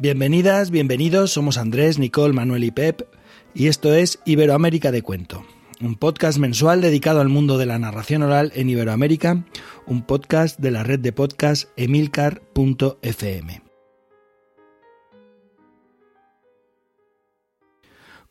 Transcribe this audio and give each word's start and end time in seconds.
Bienvenidas, 0.00 0.70
bienvenidos, 0.70 1.30
somos 1.30 1.58
Andrés, 1.58 1.98
Nicole, 1.98 2.32
Manuel 2.32 2.64
y 2.64 2.70
Pep, 2.70 3.02
y 3.52 3.66
esto 3.66 3.92
es 3.92 4.18
Iberoamérica 4.24 4.90
de 4.92 5.02
Cuento, 5.02 5.44
un 5.82 5.94
podcast 5.94 6.38
mensual 6.38 6.80
dedicado 6.80 7.20
al 7.20 7.28
mundo 7.28 7.58
de 7.58 7.66
la 7.66 7.78
narración 7.78 8.22
oral 8.22 8.50
en 8.54 8.70
Iberoamérica, 8.70 9.44
un 9.86 10.00
podcast 10.06 10.58
de 10.58 10.70
la 10.70 10.84
red 10.84 11.00
de 11.00 11.12
podcast 11.12 11.68
emilcar.fm. 11.76 13.62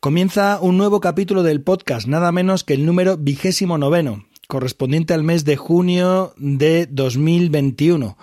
Comienza 0.00 0.58
un 0.60 0.76
nuevo 0.76 0.98
capítulo 0.98 1.44
del 1.44 1.62
podcast, 1.62 2.08
nada 2.08 2.32
menos 2.32 2.64
que 2.64 2.74
el 2.74 2.84
número 2.84 3.16
vigésimo 3.16 3.78
noveno, 3.78 4.24
correspondiente 4.48 5.14
al 5.14 5.22
mes 5.22 5.44
de 5.44 5.54
junio 5.54 6.34
de 6.36 6.88
2021 6.90 8.16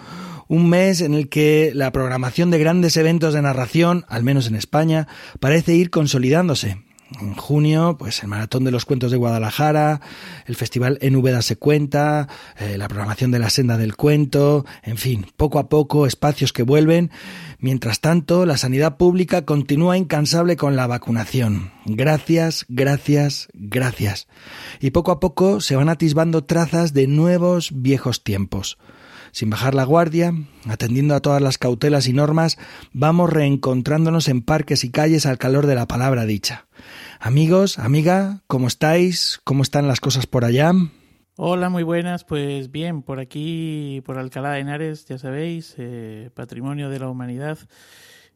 un 0.47 0.69
mes 0.69 1.01
en 1.01 1.13
el 1.13 1.29
que 1.29 1.71
la 1.73 1.91
programación 1.91 2.51
de 2.51 2.59
grandes 2.59 2.97
eventos 2.97 3.33
de 3.33 3.41
narración, 3.41 4.05
al 4.07 4.23
menos 4.23 4.47
en 4.47 4.55
España, 4.55 5.07
parece 5.39 5.75
ir 5.75 5.89
consolidándose. 5.89 6.77
En 7.21 7.35
junio, 7.35 7.95
pues 7.97 8.21
el 8.21 8.27
Maratón 8.27 8.65
de 8.65 8.71
los 8.71 8.83
Cuentos 8.83 9.11
de 9.11 9.17
Guadalajara, 9.17 10.01
el 10.45 10.55
Festival 10.55 10.97
En 11.01 11.15
Úbeda 11.15 11.41
se 11.41 11.55
cuenta, 11.55 12.27
eh, 12.59 12.77
la 12.77 12.89
programación 12.89 13.31
de 13.31 13.39
la 13.39 13.49
Senda 13.49 13.77
del 13.77 13.95
Cuento, 13.95 14.65
en 14.83 14.97
fin, 14.97 15.25
poco 15.37 15.57
a 15.59 15.69
poco 15.69 16.05
espacios 16.05 16.51
que 16.51 16.63
vuelven. 16.63 17.11
Mientras 17.59 18.01
tanto, 18.01 18.45
la 18.45 18.57
sanidad 18.57 18.97
pública 18.97 19.45
continúa 19.45 19.97
incansable 19.97 20.57
con 20.57 20.75
la 20.75 20.85
vacunación. 20.85 21.71
Gracias, 21.85 22.65
gracias, 22.67 23.47
gracias. 23.53 24.27
Y 24.81 24.91
poco 24.91 25.11
a 25.11 25.21
poco 25.21 25.61
se 25.61 25.77
van 25.77 25.87
atisbando 25.87 26.43
trazas 26.43 26.93
de 26.93 27.07
nuevos 27.07 27.69
viejos 27.73 28.23
tiempos. 28.25 28.77
Sin 29.37 29.51
bajar 29.51 29.75
la 29.75 29.83
guardia, 29.83 30.33
atendiendo 30.67 31.13
a 31.13 31.19
todas 31.19 31.43
las 31.43 31.59
cautelas 31.59 32.07
y 32.07 32.13
normas, 32.13 32.57
vamos 32.91 33.31
reencontrándonos 33.31 34.29
en 34.29 34.41
parques 34.41 34.83
y 34.83 34.89
calles 34.89 35.27
al 35.27 35.37
calor 35.37 35.67
de 35.67 35.75
la 35.75 35.85
palabra 35.85 36.25
dicha. 36.25 36.65
Amigos, 37.19 37.77
amiga, 37.77 38.41
¿cómo 38.47 38.65
estáis? 38.65 39.39
¿Cómo 39.43 39.61
están 39.61 39.87
las 39.87 39.99
cosas 39.99 40.25
por 40.25 40.43
allá? 40.43 40.71
Hola, 41.35 41.69
muy 41.69 41.83
buenas. 41.83 42.23
Pues 42.23 42.71
bien, 42.71 43.03
por 43.03 43.19
aquí, 43.19 44.01
por 44.07 44.17
Alcalá 44.17 44.53
de 44.53 44.61
Henares, 44.61 45.05
ya 45.05 45.19
sabéis, 45.19 45.75
eh, 45.77 46.31
patrimonio 46.33 46.89
de 46.89 46.97
la 46.97 47.07
humanidad, 47.07 47.59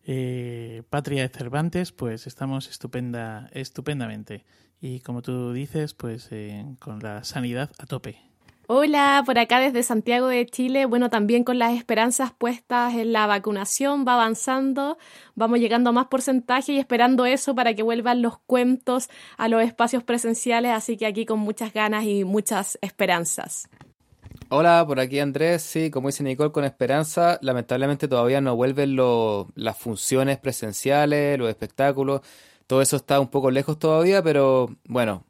eh, 0.05 0.83
patria 0.91 1.23
de 1.23 1.29
Cervantes, 1.29 1.91
pues 1.91 2.27
estamos 2.27 2.69
estupenda, 2.69 3.49
estupendamente. 3.53 4.45
Y 4.79 4.99
como 4.99 5.23
tú 5.23 5.51
dices, 5.51 5.95
pues 5.95 6.27
eh, 6.29 6.63
con 6.77 6.99
la 6.99 7.23
sanidad 7.23 7.71
a 7.79 7.87
tope. 7.87 8.30
Hola, 8.73 9.21
por 9.25 9.37
acá 9.37 9.59
desde 9.59 9.83
Santiago 9.83 10.27
de 10.27 10.45
Chile. 10.45 10.85
Bueno, 10.85 11.09
también 11.09 11.43
con 11.43 11.59
las 11.59 11.73
esperanzas 11.73 12.31
puestas 12.31 12.93
en 12.93 13.11
la 13.11 13.27
vacunación, 13.27 14.05
va 14.07 14.13
avanzando, 14.13 14.97
vamos 15.35 15.59
llegando 15.59 15.89
a 15.89 15.91
más 15.91 16.07
porcentaje 16.07 16.71
y 16.71 16.79
esperando 16.79 17.25
eso 17.25 17.53
para 17.53 17.73
que 17.73 17.83
vuelvan 17.83 18.21
los 18.21 18.37
cuentos 18.37 19.09
a 19.35 19.49
los 19.49 19.61
espacios 19.61 20.03
presenciales, 20.03 20.71
así 20.71 20.95
que 20.95 21.05
aquí 21.05 21.25
con 21.25 21.39
muchas 21.39 21.73
ganas 21.73 22.05
y 22.05 22.23
muchas 22.23 22.79
esperanzas. 22.81 23.67
Hola, 24.47 24.85
por 24.87 25.01
aquí 25.01 25.19
Andrés, 25.19 25.63
sí, 25.63 25.91
como 25.91 26.07
dice 26.07 26.23
Nicole, 26.23 26.53
con 26.53 26.63
esperanza, 26.63 27.39
lamentablemente 27.41 28.07
todavía 28.07 28.39
no 28.39 28.55
vuelven 28.55 28.95
las 28.95 29.77
funciones 29.77 30.37
presenciales, 30.37 31.37
los 31.37 31.49
espectáculos, 31.49 32.21
todo 32.67 32.81
eso 32.81 32.95
está 32.95 33.19
un 33.19 33.27
poco 33.27 33.51
lejos 33.51 33.77
todavía, 33.77 34.23
pero 34.23 34.69
bueno, 34.85 35.25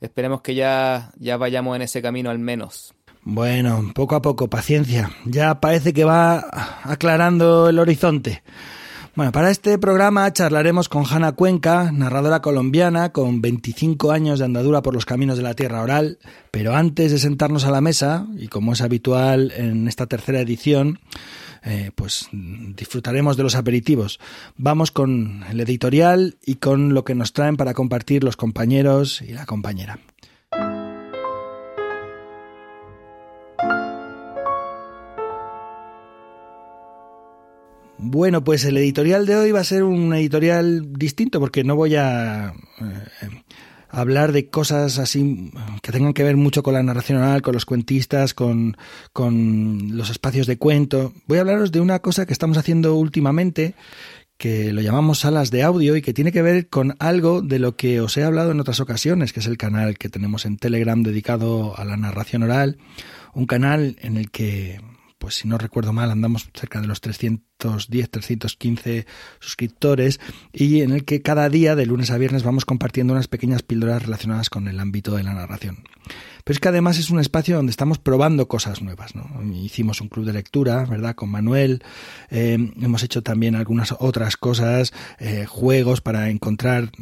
Esperemos 0.00 0.40
que 0.40 0.54
ya, 0.54 1.12
ya 1.18 1.36
vayamos 1.36 1.76
en 1.76 1.82
ese 1.82 2.00
camino 2.00 2.30
al 2.30 2.38
menos. 2.38 2.94
Bueno, 3.22 3.92
poco 3.94 4.14
a 4.14 4.22
poco, 4.22 4.48
paciencia. 4.48 5.10
Ya 5.26 5.60
parece 5.60 5.92
que 5.92 6.04
va 6.04 6.46
aclarando 6.84 7.68
el 7.68 7.78
horizonte. 7.78 8.42
Bueno, 9.14 9.32
para 9.32 9.50
este 9.50 9.76
programa 9.76 10.32
charlaremos 10.32 10.88
con 10.88 11.04
Hanna 11.04 11.32
Cuenca, 11.32 11.90
narradora 11.92 12.40
colombiana 12.40 13.10
con 13.10 13.42
25 13.42 14.12
años 14.12 14.38
de 14.38 14.44
andadura 14.46 14.82
por 14.82 14.94
los 14.94 15.04
caminos 15.04 15.36
de 15.36 15.42
la 15.42 15.54
tierra 15.54 15.82
oral, 15.82 16.18
pero 16.50 16.74
antes 16.74 17.10
de 17.10 17.18
sentarnos 17.18 17.64
a 17.64 17.70
la 17.70 17.80
mesa, 17.80 18.26
y 18.38 18.48
como 18.48 18.72
es 18.72 18.80
habitual 18.80 19.52
en 19.56 19.88
esta 19.88 20.06
tercera 20.06 20.40
edición, 20.40 21.00
eh, 21.62 21.90
pues 21.94 22.28
disfrutaremos 22.32 23.36
de 23.36 23.42
los 23.42 23.54
aperitivos. 23.54 24.20
Vamos 24.56 24.90
con 24.90 25.44
el 25.50 25.60
editorial 25.60 26.36
y 26.44 26.56
con 26.56 26.94
lo 26.94 27.04
que 27.04 27.14
nos 27.14 27.32
traen 27.32 27.56
para 27.56 27.74
compartir 27.74 28.24
los 28.24 28.36
compañeros 28.36 29.22
y 29.22 29.32
la 29.32 29.46
compañera. 29.46 29.98
Bueno, 38.02 38.42
pues 38.42 38.64
el 38.64 38.78
editorial 38.78 39.26
de 39.26 39.36
hoy 39.36 39.52
va 39.52 39.60
a 39.60 39.64
ser 39.64 39.84
un 39.84 40.14
editorial 40.14 40.94
distinto 40.94 41.38
porque 41.38 41.64
no 41.64 41.76
voy 41.76 41.96
a 41.96 42.54
eh, 42.80 43.28
hablar 43.90 44.32
de 44.32 44.48
cosas 44.48 44.98
así 44.98 45.52
que 45.82 45.92
tengan 45.92 46.12
que 46.12 46.22
ver 46.22 46.36
mucho 46.36 46.62
con 46.62 46.74
la 46.74 46.82
narración 46.82 47.18
oral, 47.18 47.42
con 47.42 47.54
los 47.54 47.64
cuentistas, 47.64 48.34
con, 48.34 48.76
con 49.12 49.96
los 49.96 50.10
espacios 50.10 50.46
de 50.46 50.58
cuento. 50.58 51.12
Voy 51.26 51.38
a 51.38 51.40
hablaros 51.42 51.72
de 51.72 51.80
una 51.80 51.98
cosa 51.98 52.26
que 52.26 52.32
estamos 52.32 52.58
haciendo 52.58 52.94
últimamente 52.94 53.74
que 54.40 54.72
lo 54.72 54.80
llamamos 54.80 55.18
salas 55.18 55.50
de 55.50 55.62
audio 55.62 55.96
y 55.96 56.02
que 56.02 56.14
tiene 56.14 56.32
que 56.32 56.40
ver 56.40 56.68
con 56.68 56.96
algo 56.98 57.42
de 57.42 57.58
lo 57.58 57.76
que 57.76 58.00
os 58.00 58.16
he 58.16 58.24
hablado 58.24 58.52
en 58.52 58.60
otras 58.60 58.80
ocasiones, 58.80 59.34
que 59.34 59.40
es 59.40 59.46
el 59.46 59.58
canal 59.58 59.98
que 59.98 60.08
tenemos 60.08 60.46
en 60.46 60.56
Telegram 60.56 61.02
dedicado 61.02 61.78
a 61.78 61.84
la 61.84 61.98
narración 61.98 62.42
oral, 62.44 62.78
un 63.34 63.44
canal 63.44 63.96
en 64.00 64.16
el 64.16 64.30
que 64.30 64.80
pues 65.20 65.34
si 65.34 65.46
no 65.46 65.58
recuerdo 65.58 65.92
mal, 65.92 66.10
andamos 66.10 66.48
cerca 66.54 66.80
de 66.80 66.86
los 66.86 67.02
310, 67.02 68.10
315 68.10 69.06
suscriptores 69.38 70.18
y 70.50 70.80
en 70.80 70.92
el 70.92 71.04
que 71.04 71.20
cada 71.20 71.50
día, 71.50 71.76
de 71.76 71.84
lunes 71.84 72.10
a 72.10 72.16
viernes, 72.16 72.42
vamos 72.42 72.64
compartiendo 72.64 73.12
unas 73.12 73.28
pequeñas 73.28 73.62
píldoras 73.62 74.02
relacionadas 74.02 74.48
con 74.48 74.66
el 74.66 74.80
ámbito 74.80 75.14
de 75.14 75.22
la 75.22 75.34
narración. 75.34 75.84
Pero 76.42 76.54
es 76.54 76.58
que 76.58 76.68
además 76.68 76.98
es 76.98 77.10
un 77.10 77.20
espacio 77.20 77.56
donde 77.56 77.70
estamos 77.70 77.98
probando 77.98 78.48
cosas 78.48 78.80
nuevas. 78.80 79.14
¿no? 79.14 79.28
Hicimos 79.54 80.00
un 80.00 80.08
club 80.08 80.24
de 80.24 80.32
lectura, 80.32 80.86
¿verdad? 80.86 81.14
Con 81.14 81.28
Manuel. 81.28 81.84
Eh, 82.30 82.72
hemos 82.80 83.02
hecho 83.02 83.22
también 83.22 83.54
algunas 83.56 83.94
otras 83.98 84.38
cosas, 84.38 84.94
eh, 85.18 85.44
juegos 85.46 86.00
para 86.00 86.30
encontrar 86.30 86.92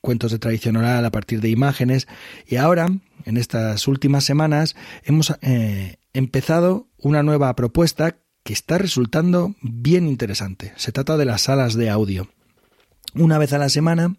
cuentos 0.00 0.32
de 0.32 0.40
tradición 0.40 0.76
oral 0.76 1.04
a 1.04 1.12
partir 1.12 1.40
de 1.40 1.48
imágenes. 1.48 2.08
Y 2.44 2.56
ahora, 2.56 2.88
en 3.24 3.36
estas 3.36 3.86
últimas 3.86 4.24
semanas, 4.24 4.74
hemos 5.04 5.32
eh, 5.42 5.98
empezado 6.12 6.87
una 6.98 7.22
nueva 7.22 7.54
propuesta 7.56 8.18
que 8.44 8.52
está 8.52 8.78
resultando 8.78 9.54
bien 9.62 10.08
interesante. 10.08 10.72
Se 10.76 10.92
trata 10.92 11.16
de 11.16 11.24
las 11.24 11.42
salas 11.42 11.74
de 11.74 11.90
audio. 11.90 12.28
Una 13.14 13.38
vez 13.38 13.52
a 13.52 13.58
la 13.58 13.68
semana 13.68 14.16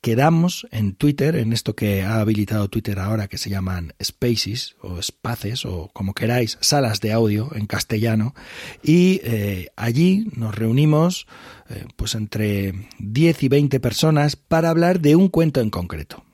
quedamos 0.00 0.68
en 0.70 0.94
Twitter, 0.94 1.34
en 1.36 1.52
esto 1.52 1.74
que 1.74 2.04
ha 2.04 2.20
habilitado 2.20 2.68
Twitter 2.68 2.98
ahora, 3.00 3.26
que 3.26 3.38
se 3.38 3.50
llaman 3.50 3.92
spaces 4.00 4.76
o 4.80 5.02
spaces 5.02 5.64
o 5.64 5.90
como 5.92 6.14
queráis, 6.14 6.58
salas 6.60 7.00
de 7.00 7.12
audio 7.12 7.50
en 7.54 7.66
castellano, 7.66 8.34
y 8.82 9.20
eh, 9.24 9.68
allí 9.74 10.28
nos 10.36 10.54
reunimos 10.54 11.26
eh, 11.68 11.86
pues 11.96 12.14
entre 12.14 12.88
10 13.00 13.42
y 13.42 13.48
20 13.48 13.80
personas 13.80 14.36
para 14.36 14.70
hablar 14.70 15.00
de 15.00 15.16
un 15.16 15.28
cuento 15.28 15.60
en 15.60 15.70
concreto. 15.70 16.24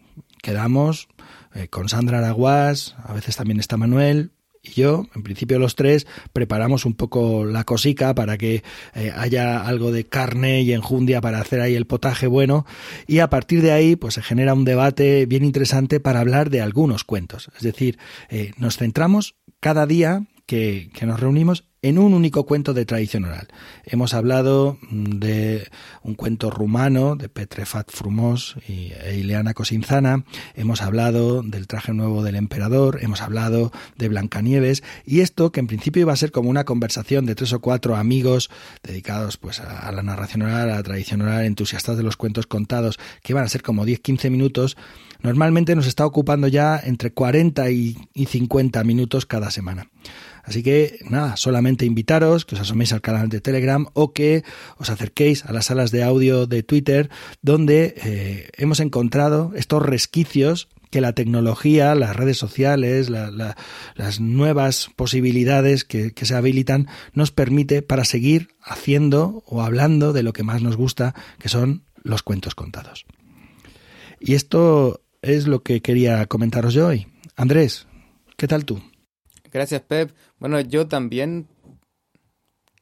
Quedamos 0.42 1.08
eh, 1.54 1.68
con 1.68 1.88
Sandra 1.88 2.18
Araguás, 2.18 2.96
a 3.02 3.14
veces 3.14 3.36
también 3.36 3.58
está 3.58 3.78
Manuel, 3.78 4.32
y 4.62 4.70
yo, 4.70 5.06
en 5.14 5.24
principio 5.24 5.58
los 5.58 5.74
tres, 5.74 6.06
preparamos 6.32 6.86
un 6.86 6.94
poco 6.94 7.44
la 7.44 7.64
cosica 7.64 8.14
para 8.14 8.38
que 8.38 8.62
eh, 8.94 9.12
haya 9.14 9.66
algo 9.66 9.90
de 9.90 10.04
carne 10.04 10.62
y 10.62 10.72
enjundia 10.72 11.20
para 11.20 11.40
hacer 11.40 11.60
ahí 11.60 11.74
el 11.74 11.86
potaje 11.86 12.28
bueno 12.28 12.64
y 13.08 13.18
a 13.18 13.28
partir 13.28 13.60
de 13.60 13.72
ahí 13.72 13.96
pues 13.96 14.14
se 14.14 14.22
genera 14.22 14.54
un 14.54 14.64
debate 14.64 15.26
bien 15.26 15.44
interesante 15.44 15.98
para 15.98 16.20
hablar 16.20 16.48
de 16.48 16.60
algunos 16.60 17.02
cuentos. 17.02 17.50
Es 17.56 17.62
decir, 17.62 17.98
eh, 18.30 18.52
nos 18.56 18.76
centramos 18.76 19.34
cada 19.58 19.84
día 19.86 20.26
que, 20.46 20.90
nos 21.02 21.20
reunimos 21.20 21.64
en 21.82 21.98
un 21.98 22.14
único 22.14 22.46
cuento 22.46 22.74
de 22.74 22.86
tradición 22.86 23.24
oral. 23.24 23.48
Hemos 23.84 24.14
hablado 24.14 24.78
mm, 24.90 25.18
de 25.18 25.68
un 26.02 26.14
cuento 26.14 26.50
rumano 26.50 27.16
de 27.16 27.28
Petrefat 27.28 27.90
Frumos 27.90 28.56
y 28.68 28.92
e 29.04 29.16
Ileana 29.18 29.52
Cosinzana, 29.54 30.24
hemos 30.54 30.80
hablado 30.80 31.42
del 31.42 31.66
traje 31.66 31.92
nuevo 31.92 32.22
del 32.22 32.36
emperador, 32.36 33.00
hemos 33.02 33.20
hablado 33.20 33.72
de 33.96 34.08
Blancanieves. 34.08 34.84
Y 35.04 35.20
esto 35.20 35.50
que 35.50 35.60
en 35.60 35.66
principio 35.66 36.02
iba 36.02 36.12
a 36.12 36.16
ser 36.16 36.30
como 36.30 36.50
una 36.50 36.64
conversación 36.64 37.26
de 37.26 37.34
tres 37.34 37.52
o 37.52 37.60
cuatro 37.60 37.96
amigos 37.96 38.48
dedicados 38.82 39.36
pues 39.36 39.58
a, 39.60 39.90
la 39.90 40.02
narración 40.02 40.42
oral, 40.42 40.70
a 40.70 40.76
la 40.76 40.82
tradición 40.82 41.22
oral, 41.22 41.44
entusiastas 41.44 41.96
de 41.96 42.04
los 42.04 42.16
cuentos 42.16 42.46
contados, 42.46 42.98
que 43.22 43.32
iban 43.32 43.44
a 43.44 43.48
ser 43.48 43.62
como 43.62 43.84
10-15 43.84 44.30
minutos, 44.30 44.76
normalmente 45.22 45.74
nos 45.74 45.86
está 45.86 46.06
ocupando 46.06 46.48
ya 46.48 46.80
entre 46.82 47.12
40 47.12 47.70
y 47.70 47.96
50 48.14 48.84
minutos 48.84 49.26
cada 49.26 49.50
semana. 49.50 49.88
Así 50.44 50.62
que 50.62 50.98
nada, 51.08 51.36
solamente 51.36 51.86
invitaros 51.86 52.44
que 52.44 52.56
os 52.56 52.60
asoméis 52.60 52.92
al 52.92 53.00
canal 53.00 53.28
de 53.28 53.40
Telegram 53.40 53.86
o 53.94 54.12
que 54.12 54.42
os 54.76 54.90
acerquéis 54.90 55.44
a 55.44 55.52
las 55.52 55.66
salas 55.66 55.92
de 55.92 56.02
audio 56.02 56.46
de 56.46 56.62
Twitter 56.62 57.10
donde 57.42 57.94
eh, 58.04 58.50
hemos 58.56 58.80
encontrado 58.80 59.52
estos 59.54 59.82
resquicios 59.82 60.68
que 60.90 61.00
la 61.00 61.14
tecnología, 61.14 61.94
las 61.94 62.16
redes 62.16 62.36
sociales, 62.36 63.08
las 63.08 64.20
nuevas 64.20 64.90
posibilidades 64.94 65.84
que, 65.84 66.12
que 66.12 66.26
se 66.26 66.34
habilitan 66.34 66.86
nos 67.14 67.30
permite 67.30 67.80
para 67.80 68.04
seguir 68.04 68.48
haciendo 68.62 69.42
o 69.46 69.62
hablando 69.62 70.12
de 70.12 70.22
lo 70.22 70.34
que 70.34 70.42
más 70.42 70.60
nos 70.60 70.76
gusta, 70.76 71.14
que 71.38 71.48
son 71.48 71.84
los 72.02 72.22
cuentos 72.22 72.54
contados. 72.54 73.06
Y 74.20 74.34
esto 74.34 75.01
es 75.22 75.46
lo 75.46 75.62
que 75.62 75.80
quería 75.80 76.26
comentaros 76.26 76.74
yo 76.74 76.88
hoy. 76.88 77.06
Andrés, 77.36 77.86
¿qué 78.36 78.48
tal 78.48 78.64
tú? 78.64 78.82
Gracias, 79.50 79.80
Pep. 79.82 80.10
Bueno, 80.38 80.60
yo 80.60 80.88
también 80.88 81.46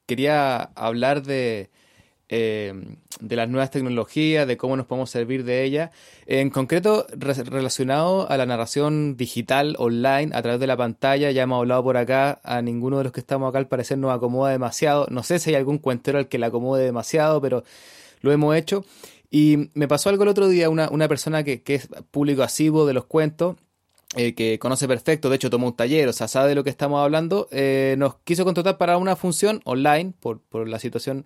quería 0.06 0.62
hablar 0.74 1.22
de, 1.22 1.70
eh, 2.28 2.72
de 3.20 3.36
las 3.36 3.48
nuevas 3.48 3.70
tecnologías, 3.70 4.46
de 4.46 4.56
cómo 4.56 4.76
nos 4.76 4.86
podemos 4.86 5.10
servir 5.10 5.44
de 5.44 5.64
ellas, 5.64 5.90
en 6.26 6.50
concreto 6.50 7.06
relacionado 7.12 8.28
a 8.30 8.36
la 8.36 8.46
narración 8.46 9.16
digital 9.16 9.76
online 9.78 10.30
a 10.32 10.42
través 10.42 10.60
de 10.60 10.66
la 10.66 10.76
pantalla. 10.76 11.30
Ya 11.30 11.42
hemos 11.42 11.58
hablado 11.58 11.84
por 11.84 11.96
acá, 11.96 12.40
a 12.42 12.62
ninguno 12.62 12.98
de 12.98 13.04
los 13.04 13.12
que 13.12 13.20
estamos 13.20 13.48
acá 13.48 13.58
al 13.58 13.68
parecer 13.68 13.98
nos 13.98 14.16
acomoda 14.16 14.50
demasiado. 14.50 15.06
No 15.10 15.22
sé 15.22 15.38
si 15.38 15.50
hay 15.50 15.56
algún 15.56 15.78
cuentero 15.78 16.18
al 16.18 16.28
que 16.28 16.38
le 16.38 16.46
acomode 16.46 16.84
demasiado, 16.84 17.40
pero 17.40 17.64
lo 18.22 18.32
hemos 18.32 18.56
hecho. 18.56 18.84
Y 19.30 19.70
me 19.74 19.86
pasó 19.86 20.08
algo 20.08 20.24
el 20.24 20.28
otro 20.28 20.48
día, 20.48 20.68
una, 20.68 20.88
una 20.90 21.08
persona 21.08 21.44
que, 21.44 21.62
que 21.62 21.76
es 21.76 21.88
público 22.10 22.42
asiduo 22.42 22.86
de 22.86 22.94
los 22.94 23.04
cuentos, 23.04 23.56
eh, 24.16 24.34
que 24.34 24.58
conoce 24.58 24.88
perfecto, 24.88 25.30
de 25.30 25.36
hecho 25.36 25.50
tomó 25.50 25.68
un 25.68 25.76
taller, 25.76 26.08
o 26.08 26.12
sea, 26.12 26.26
sabe 26.26 26.48
de 26.48 26.54
lo 26.56 26.64
que 26.64 26.70
estamos 26.70 27.00
hablando, 27.00 27.46
eh, 27.52 27.94
nos 27.96 28.16
quiso 28.24 28.44
contratar 28.44 28.76
para 28.76 28.96
una 28.96 29.14
función 29.14 29.60
online 29.64 30.14
por, 30.18 30.40
por 30.40 30.68
la 30.68 30.80
situación 30.80 31.24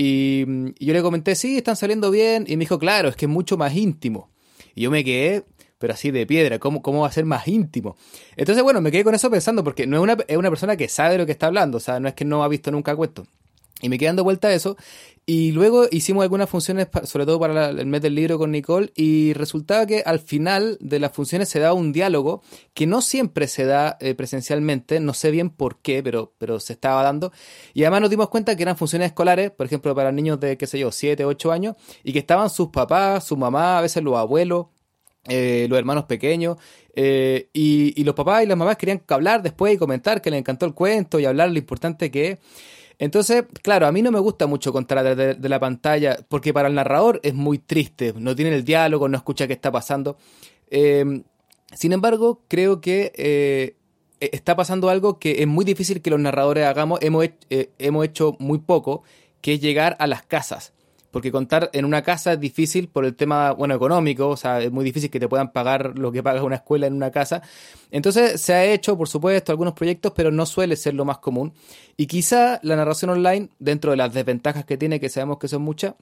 y, 0.00 0.46
yo 0.78 0.92
le 0.92 1.02
comenté, 1.02 1.34
sí, 1.34 1.56
están 1.56 1.74
saliendo 1.74 2.12
bien, 2.12 2.44
y 2.46 2.56
me 2.56 2.60
dijo, 2.60 2.78
claro, 2.78 3.08
es 3.08 3.16
que 3.16 3.24
es 3.24 3.30
mucho 3.30 3.56
más 3.56 3.74
íntimo. 3.74 4.30
Y 4.76 4.82
yo 4.82 4.92
me 4.92 5.02
quedé, 5.02 5.44
pero 5.78 5.92
así 5.92 6.12
de 6.12 6.24
piedra, 6.24 6.60
¿cómo, 6.60 6.82
cómo 6.82 7.00
va 7.00 7.08
a 7.08 7.12
ser 7.12 7.24
más 7.24 7.48
íntimo? 7.48 7.96
Entonces, 8.36 8.62
bueno, 8.62 8.80
me 8.80 8.92
quedé 8.92 9.02
con 9.02 9.16
eso 9.16 9.28
pensando, 9.28 9.64
porque 9.64 9.88
no 9.88 9.96
es 9.96 10.02
una, 10.04 10.16
es 10.28 10.36
una 10.36 10.50
persona 10.50 10.76
que 10.76 10.88
sabe 10.88 11.14
de 11.14 11.18
lo 11.18 11.26
que 11.26 11.32
está 11.32 11.48
hablando, 11.48 11.78
o 11.78 11.80
sea, 11.80 11.98
no 11.98 12.06
es 12.06 12.14
que 12.14 12.24
no 12.24 12.44
ha 12.44 12.48
visto 12.48 12.70
nunca 12.70 12.94
cuento. 12.94 13.26
Y 13.80 13.88
me 13.88 13.98
quedé 13.98 14.08
dando 14.08 14.24
vuelta 14.24 14.48
a 14.48 14.54
eso. 14.54 14.76
Y 15.24 15.52
luego 15.52 15.86
hicimos 15.90 16.22
algunas 16.22 16.48
funciones, 16.48 16.88
sobre 17.04 17.26
todo 17.26 17.38
para 17.38 17.68
el 17.68 17.86
mes 17.86 18.00
del 18.00 18.14
libro 18.14 18.38
con 18.38 18.50
Nicole, 18.50 18.90
y 18.96 19.34
resultaba 19.34 19.84
que 19.84 20.02
al 20.06 20.20
final 20.20 20.78
de 20.80 20.98
las 20.98 21.12
funciones 21.12 21.50
se 21.50 21.60
daba 21.60 21.74
un 21.74 21.92
diálogo 21.92 22.42
que 22.72 22.86
no 22.86 23.02
siempre 23.02 23.46
se 23.46 23.66
da 23.66 23.98
eh, 24.00 24.14
presencialmente, 24.14 25.00
no 25.00 25.12
sé 25.12 25.30
bien 25.30 25.50
por 25.50 25.80
qué, 25.80 26.02
pero, 26.02 26.32
pero 26.38 26.60
se 26.60 26.72
estaba 26.72 27.02
dando. 27.02 27.30
Y 27.74 27.82
además 27.82 28.00
nos 28.00 28.10
dimos 28.10 28.30
cuenta 28.30 28.56
que 28.56 28.62
eran 28.62 28.78
funciones 28.78 29.08
escolares, 29.08 29.50
por 29.50 29.66
ejemplo, 29.66 29.94
para 29.94 30.12
niños 30.12 30.40
de, 30.40 30.56
qué 30.56 30.66
sé 30.66 30.78
yo, 30.78 30.90
7, 30.90 31.26
8 31.26 31.52
años, 31.52 31.76
y 32.02 32.14
que 32.14 32.20
estaban 32.20 32.48
sus 32.48 32.68
papás, 32.68 33.24
su 33.24 33.36
mamá, 33.36 33.78
a 33.78 33.82
veces 33.82 34.02
los 34.02 34.16
abuelos, 34.16 34.68
eh, 35.28 35.66
los 35.68 35.78
hermanos 35.78 36.04
pequeños, 36.04 36.56
eh, 36.94 37.50
y, 37.52 37.92
y, 38.00 38.04
los 38.04 38.14
papás 38.14 38.44
y 38.44 38.46
las 38.46 38.56
mamás 38.56 38.78
querían 38.78 39.02
hablar 39.08 39.42
después 39.42 39.74
y 39.74 39.76
comentar 39.76 40.22
que 40.22 40.30
les 40.30 40.38
encantó 40.38 40.64
el 40.64 40.72
cuento 40.72 41.20
y 41.20 41.26
hablar 41.26 41.50
lo 41.50 41.58
importante 41.58 42.10
que 42.10 42.30
es. 42.30 42.38
Entonces, 42.98 43.44
claro, 43.62 43.86
a 43.86 43.92
mí 43.92 44.02
no 44.02 44.10
me 44.10 44.18
gusta 44.18 44.46
mucho 44.46 44.72
contar 44.72 45.16
de, 45.16 45.34
de 45.34 45.48
la 45.48 45.60
pantalla, 45.60 46.18
porque 46.28 46.52
para 46.52 46.68
el 46.68 46.74
narrador 46.74 47.20
es 47.22 47.34
muy 47.34 47.58
triste, 47.58 48.12
no 48.16 48.34
tiene 48.34 48.54
el 48.54 48.64
diálogo, 48.64 49.08
no 49.08 49.16
escucha 49.16 49.46
qué 49.46 49.52
está 49.52 49.70
pasando. 49.70 50.16
Eh, 50.70 51.22
sin 51.74 51.92
embargo, 51.92 52.42
creo 52.48 52.80
que 52.80 53.12
eh, 53.14 53.76
e, 54.20 54.30
está 54.32 54.56
pasando 54.56 54.88
algo 54.88 55.18
que 55.18 55.42
es 55.42 55.46
muy 55.46 55.64
difícil 55.64 56.02
que 56.02 56.10
los 56.10 56.20
narradores 56.20 56.66
hagamos, 56.66 57.00
hemos, 57.02 57.28
eh, 57.50 57.70
hemos 57.78 58.04
hecho 58.04 58.36
muy 58.38 58.58
poco, 58.58 59.02
que 59.40 59.54
es 59.54 59.60
llegar 59.60 59.96
a 60.00 60.06
las 60.06 60.22
casas 60.22 60.72
porque 61.10 61.32
contar 61.32 61.70
en 61.72 61.84
una 61.84 62.02
casa 62.02 62.34
es 62.34 62.40
difícil 62.40 62.88
por 62.88 63.04
el 63.04 63.14
tema, 63.14 63.52
bueno, 63.52 63.74
económico, 63.74 64.28
o 64.28 64.36
sea, 64.36 64.60
es 64.60 64.70
muy 64.70 64.84
difícil 64.84 65.10
que 65.10 65.20
te 65.20 65.28
puedan 65.28 65.52
pagar 65.52 65.98
lo 65.98 66.12
que 66.12 66.22
paga 66.22 66.42
una 66.42 66.56
escuela 66.56 66.86
en 66.86 66.94
una 66.94 67.10
casa. 67.10 67.42
Entonces 67.90 68.40
se 68.40 68.54
ha 68.54 68.64
hecho, 68.64 68.96
por 68.96 69.08
supuesto, 69.08 69.52
algunos 69.52 69.74
proyectos, 69.74 70.12
pero 70.14 70.30
no 70.30 70.44
suele 70.46 70.76
ser 70.76 70.94
lo 70.94 71.04
más 71.04 71.18
común. 71.18 71.52
Y 71.96 72.06
quizá 72.06 72.60
la 72.62 72.76
narración 72.76 73.10
online, 73.10 73.48
dentro 73.58 73.90
de 73.92 73.96
las 73.96 74.12
desventajas 74.12 74.64
que 74.64 74.76
tiene, 74.76 75.00
que 75.00 75.08
sabemos 75.08 75.38
que 75.38 75.48
son 75.48 75.62
muchas, 75.62 75.94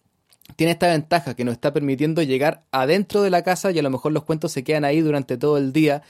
tiene 0.56 0.72
esta 0.72 0.88
ventaja 0.88 1.34
que 1.34 1.44
nos 1.44 1.52
está 1.52 1.72
permitiendo 1.72 2.22
llegar 2.22 2.64
adentro 2.70 3.22
de 3.22 3.30
la 3.30 3.42
casa 3.42 3.70
y 3.72 3.78
a 3.78 3.82
lo 3.82 3.90
mejor 3.90 4.12
los 4.12 4.24
cuentos 4.24 4.52
se 4.52 4.64
quedan 4.64 4.84
ahí 4.84 5.00
durante 5.00 5.36
todo 5.36 5.58
el 5.58 5.72
día. 5.72 6.02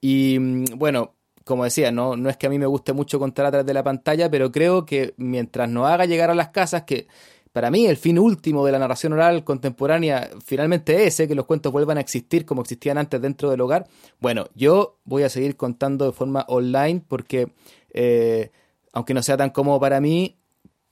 Y 0.00 0.38
mm, 0.38 0.64
bueno, 0.76 1.14
como 1.44 1.64
decía, 1.64 1.90
no, 1.92 2.16
no 2.16 2.30
es 2.30 2.36
que 2.36 2.46
a 2.46 2.50
mí 2.50 2.58
me 2.58 2.66
guste 2.66 2.92
mucho 2.92 3.18
contar 3.18 3.46
a 3.46 3.50
través 3.50 3.66
de 3.66 3.74
la 3.74 3.82
pantalla, 3.82 4.30
pero 4.30 4.52
creo 4.52 4.86
que 4.86 5.14
mientras 5.16 5.68
nos 5.68 5.88
haga 5.88 6.06
llegar 6.06 6.30
a 6.30 6.34
las 6.34 6.48
casas, 6.48 6.84
que 6.84 7.06
para 7.52 7.70
mí 7.70 7.86
el 7.86 7.96
fin 7.96 8.18
último 8.18 8.64
de 8.64 8.72
la 8.72 8.78
narración 8.78 9.12
oral 9.12 9.44
contemporánea 9.44 10.30
finalmente 10.44 10.94
es 10.94 11.14
ese, 11.14 11.28
que 11.28 11.34
los 11.34 11.44
cuentos 11.44 11.70
vuelvan 11.70 11.98
a 11.98 12.00
existir 12.00 12.46
como 12.46 12.62
existían 12.62 12.98
antes 12.98 13.20
dentro 13.20 13.50
del 13.50 13.60
hogar. 13.60 13.86
Bueno, 14.20 14.46
yo 14.54 14.98
voy 15.04 15.22
a 15.22 15.28
seguir 15.28 15.56
contando 15.56 16.06
de 16.06 16.12
forma 16.12 16.46
online 16.48 17.02
porque, 17.06 17.52
eh, 17.92 18.50
aunque 18.92 19.12
no 19.12 19.22
sea 19.22 19.36
tan 19.36 19.50
cómodo 19.50 19.78
para 19.80 20.00
mí, 20.00 20.36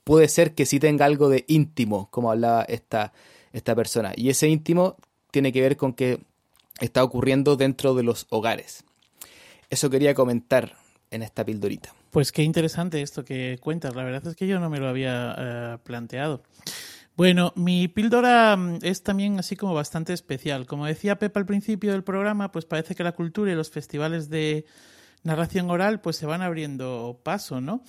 puede 0.03 0.27
ser 0.27 0.53
que 0.53 0.67
sí 0.67 0.79
tenga 0.79 1.05
algo 1.05 1.29
de 1.29 1.45
íntimo, 1.47 2.09
como 2.11 2.31
hablaba 2.31 2.63
esta, 2.63 3.11
esta 3.53 3.75
persona. 3.75 4.13
Y 4.15 4.29
ese 4.29 4.47
íntimo 4.47 4.97
tiene 5.31 5.51
que 5.51 5.61
ver 5.61 5.77
con 5.77 5.93
que 5.93 6.19
está 6.79 7.03
ocurriendo 7.03 7.55
dentro 7.55 7.95
de 7.95 8.03
los 8.03 8.27
hogares. 8.29 8.83
Eso 9.71 9.89
quería 9.89 10.13
comentar 10.13 10.75
en 11.11 11.21
esta 11.21 11.45
pildorita. 11.45 11.93
Pues 12.09 12.31
qué 12.31 12.43
interesante 12.43 13.01
esto 13.01 13.23
que 13.23 13.59
cuentas. 13.61 13.95
La 13.95 14.03
verdad 14.03 14.25
es 14.27 14.35
que 14.35 14.47
yo 14.47 14.59
no 14.59 14.69
me 14.69 14.79
lo 14.79 14.87
había 14.87 15.35
eh, 15.37 15.77
planteado. 15.83 16.41
Bueno, 17.15 17.53
mi 17.55 17.87
píldora 17.87 18.55
mm, 18.55 18.79
es 18.81 19.03
también 19.03 19.37
así 19.37 19.55
como 19.55 19.73
bastante 19.73 20.13
especial. 20.13 20.65
Como 20.65 20.85
decía 20.85 21.19
Pepa 21.19 21.39
al 21.39 21.45
principio 21.45 21.91
del 21.91 22.03
programa, 22.03 22.51
pues 22.51 22.65
parece 22.65 22.95
que 22.95 23.03
la 23.03 23.11
cultura 23.11 23.51
y 23.51 23.55
los 23.55 23.69
festivales 23.69 24.29
de 24.29 24.65
narración 25.23 25.69
oral 25.69 26.01
pues 26.01 26.15
se 26.15 26.25
van 26.25 26.41
abriendo 26.41 27.19
paso, 27.23 27.61
¿no? 27.61 27.83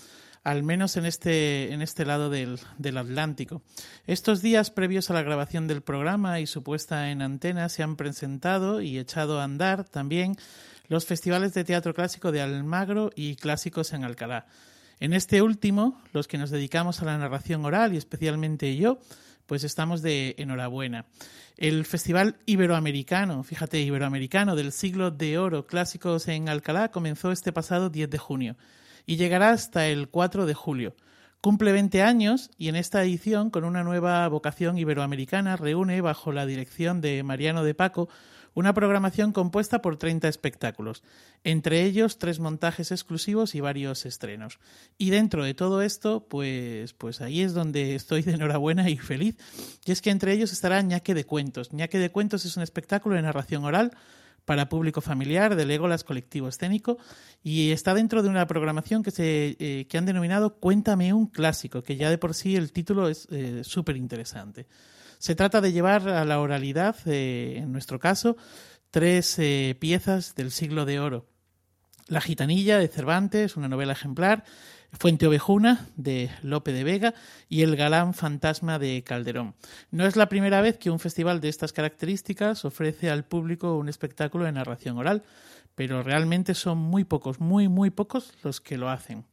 Al 0.45 0.65
menos 0.65 0.97
en 0.97 1.07
este, 1.07 1.73
en 1.73 1.83
este 1.83 2.05
lado 2.05 2.29
del, 2.29 2.59
del 2.77 2.99
Atlántico. 2.99 3.63
Estos 4.09 4.43
días 4.43 4.73
previos 4.73 5.09
a 5.09 5.15
la 5.15 5.23
grabación 5.23 5.69
del 5.69 5.83
programa 5.83 6.41
y 6.41 6.49
su 6.49 6.65
puesta 6.65 7.11
en 7.11 7.23
antena 7.23 7.69
se 7.69 7.85
han 7.85 7.95
presentado 7.95 8.81
y 8.81 8.99
echado 8.99 9.41
a 9.41 9.45
andar 9.45 9.85
también 9.85 10.37
los 10.93 11.07
festivales 11.07 11.55
de 11.55 11.65
teatro 11.65 11.95
clásico 11.95 12.33
de 12.33 12.43
Almagro 12.43 13.13
y 13.17 13.37
clásicos 13.37 13.95
en 13.95 14.05
Alcalá. 14.05 14.45
En 15.01 15.15
este 15.15 15.41
último, 15.41 15.99
los 16.13 16.29
que 16.29 16.37
nos 16.37 16.51
dedicamos 16.51 17.01
a 17.01 17.07
la 17.07 17.17
narración 17.17 17.65
oral 17.65 17.95
y 17.95 17.97
especialmente 17.97 18.77
yo, 18.77 18.99
pues 19.47 19.65
estamos 19.65 20.03
de 20.03 20.35
enhorabuena. 20.37 21.07
El 21.57 21.87
Festival 21.87 22.37
Iberoamericano, 22.45 23.43
fíjate, 23.43 23.81
Iberoamericano 23.81 24.55
del 24.55 24.71
siglo 24.71 25.11
de 25.11 25.39
oro 25.39 25.67
clásicos 25.67 26.29
en 26.29 26.51
Alcalá 26.51 26.91
comenzó 26.91 27.33
este 27.33 27.53
pasado 27.53 27.89
10 27.89 28.11
de 28.11 28.19
junio 28.19 28.57
y 29.07 29.17
llegará 29.17 29.49
hasta 29.49 29.87
el 29.87 30.11
4 30.11 30.45
de 30.45 30.53
julio. 30.53 30.95
Cumple 31.41 31.73
20 31.73 32.03
años 32.03 32.51
y 32.59 32.69
en 32.69 32.77
esta 32.77 33.03
edición, 33.03 33.49
con 33.49 33.65
una 33.65 33.83
nueva 33.83 34.29
vocación 34.29 34.77
iberoamericana, 34.77 35.57
reúne 35.57 36.03
bajo 36.03 36.33
la 36.33 36.45
dirección 36.45 37.01
de 37.01 37.23
Mariano 37.23 37.65
de 37.65 37.75
Paco 37.75 38.11
una 38.55 38.75
programación 38.75 39.33
compuesta 39.33 39.81
por 39.83 39.97
30 39.97 40.29
espectáculos, 40.29 41.03
entre 41.45 41.85
ellos 41.85 42.19
tres 42.19 42.41
montajes 42.41 42.91
exclusivos 42.91 43.55
y 43.55 43.61
varios 43.61 44.07
estrenos. 44.07 44.59
Y 44.99 45.11
dentro 45.11 45.45
de 45.45 45.55
todo 45.55 45.83
esto, 45.83 46.27
pues, 46.29 46.93
pues 46.93 47.21
ahí 47.21 47.41
es 47.41 47.55
donde 47.55 47.95
estoy 47.95 48.23
de 48.23 48.33
enhorabuena 48.33 48.89
y 48.91 48.97
feliz. 48.97 49.37
Y 49.85 49.93
es 49.93 50.03
que 50.03 50.11
entre 50.11 50.33
ellos 50.33 50.53
estará 50.53 50.81
Ñaque 50.83 51.15
de 51.15 51.25
Cuentos. 51.25 51.73
Ñaque 51.73 51.99
de 51.99 52.11
Cuentos 52.11 52.45
es 52.45 52.57
un 52.57 52.63
espectáculo 52.63 53.17
de 53.17 53.23
narración 53.23 53.65
oral 53.65 53.93
para 54.45 54.69
público 54.69 55.01
familiar 55.01 55.55
del 55.57 55.69
Legolas 55.69 56.05
Colectivo 56.05 56.49
Escénico 56.49 56.99
y 57.43 57.71
está 57.71 57.95
dentro 57.95 58.23
de 58.23 58.29
una 58.29 58.47
programación 58.47 59.03
que, 59.03 59.11
se, 59.11 59.57
eh, 59.59 59.87
que 59.89 59.99
han 59.99 60.07
denominado 60.07 60.57
Cuéntame 60.57 61.13
un 61.13 61.27
clásico, 61.27 61.83
que 61.83 61.97
ya 61.97 62.11
de 62.11 62.19
por 62.19 62.35
sí 62.35 62.57
el 62.57 62.73
título 62.73 63.09
es 63.09 63.29
eh, 63.31 63.63
súper 63.65 63.97
interesante. 63.97 64.67
Se 65.23 65.37
trata 65.37 65.61
de 65.61 65.71
llevar 65.71 66.09
a 66.09 66.25
la 66.25 66.41
oralidad, 66.41 66.97
eh, 67.07 67.59
en 67.59 67.71
nuestro 67.71 68.01
caso, 68.01 68.37
tres 68.91 69.39
eh, 69.39 69.77
piezas 69.79 70.35
del 70.35 70.51
siglo 70.51 70.85
de 70.85 70.99
oro. 70.99 71.29
La 72.09 72.21
gitanilla 72.21 72.77
de 72.77 72.89
Cervantes, 72.89 73.57
una 73.57 73.69
novela 73.69 73.93
ejemplar, 73.93 74.43
Fuente 74.91 75.29
Ovejuna 75.29 75.87
de 75.95 76.33
Lope 76.43 76.73
de 76.73 76.83
Vega 76.83 77.15
y 77.49 77.63
El 77.63 77.77
galán 77.77 78.15
fantasma 78.15 78.81
de 78.81 79.05
Calderón. 79.05 79.55
No 79.93 80.09
es 80.09 80.17
la 80.17 80.29
primera 80.29 80.61
vez 80.61 80.77
que 80.77 80.91
un 80.91 80.99
festival 80.99 81.41
de 81.41 81.51
estas 81.51 81.73
características 81.73 82.65
ofrece 82.65 83.09
al 83.09 83.25
público 83.25 83.77
un 83.77 83.89
espectáculo 83.89 84.47
de 84.47 84.51
narración 84.51 84.99
oral, 84.99 85.23
pero 85.77 86.03
realmente 86.03 86.55
son 86.55 86.79
muy 86.79 87.05
pocos, 87.05 87.39
muy, 87.39 87.69
muy 87.69 87.91
pocos 87.91 88.33
los 88.43 88.61
que 88.61 88.77
lo 88.77 88.91
hacen. 88.91 89.25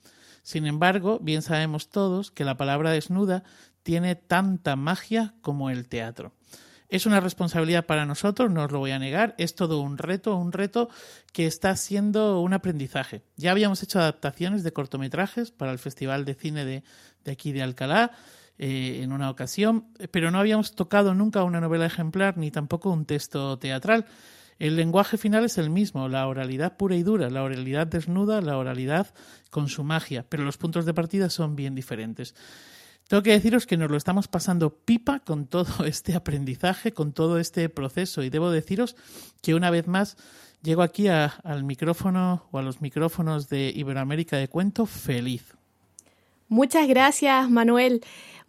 Sin 0.43 0.65
embargo, 0.65 1.19
bien 1.22 1.41
sabemos 1.41 1.89
todos 1.89 2.31
que 2.31 2.46
la 2.46 2.58
palabra 2.58 2.91
desnuda 2.91 3.43
tiene 3.89 4.13
tanta 4.13 4.75
magia 4.75 5.34
como 5.41 5.72
el 5.72 5.88
teatro. 5.88 6.31
Es 6.89 7.08
una 7.08 7.22
responsabilidad 7.22 7.88
para 7.88 8.05
nosotros, 8.05 8.51
no 8.51 8.65
os 8.65 8.72
lo 8.72 8.77
voy 8.77 8.91
a 8.91 9.00
negar, 9.00 9.34
es 9.39 9.55
todo 9.55 9.81
un 9.81 9.98
reto, 9.98 10.36
un 10.36 10.51
reto 10.51 10.89
que 11.34 11.48
está 11.48 11.75
siendo 11.75 12.39
un 12.39 12.53
aprendizaje. 12.53 13.24
Ya 13.36 13.50
habíamos 13.50 13.81
hecho 13.81 13.98
adaptaciones 13.98 14.62
de 14.62 14.74
cortometrajes 14.74 15.50
para 15.50 15.72
el 15.72 15.79
Festival 15.79 16.24
de 16.24 16.36
Cine 16.36 16.65
de, 16.65 16.84
aquí 17.31 17.51
de 17.51 17.63
Alcalá 17.63 18.12
eh, 18.60 19.00
en 19.01 19.12
una 19.12 19.31
ocasión, 19.31 19.88
pero 20.12 20.29
no 20.29 20.38
habíamos 20.38 20.75
tocado 20.75 21.15
nunca 21.15 21.43
una 21.43 21.60
novela 21.60 21.88
ejemplar 21.88 22.38
ni 22.38 22.51
tampoco 22.51 22.91
un 22.91 23.05
texto 23.05 23.58
teatral. 23.58 24.05
El 24.60 24.75
lenguaje 24.75 25.17
final 25.17 25.46
es 25.46 25.58
el 25.58 25.72
mismo, 25.72 26.10
la 26.10 26.27
oralidad 26.27 26.77
pura 26.77 26.96
y 26.96 27.01
dura, 27.01 27.31
la 27.31 27.41
oralidad 27.41 27.88
desnuda, 27.88 28.39
la 28.41 28.55
oralidad 28.60 29.08
con 29.50 29.67
su 29.67 29.84
magia, 29.84 30.27
pero 30.29 30.43
los 30.43 30.58
puntos 30.58 30.86
de 30.86 30.93
partida 30.93 31.31
son 31.31 31.55
bien 31.55 31.74
diferentes. 31.74 32.36
Tengo 33.10 33.24
que 33.24 33.32
deciros 33.32 33.66
que 33.66 33.75
nos 33.75 33.89
lo 33.89 33.98
estamos 33.98 34.28
pasando 34.28 34.70
pipa 34.70 35.20
con 35.22 35.48
todo 35.48 35.84
este 35.86 36.13
aprendizaje, 36.13 36.94
con 36.94 37.12
todo 37.12 37.39
este 37.39 37.68
proceso 37.68 38.22
y 38.22 38.30
debo 38.30 38.51
deciros 38.51 38.96
que 39.42 39.56
una 39.56 39.72
vez 39.72 39.88
más 39.88 40.16
llego 40.62 40.84
aquí 40.84 41.08
al 41.08 41.63
micrófono 41.63 42.46
o 42.51 42.60
a 42.60 42.62
los 42.62 42.82
micrófonos 42.82 43.50
de 43.50 43.74
Iberoamérica 43.75 44.38
de 44.38 44.48
Cuento 44.48 44.86
feliz. 44.86 45.56
Muchas 46.50 46.88
gracias, 46.88 47.50
Manuel. 47.50 48.01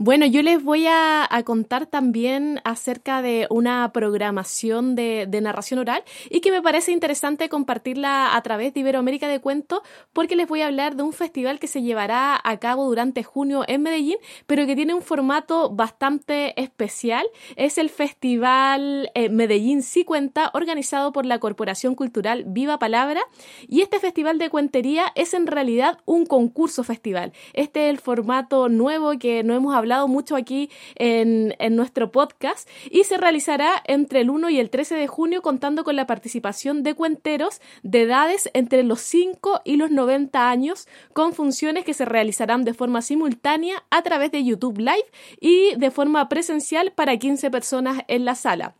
Bueno, 0.03 0.25
yo 0.25 0.41
les 0.41 0.65
voy 0.65 0.87
a, 0.89 1.29
contar 1.45 1.85
también 1.85 2.59
acerca 2.65 3.21
de 3.21 3.47
una 3.51 3.93
programación 3.93 4.95
de, 4.95 5.29
narración 5.43 5.79
oral 5.79 6.03
y 6.31 6.41
que 6.41 6.51
me 6.51 6.63
parece 6.63 6.93
interesante 6.93 7.51
compartirla 7.51 8.35
a 8.35 8.41
través 8.41 8.73
de 8.73 8.81
Iberoamérica 8.81 9.29
de 9.29 9.41
Cuentos 9.41 9.81
porque 10.15 10.37
les 10.37 10.49
voy 10.49 10.63
a 10.63 10.69
hablar 10.69 10.97
de 10.97 11.03
un 11.03 11.13
festival 11.13 11.59
que 11.59 11.67
se 11.67 11.83
llevará 11.83 12.41
a 12.43 12.57
cabo 12.59 12.87
durante 12.87 13.23
junio 13.23 13.63
en 13.69 13.83
Medellín, 13.83 14.17
pero 14.47 14.65
que 14.65 14.75
tiene 14.75 14.95
un 14.95 15.03
formato 15.03 15.69
bastante 15.69 16.59
especial. 16.59 17.27
Es 17.57 17.77
el 17.77 17.91
Festival 17.91 19.11
eh, 19.15 19.29
Medellín 19.29 19.83
Sí 19.83 20.05
Cuenta, 20.05 20.51
organizado 20.55 21.13
por 21.13 21.27
la 21.27 21.41
Corporación 21.41 21.95
Cultural 21.95 22.45
Viva 22.47 22.79
Palabra. 22.79 23.21
Y 23.69 23.83
este 23.83 23.99
festival 23.99 24.39
de 24.39 24.49
cuentería 24.49 25.13
es 25.15 25.35
en 25.35 25.47
realidad 25.47 25.99
un 26.07 26.25
concurso 26.25 26.85
festival. 26.85 27.35
Este 27.53 27.85
es 27.85 27.91
el 27.91 27.99
formato 27.99 28.71
nuevo 28.71 29.19
que 29.19 29.43
no 29.43 29.55
hemos 29.55 29.75
hablado 29.75 29.90
mucho 30.09 30.37
aquí 30.37 30.71
en, 30.95 31.55
en 31.59 31.77
nuestro 31.77 32.11
podcast 32.11 32.69
y 32.91 33.05
se 33.05 33.17
realizará 33.17 33.83
entre 33.87 34.21
el 34.21 34.31
1 34.31 34.51
y 34.51 34.61
el 34.61 34.71
13 34.71 34.95
de 34.95 35.07
junio 35.07 35.43
contando 35.43 35.85
con 35.85 35.97
la 35.97 36.07
participación 36.07 36.83
de 36.83 36.95
cuenteros 36.95 37.61
de 37.83 38.03
edades 38.03 38.49
entre 38.55 38.83
los 38.83 39.01
5 39.01 39.63
y 39.65 39.77
los 39.77 39.91
90 39.91 40.49
años 40.49 40.89
con 41.13 41.33
funciones 41.33 41.85
que 41.85 41.95
se 41.95 42.05
realizarán 42.05 42.65
de 42.65 42.75
forma 42.75 43.03
simultánea 43.03 43.85
a 43.91 44.03
través 44.03 44.31
de 44.31 44.45
YouTube 44.45 44.79
Live 44.79 45.07
y 45.41 45.75
de 45.77 45.91
forma 45.91 46.29
presencial 46.29 46.93
para 46.93 47.17
15 47.17 47.51
personas 47.51 48.03
en 48.09 48.25
la 48.25 48.35
sala. 48.35 48.75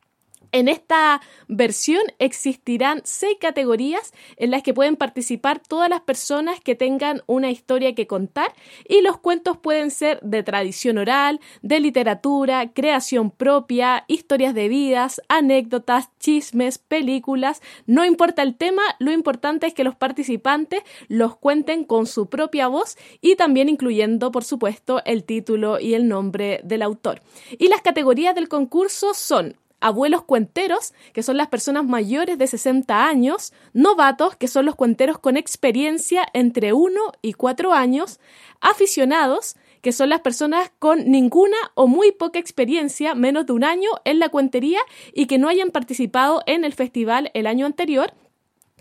En 0.53 0.67
esta 0.67 1.21
versión 1.47 2.03
existirán 2.19 3.03
seis 3.05 3.37
categorías 3.41 4.13
en 4.37 4.51
las 4.51 4.63
que 4.63 4.75
pueden 4.75 4.97
participar 4.97 5.61
todas 5.61 5.89
las 5.89 6.01
personas 6.01 6.61
que 6.61 6.75
tengan 6.75 7.23
una 7.27 7.51
historia 7.51 7.95
que 7.95 8.09
contar 8.09 8.53
y 8.89 9.01
los 9.01 9.19
cuentos 9.19 9.59
pueden 9.59 9.93
ser 9.93 10.21
de 10.23 10.43
tradición 10.43 10.99
oral, 10.99 11.41
de 11.63 11.79
literatura, 11.79 12.73
creación 12.73 13.31
propia, 13.31 14.05
historias 14.09 14.55
de 14.55 14.69
vidas, 14.69 15.23
anécdotas, 15.29 16.11
chismes, 16.19 16.79
películas. 16.79 17.63
No 17.87 18.05
importa 18.05 18.43
el 18.43 18.57
tema, 18.57 18.83
lo 18.99 19.13
importante 19.13 19.69
es 19.69 19.75
que 19.75 19.85
los 19.85 19.95
participantes 19.95 20.83
los 21.07 21.37
cuenten 21.37 21.85
con 21.85 22.07
su 22.07 22.29
propia 22.29 22.67
voz 22.67 22.97
y 23.21 23.37
también 23.37 23.69
incluyendo, 23.69 24.33
por 24.33 24.43
supuesto, 24.43 25.01
el 25.05 25.23
título 25.25 25.79
y 25.79 25.95
el 25.95 26.09
nombre 26.09 26.61
del 26.65 26.83
autor. 26.83 27.23
Y 27.57 27.69
las 27.69 27.83
categorías 27.83 28.35
del 28.35 28.49
concurso 28.49 29.15
son 29.15 29.57
abuelos 29.81 30.23
cuenteros, 30.23 30.93
que 31.13 31.23
son 31.23 31.37
las 31.37 31.49
personas 31.49 31.85
mayores 31.85 32.39
de 32.39 32.47
60 32.47 33.07
años, 33.07 33.53
novatos, 33.73 34.37
que 34.37 34.49
son 34.49 34.67
los 34.67 34.77
cuenteros 34.77 35.19
con 35.19 35.37
experiencia 35.37 36.27
entre 36.33 36.73
1 36.73 37.01
y 37.23 37.33
4 37.33 37.73
años, 37.73 38.21
aficionados, 38.61 39.57
que 39.81 39.93
son 39.93 40.11
las 40.11 40.21
personas 40.21 40.71
con 40.79 41.11
ninguna 41.11 41.57
o 41.75 41.87
muy 41.87 42.13
poca 42.13 42.39
experiencia, 42.39 43.15
menos 43.15 43.47
de 43.47 43.53
un 43.53 43.65
año 43.65 43.91
en 44.05 44.19
la 44.19 44.29
cuentería 44.29 44.81
y 45.15 45.27
que 45.27 45.39
no 45.39 45.49
hayan 45.49 45.71
participado 45.71 46.43
en 46.47 46.65
el 46.65 46.75
festival 46.75 47.31
el 47.35 47.47
año 47.47 47.67
anterior, 47.67 48.13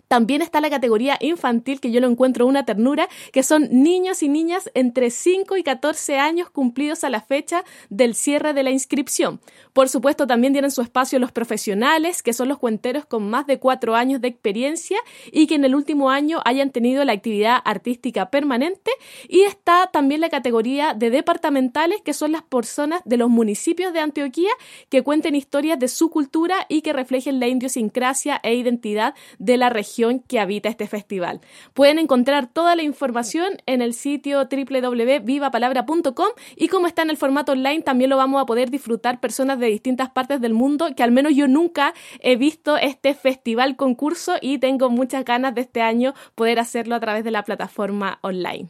también 0.09 0.41
está 0.41 0.59
la 0.59 0.71
categoría 0.71 1.17
infantil, 1.21 1.79
que 1.79 1.91
yo 1.91 2.01
lo 2.01 2.07
encuentro 2.07 2.47
una 2.47 2.65
ternura, 2.65 3.07
que 3.31 3.43
son 3.43 3.69
niños 3.71 4.23
y 4.23 4.27
niñas 4.27 4.71
entre 4.73 5.11
5 5.11 5.55
y 5.55 5.61
14 5.61 6.17
años 6.17 6.49
cumplidos 6.49 7.03
a 7.03 7.11
la 7.11 7.21
fecha 7.21 7.63
del 7.91 8.15
cierre 8.15 8.53
de 8.53 8.63
la 8.63 8.71
inscripción. 8.71 9.39
Por 9.71 9.87
supuesto, 9.87 10.25
también 10.25 10.51
tienen 10.51 10.71
su 10.71 10.81
espacio 10.81 11.19
los 11.19 11.31
profesionales, 11.31 12.23
que 12.23 12.33
son 12.33 12.47
los 12.47 12.57
cuenteros 12.57 13.05
con 13.05 13.29
más 13.29 13.45
de 13.45 13.59
4 13.59 13.95
años 13.95 14.19
de 14.19 14.29
experiencia 14.29 14.97
y 15.31 15.45
que 15.45 15.53
en 15.53 15.63
el 15.63 15.75
último 15.75 16.09
año 16.09 16.39
hayan 16.43 16.71
tenido 16.71 17.05
la 17.05 17.13
actividad 17.13 17.59
artística 17.63 18.31
permanente. 18.31 18.89
Y 19.27 19.41
está 19.41 19.91
también 19.93 20.21
la 20.21 20.29
categoría 20.29 20.95
de 20.95 21.11
departamentales, 21.11 22.01
que 22.01 22.15
son 22.15 22.31
las 22.31 22.41
personas 22.41 23.03
de 23.05 23.17
los 23.17 23.29
municipios 23.29 23.93
de 23.93 23.99
Antioquía 23.99 24.49
que 24.89 25.03
cuenten 25.03 25.35
historias 25.35 25.77
de 25.77 25.87
su 25.87 26.09
cultura 26.09 26.65
y 26.67 26.81
que 26.81 26.93
reflejen 26.93 27.39
la 27.39 27.47
idiosincrasia 27.47 28.39
e 28.41 28.55
identidad 28.55 29.13
de 29.37 29.57
la 29.57 29.69
región 29.69 29.99
que 30.27 30.39
habita 30.39 30.70
este 30.70 30.88
festival. 30.88 31.41
Pueden 31.74 32.00
encontrar 32.00 32.48
toda 32.48 32.75
la 32.75 32.84
información 32.84 33.58
en 33.65 33.82
el 33.82 33.94
sitio 33.94 34.48
www.vivapalabra.com 34.50 36.29
y 36.56 36.68
como 36.70 36.88
está 36.88 37.01
en 37.01 37.10
el 37.10 37.18
formato 37.18 37.51
online 37.51 37.82
también 37.82 38.10
lo 38.10 38.18
vamos 38.18 38.41
a 38.41 38.46
poder 38.46 38.70
disfrutar 38.72 39.20
personas 39.20 39.60
de 39.60 39.68
distintas 39.68 40.10
partes 40.10 40.39
del 40.41 40.53
mundo 40.53 40.88
que 40.96 41.03
al 41.03 41.12
menos 41.12 41.36
yo 41.36 41.48
nunca 41.48 41.94
he 42.22 42.36
visto 42.36 42.77
este 42.77 43.13
festival 43.13 43.75
concurso 43.75 44.36
y 44.41 44.60
tengo 44.60 44.89
muchas 44.89 45.25
ganas 45.25 45.53
de 45.56 45.62
este 45.62 45.82
año 45.82 46.13
poder 46.36 46.60
hacerlo 46.60 46.96
a 46.96 47.00
través 47.00 47.24
de 47.24 47.32
la 47.32 47.44
plataforma 47.44 48.20
online. 48.22 48.70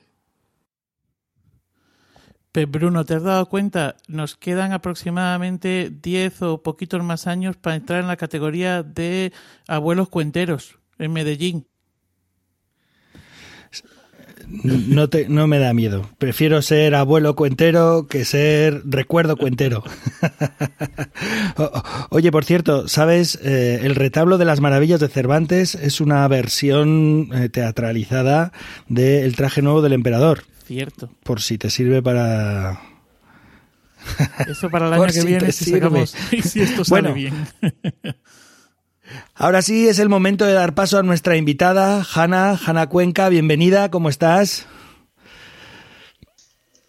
Bruno, 2.68 3.06
¿te 3.06 3.16
has 3.16 3.24
dado 3.24 3.48
cuenta? 3.48 3.96
Nos 4.08 4.36
quedan 4.36 4.74
aproximadamente 4.74 5.92
10 6.02 6.42
o 6.42 6.64
poquitos 6.64 7.04
más 7.04 7.28
años 7.28 7.56
para 7.56 7.76
entrar 7.76 8.02
en 8.02 8.08
la 8.08 8.18
categoría 8.18 8.84
de 8.84 9.32
abuelos 9.68 10.10
cuenteros 10.10 10.80
en 11.00 11.12
Medellín. 11.14 11.66
No, 14.52 15.10
te, 15.10 15.30
no 15.30 15.46
me 15.46 15.60
da 15.60 15.74
miedo. 15.74 16.10
Prefiero 16.18 16.64
ser 16.64 16.96
abuelo 16.96 17.36
cuentero 17.36 18.08
que 18.08 18.26
ser 18.26 18.82
recuerdo 18.86 19.38
cuentero. 19.38 19.84
Oye, 22.10 22.32
por 22.32 22.46
cierto, 22.46 22.88
¿sabes? 22.88 23.40
Eh, 23.44 23.82
el 23.84 23.94
retablo 23.94 24.40
de 24.40 24.46
las 24.46 24.60
maravillas 24.60 25.00
de 25.00 25.08
Cervantes 25.08 25.76
es 25.76 26.02
una 26.02 26.28
versión 26.28 27.30
eh, 27.32 27.50
teatralizada 27.50 28.52
del 28.88 29.36
traje 29.36 29.62
nuevo 29.62 29.84
del 29.84 29.94
emperador. 29.94 30.44
Cierto. 30.66 31.12
Por 31.24 31.42
si 31.42 31.60
te 31.60 31.70
sirve 31.70 32.02
para... 32.02 32.82
Eso 34.48 34.70
para 34.72 34.88
el 34.88 34.94
año 35.02 35.14
que 35.14 35.24
viene, 35.26 35.52
si, 35.52 35.66
si 36.42 36.62
esto 36.62 36.84
sale 36.84 37.14
bien. 37.14 37.36
Ahora 39.36 39.62
sí 39.62 39.88
es 39.88 40.00
el 40.00 40.10
momento 40.10 40.46
de 40.46 40.54
dar 40.54 40.74
paso 40.74 40.98
a 40.98 41.04
nuestra 41.04 41.38
invitada, 41.38 42.06
Hanna, 42.14 42.60
Hanna 42.66 42.88
Cuenca. 42.88 43.30
Bienvenida, 43.30 43.90
¿cómo 43.90 44.10
estás? 44.10 44.68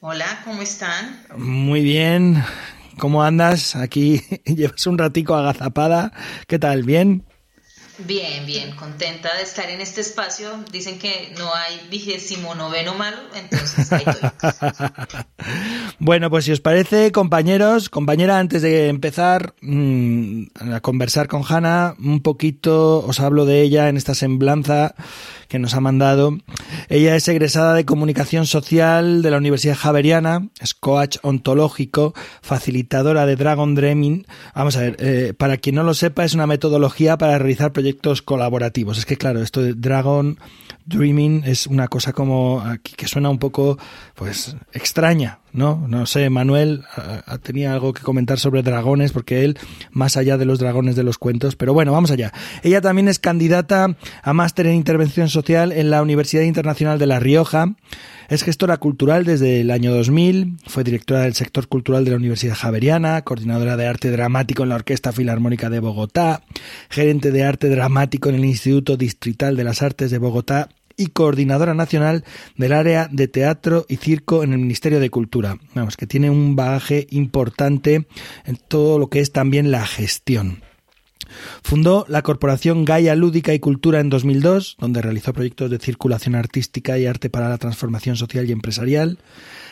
Hola, 0.01 0.41
¿cómo 0.45 0.63
están? 0.63 1.23
Muy 1.37 1.83
bien. 1.83 2.43
¿Cómo 2.99 3.23
andas? 3.23 3.77
Aquí 3.77 4.23
llevas 4.45 4.87
un 4.87 4.99
ratico 4.99 5.35
agazapada. 5.35 6.13
¿Qué 6.47 6.59
tal? 6.59 6.83
¿Bien? 6.83 7.25
Bien, 8.07 8.47
bien, 8.47 8.75
contenta 8.77 9.37
de 9.37 9.43
estar 9.43 9.69
en 9.69 9.81
este 9.81 10.01
espacio. 10.01 10.65
Dicen 10.73 10.99
que 10.99 11.33
no 11.39 11.55
hay 11.55 11.81
vigésimo 11.91 12.55
noveno 12.55 12.95
malo, 12.95 13.19
entonces 13.35 13.93
ahí 13.93 14.05
estoy. 14.07 14.31
bueno, 15.99 16.31
pues 16.31 16.45
si 16.45 16.53
os 16.53 16.61
parece, 16.61 17.13
compañeros, 17.13 17.89
compañera, 17.89 18.39
antes 18.39 18.63
de 18.63 18.89
empezar 18.89 19.55
mm, 19.61 20.45
a 20.75 20.81
conversar 20.81 21.29
con 21.29 21.43
Hanna, 21.47 21.95
un 21.99 22.21
poquito 22.23 23.05
os 23.07 23.21
hablo 23.21 23.45
de 23.45 23.63
ella 23.63 23.89
en 23.89 23.97
esta 23.97 24.15
semblanza 24.15 24.95
que 25.51 25.59
nos 25.59 25.75
ha 25.75 25.81
mandado. 25.81 26.39
Ella 26.89 27.17
es 27.17 27.27
egresada 27.29 27.75
de 27.75 27.85
Comunicación 27.85 28.47
Social 28.47 29.21
de 29.21 29.31
la 29.33 29.37
Universidad 29.37 29.77
Javeriana, 29.77 30.49
es 30.61 30.75
coach 30.75 31.19
ontológico, 31.23 32.15
facilitadora 32.41 33.27
de 33.27 33.35
Dragon 33.35 33.75
Dreaming. 33.75 34.27
Vamos 34.55 34.77
a 34.77 34.81
ver, 34.81 34.97
eh, 35.01 35.35
para 35.37 35.57
quien 35.57 35.75
no 35.75 35.83
lo 35.83 35.93
sepa, 35.93 36.25
es 36.25 36.35
una 36.35 36.47
metodología 36.47 37.19
para 37.19 37.37
realizar 37.37 37.73
proyectos 37.73 38.23
colaborativos. 38.23 38.97
Es 38.97 39.07
que 39.07 39.17
claro, 39.17 39.43
esto 39.43 39.61
de 39.61 39.75
Dragon 39.75 40.39
Dreaming 40.87 41.43
es 41.45 41.67
una 41.67 41.89
cosa 41.89 42.13
como 42.13 42.63
que 42.83 43.09
suena 43.09 43.29
un 43.29 43.39
poco 43.39 43.77
pues 44.15 44.57
extraña, 44.73 45.41
¿no? 45.53 45.87
No 45.89 46.07
sé, 46.07 46.31
Manuel 46.31 46.85
tenía 47.43 47.73
algo 47.73 47.93
que 47.93 48.03
comentar 48.03 48.39
sobre 48.39 48.63
dragones 48.63 49.13
porque 49.13 49.45
él 49.45 49.59
más 49.91 50.17
allá 50.17 50.37
de 50.37 50.45
los 50.45 50.59
dragones 50.59 50.97
de 50.97 51.03
los 51.03 51.19
cuentos, 51.19 51.57
pero 51.57 51.75
bueno, 51.75 51.93
vamos 51.93 52.11
allá. 52.11 52.33
Ella 52.63 52.81
también 52.81 53.09
es 53.09 53.19
candidata 53.19 53.97
a 54.23 54.33
máster 54.33 54.67
en 54.67 54.75
intervención 54.75 55.29
social 55.29 55.73
en 55.73 55.91
la 55.91 56.03
Universidad 56.03 56.43
Internacional 56.43 56.99
de 56.99 57.07
La 57.07 57.21
Rioja. 57.21 57.75
Es 58.29 58.45
gestora 58.45 58.77
cultural 58.77 59.25
desde 59.25 59.61
el 59.61 59.73
año 59.73 59.93
2000, 59.93 60.59
fue 60.69 60.85
directora 60.85 61.23
del 61.23 61.35
sector 61.35 61.67
cultural 61.67 62.05
de 62.05 62.13
la 62.13 62.17
Universidad 62.17 62.55
Javeriana, 62.55 63.23
coordinadora 63.23 63.77
de 63.77 63.89
arte 63.89 64.13
dramático 64.13 64.63
en 64.63 64.69
la 64.69 64.77
Orquesta 64.77 65.11
Filarmónica 65.11 65.69
de 65.69 65.81
Bogotá, 65.81 66.43
gerente 66.91 67.33
de 67.33 67.43
arte 67.43 67.69
dramático 67.69 68.29
en 68.29 68.37
el 68.37 68.45
Instituto 68.45 68.97
Distrital 68.97 69.57
de 69.57 69.65
las 69.65 69.83
Artes 69.83 70.13
de 70.13 70.19
Bogotá 70.19 70.69
y 71.01 71.07
coordinadora 71.07 71.73
nacional 71.73 72.25
del 72.57 72.75
área 72.75 73.09
de 73.11 73.27
teatro 73.27 73.87
y 73.89 73.97
circo 73.97 74.45
en 74.45 74.53
el 74.53 74.59
Ministerio 74.59 75.01
de 75.01 75.09
Cultura. 75.09 75.57
Vamos, 75.75 75.97
que 75.97 76.07
tiene 76.07 76.29
un 76.29 76.57
bagaje 76.57 77.07
importante 77.11 78.07
en 78.45 78.57
todo 78.69 78.99
lo 78.99 79.09
que 79.09 79.21
es 79.21 79.33
también 79.33 79.71
la 79.71 79.87
gestión. 79.87 80.63
Fundó 81.63 82.05
la 82.09 82.23
corporación 82.23 82.85
Gaia 82.85 83.15
Lúdica 83.15 83.55
y 83.55 83.59
Cultura 83.59 84.01
en 84.01 84.11
2002, 84.11 84.77
donde 84.79 85.03
realizó 85.03 85.33
proyectos 85.33 85.71
de 85.71 85.79
circulación 85.79 86.35
artística 86.35 86.99
y 86.99 87.07
arte 87.07 87.31
para 87.31 87.49
la 87.49 87.59
transformación 87.59 88.17
social 88.17 88.49
y 88.49 88.53
empresarial. 88.53 89.19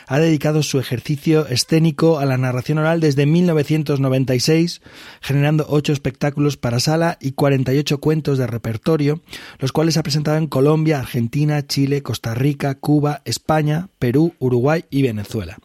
Ha 0.07 0.17
dedicado 0.19 0.63
su 0.63 0.79
ejercicio 0.79 1.47
escénico 1.47 2.17
a 2.17 2.25
la 2.25 2.37
narración 2.37 2.79
oral 2.79 2.99
desde 2.99 3.27
1996, 3.27 4.81
generando 5.21 5.67
ocho 5.69 5.93
espectáculos 5.93 6.57
para 6.57 6.79
sala 6.79 7.17
y 7.21 7.33
48 7.33 7.99
cuentos 7.99 8.37
de 8.37 8.47
repertorio, 8.47 9.21
los 9.59 9.71
cuales 9.71 9.97
ha 9.97 10.03
presentado 10.03 10.37
en 10.37 10.47
Colombia, 10.47 10.99
Argentina, 10.99 11.65
Chile, 11.67 12.01
Costa 12.01 12.33
Rica, 12.33 12.75
Cuba, 12.75 13.21
España, 13.25 13.89
Perú, 13.99 14.33
Uruguay 14.39 14.85
y 14.89 15.03
Venezuela. 15.03 15.57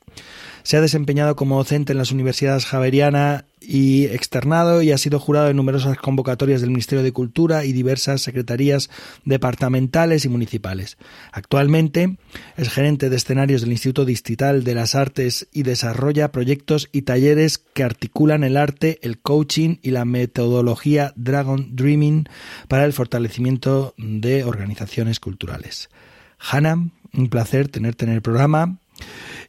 Se 0.63 0.77
ha 0.77 0.81
desempeñado 0.81 1.37
como 1.37 1.59
docente 1.59 1.93
en 1.93 1.99
las 1.99 2.11
universidades 2.11 2.65
Javeriana 2.65 3.45
y 3.66 4.06
externado 4.06 4.83
y 4.83 4.92
ha 4.92 4.99
sido 4.99 5.18
jurado 5.18 5.49
en 5.49 5.56
numerosas 5.56 5.97
convocatorias 5.99 6.61
del 6.61 6.71
Ministerio 6.71 7.02
de 7.02 7.12
Cultura 7.12 7.64
y 7.64 7.73
diversas 7.73 8.23
secretarías 8.23 8.90
departamentales 9.25 10.25
y 10.25 10.28
municipales. 10.28 10.97
Actualmente 11.33 12.16
es 12.56 12.68
gerente 12.68 13.11
de 13.11 13.16
escenarios 13.16 13.62
del 13.62 13.73
Instituto 13.73 14.04
Distrital 14.04 14.64
de 14.64 14.75
las 14.75 14.94
Artes 14.94 15.49
y 15.52 15.62
desarrolla 15.62 16.33
proyectos 16.33 16.88
y 16.92 17.02
talleres 17.02 17.59
que 17.59 17.85
articulan 17.85 18.44
el 18.44 18.56
arte, 18.56 18.99
el 19.02 19.18
coaching 19.18 19.76
y 19.83 19.90
la 19.90 20.04
metodología 20.04 21.12
Dragon 21.16 21.75
Dreaming 21.75 22.28
para 22.68 22.85
el 22.85 22.92
fortalecimiento 22.92 23.94
de 23.97 24.44
organizaciones 24.44 25.21
culturales. 25.21 25.88
Hanna, 26.38 26.90
un 27.12 27.28
placer 27.28 27.68
tenerte 27.68 28.04
en 28.04 28.12
el 28.12 28.23
programa. 28.23 28.78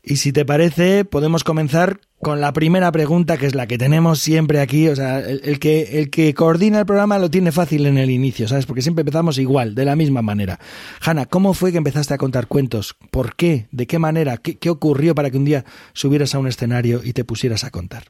Y 0.03 0.17
si 0.17 0.31
te 0.31 0.45
parece, 0.45 1.03
podemos 1.03 1.43
comenzar 1.43 1.99
con 2.21 2.39
la 2.39 2.53
primera 2.53 2.91
pregunta, 2.91 3.37
que 3.37 3.47
es 3.47 3.55
la 3.55 3.65
que 3.65 3.77
tenemos 3.77 4.19
siempre 4.19 4.59
aquí. 4.59 4.87
O 4.87 4.95
sea, 4.95 5.19
el, 5.19 5.59
que, 5.59 5.99
el 5.99 6.11
que 6.11 6.33
coordina 6.33 6.79
el 6.79 6.85
programa 6.85 7.17
lo 7.17 7.29
tiene 7.29 7.51
fácil 7.51 7.87
en 7.87 7.97
el 7.97 8.11
inicio, 8.11 8.47
¿sabes? 8.47 8.67
Porque 8.67 8.83
siempre 8.83 9.01
empezamos 9.01 9.39
igual, 9.39 9.73
de 9.73 9.85
la 9.85 9.95
misma 9.95 10.21
manera. 10.21 10.59
Hanna, 11.01 11.25
¿cómo 11.25 11.53
fue 11.55 11.71
que 11.71 11.79
empezaste 11.79 12.13
a 12.13 12.19
contar 12.19 12.47
cuentos? 12.47 12.95
¿Por 13.09 13.35
qué? 13.35 13.67
¿De 13.71 13.87
qué 13.87 13.97
manera? 13.97 14.37
¿Qué, 14.37 14.57
qué 14.57 14.69
ocurrió 14.69 15.15
para 15.15 15.31
que 15.31 15.37
un 15.37 15.45
día 15.45 15.65
subieras 15.93 16.35
a 16.35 16.39
un 16.39 16.47
escenario 16.47 17.01
y 17.03 17.13
te 17.13 17.25
pusieras 17.25 17.63
a 17.63 17.71
contar? 17.71 18.05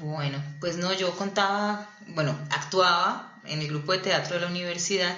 Bueno, 0.00 0.42
pues 0.60 0.76
no, 0.76 0.92
yo 0.92 1.12
contaba, 1.12 1.88
bueno, 2.14 2.36
actuaba 2.50 3.40
en 3.46 3.60
el 3.60 3.68
grupo 3.68 3.92
de 3.92 3.98
teatro 3.98 4.34
de 4.34 4.42
la 4.42 4.48
universidad 4.48 5.16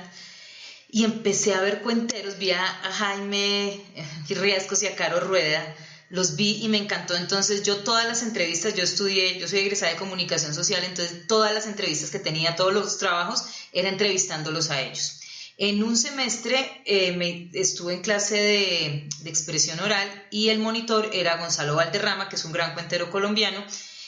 y 0.95 1.03
empecé 1.03 1.55
a 1.55 1.61
ver 1.61 1.83
cuenteros, 1.83 2.39
vi 2.39 2.53
a 2.53 2.65
Jaime 2.65 3.85
Riescos 4.29 4.81
y 4.85 4.87
a 4.87 4.95
Caro 4.95 5.19
Rueda 5.19 5.75
los 6.09 6.37
vi 6.37 6.61
y 6.63 6.69
me 6.69 6.79
encantó. 6.79 7.17
Entonces 7.17 7.65
yo 7.65 7.79
todas 7.79 8.07
las 8.07 8.23
entrevistas, 8.23 8.75
yo 8.75 8.85
estudié, 8.85 9.41
yo 9.41 9.49
soy 9.49 9.59
egresada 9.59 9.91
de 9.91 9.99
comunicación 9.99 10.55
social, 10.55 10.85
entonces 10.85 11.27
todas 11.27 11.53
las 11.53 11.67
entrevistas 11.67 12.11
que 12.11 12.21
tenía, 12.21 12.55
todos 12.55 12.73
los 12.73 12.97
trabajos, 12.99 13.43
era 13.73 13.89
entrevistándolos 13.89 14.71
a 14.71 14.83
ellos. 14.83 15.19
En 15.59 15.83
un 15.83 15.97
semestre 15.97 16.83
eh, 16.85 17.11
me, 17.17 17.51
estuve 17.55 17.95
en 17.95 18.01
clase 18.01 18.37
de, 18.37 19.09
de, 19.21 19.31
expresión 19.31 19.81
oral 19.81 20.09
y 20.31 20.51
el 20.51 20.61
monitor 20.61 21.11
era 21.13 21.39
Gonzalo 21.39 21.75
Valderrama, 21.75 22.29
que 22.29 22.37
es 22.37 22.45
un 22.45 22.53
gran 22.53 22.75
cuentero 22.75 23.11
colombiano, 23.11 23.65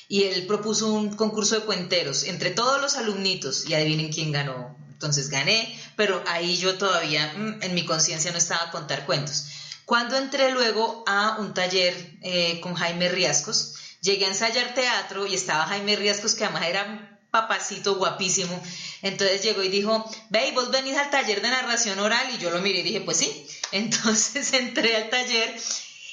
y 0.07 0.23
él 0.23 0.47
propuso 0.47 0.93
un 0.93 1.17
concurso 1.17 1.57
de 1.57 1.67
cuenteros 1.67 2.23
entre 2.23 2.51
todos 2.51 2.81
los 2.81 2.95
alumnitos 2.95 3.69
y 3.69 3.75
adivinen 3.75 4.13
quién 4.13 4.31
ganó. 4.31 4.86
Entonces 4.97 5.29
gané, 5.29 5.79
pero 5.95 6.25
ahí 6.27 6.57
yo 6.57 6.79
todavía 6.79 7.35
mm, 7.37 7.63
en 7.63 7.75
mi 7.75 7.85
conciencia 7.85 8.33
no 8.33 8.39
estaba 8.39 8.65
a 8.65 8.71
contar 8.71 9.05
cuentos. 9.05 9.49
Cuando 9.85 10.17
entré 10.17 10.53
luego 10.53 11.05
a 11.07 11.37
un 11.39 11.53
taller 11.53 11.95
eh, 12.23 12.61
con 12.61 12.75
Jaime 12.75 13.11
Riascos, 13.11 13.75
llegué 14.01 14.25
a 14.25 14.29
ensayar 14.29 14.73
teatro 14.75 15.27
y 15.27 15.35
estaba 15.35 15.67
Jaime 15.67 15.97
Riascos, 15.97 16.35
que 16.35 16.45
además 16.45 16.65
era 16.67 17.21
papacito 17.31 17.97
guapísimo. 17.97 18.59
Entonces 19.03 19.43
llegó 19.43 19.63
y 19.63 19.69
dijo, 19.69 20.11
ve, 20.31 20.53
vos 20.55 20.71
venís 20.71 20.97
al 20.97 21.11
taller 21.11 21.43
de 21.43 21.51
narración 21.51 21.99
oral. 21.99 22.27
Y 22.35 22.39
yo 22.39 22.51
lo 22.51 22.61
miré 22.61 22.79
y 22.79 22.85
dije, 22.85 23.03
pues 23.03 23.19
sí. 23.19 23.47
Entonces 23.73 24.55
entré 24.55 24.97
al 24.97 25.11
taller 25.11 25.55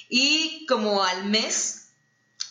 y 0.09 0.65
como 0.67 1.01
al 1.01 1.23
mes, 1.23 1.93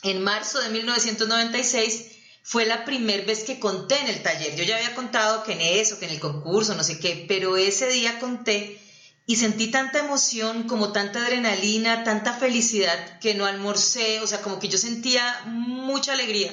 en 0.02 0.22
marzo 0.22 0.60
de 0.60 0.70
1996, 0.70 2.11
fue 2.42 2.66
la 2.66 2.84
primera 2.84 3.24
vez 3.24 3.44
que 3.44 3.60
conté 3.60 3.98
en 4.00 4.08
el 4.08 4.22
taller. 4.22 4.56
Yo 4.56 4.64
ya 4.64 4.76
había 4.76 4.94
contado 4.94 5.44
que 5.44 5.52
en 5.52 5.60
eso, 5.60 5.98
que 5.98 6.06
en 6.06 6.12
el 6.12 6.20
concurso, 6.20 6.74
no 6.74 6.84
sé 6.84 6.98
qué, 6.98 7.24
pero 7.28 7.56
ese 7.56 7.88
día 7.88 8.18
conté 8.18 8.80
y 9.24 9.36
sentí 9.36 9.68
tanta 9.68 10.00
emoción, 10.00 10.64
como 10.64 10.92
tanta 10.92 11.24
adrenalina, 11.24 12.02
tanta 12.02 12.34
felicidad 12.34 13.20
que 13.20 13.34
no 13.34 13.46
almorcé, 13.46 14.20
o 14.20 14.26
sea, 14.26 14.42
como 14.42 14.58
que 14.58 14.68
yo 14.68 14.78
sentía 14.78 15.44
mucha 15.46 16.12
alegría. 16.12 16.52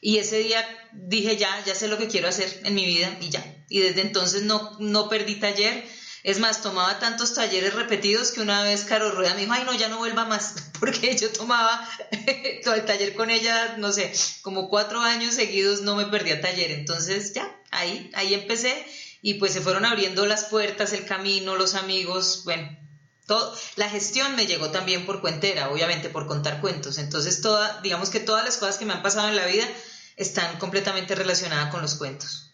Y 0.00 0.18
ese 0.18 0.38
día 0.38 0.64
dije, 0.92 1.36
ya, 1.36 1.64
ya 1.66 1.74
sé 1.74 1.88
lo 1.88 1.98
que 1.98 2.06
quiero 2.06 2.28
hacer 2.28 2.60
en 2.64 2.74
mi 2.74 2.86
vida 2.86 3.18
y 3.20 3.30
ya. 3.30 3.44
Y 3.68 3.80
desde 3.80 4.02
entonces 4.02 4.42
no, 4.42 4.76
no 4.78 5.08
perdí 5.08 5.36
taller. 5.36 5.84
Es 6.26 6.40
más, 6.40 6.60
tomaba 6.60 6.98
tantos 6.98 7.34
talleres 7.34 7.74
repetidos 7.74 8.32
que 8.32 8.40
una 8.40 8.64
vez 8.64 8.84
Caro 8.84 9.12
Rueda 9.12 9.34
me 9.34 9.42
dijo, 9.42 9.52
ay 9.52 9.62
no, 9.64 9.72
ya 9.74 9.86
no 9.86 9.98
vuelva 9.98 10.24
más, 10.24 10.54
porque 10.80 11.16
yo 11.16 11.30
tomaba 11.30 11.88
todo 12.64 12.74
el 12.74 12.84
taller 12.84 13.14
con 13.14 13.30
ella, 13.30 13.76
no 13.78 13.92
sé, 13.92 14.12
como 14.42 14.68
cuatro 14.68 15.00
años 15.00 15.36
seguidos 15.36 15.82
no 15.82 15.94
me 15.94 16.06
perdía 16.06 16.40
taller. 16.40 16.72
Entonces 16.72 17.32
ya, 17.32 17.56
ahí, 17.70 18.10
ahí 18.12 18.34
empecé 18.34 18.74
y 19.22 19.34
pues 19.34 19.52
se 19.52 19.60
fueron 19.60 19.84
abriendo 19.84 20.26
las 20.26 20.46
puertas, 20.46 20.92
el 20.92 21.04
camino, 21.04 21.54
los 21.54 21.76
amigos, 21.76 22.42
bueno, 22.44 22.76
todo, 23.28 23.56
la 23.76 23.88
gestión 23.88 24.34
me 24.34 24.46
llegó 24.46 24.72
también 24.72 25.06
por 25.06 25.20
cuentera, 25.20 25.70
obviamente 25.70 26.08
por 26.08 26.26
contar 26.26 26.60
cuentos, 26.60 26.98
entonces 26.98 27.40
digamos 27.84 28.10
que 28.10 28.18
todas 28.18 28.44
las 28.44 28.56
cosas 28.56 28.78
que 28.78 28.84
me 28.84 28.94
han 28.94 29.02
pasado 29.02 29.28
en 29.28 29.36
la 29.36 29.46
vida 29.46 29.68
están 30.16 30.58
completamente 30.58 31.14
relacionadas 31.14 31.70
con 31.70 31.82
los 31.82 31.94
cuentos 31.94 32.45